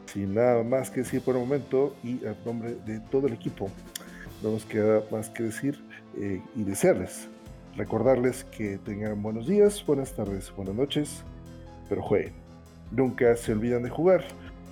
sin 0.05 0.33
nada 0.33 0.63
más 0.63 0.89
que 0.89 1.01
decir 1.01 1.21
por 1.21 1.35
el 1.35 1.41
momento 1.41 1.95
y 2.03 2.25
a 2.25 2.35
nombre 2.45 2.75
de 2.85 2.99
todo 2.99 3.27
el 3.27 3.33
equipo, 3.33 3.69
no 4.41 4.51
nos 4.51 4.65
queda 4.65 5.03
más 5.11 5.29
que 5.29 5.43
decir 5.43 5.79
eh, 6.17 6.41
y 6.55 6.63
desearles, 6.63 7.27
recordarles 7.75 8.43
que 8.45 8.77
tengan 8.77 9.21
buenos 9.21 9.47
días, 9.47 9.85
buenas 9.85 10.13
tardes, 10.13 10.53
buenas 10.55 10.75
noches, 10.75 11.23
pero 11.89 12.01
jueguen. 12.01 12.33
Nunca 12.91 13.35
se 13.35 13.53
olviden 13.53 13.83
de 13.83 13.89
jugar 13.89 14.23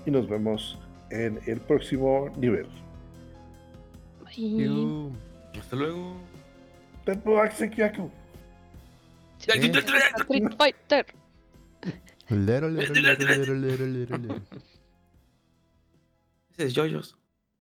y 0.05 0.11
nos 0.11 0.27
vemos 0.27 0.77
en 1.09 1.39
el 1.45 1.59
próximo 1.61 2.29
nivel. 2.37 2.67
Hasta 5.57 5.75
luego. 5.75 6.15
Street 10.19 10.55
Fighter. 10.57 11.05
Lero, 12.29 12.69
lero, 12.69 12.93
lero, 12.93 13.23
lero, 13.25 13.53
lero, 13.55 13.85
lero, 13.87 14.17
lero. 14.17 14.41
Ese 16.51 16.63
es 16.65 16.73
Yoyos. 16.73 17.18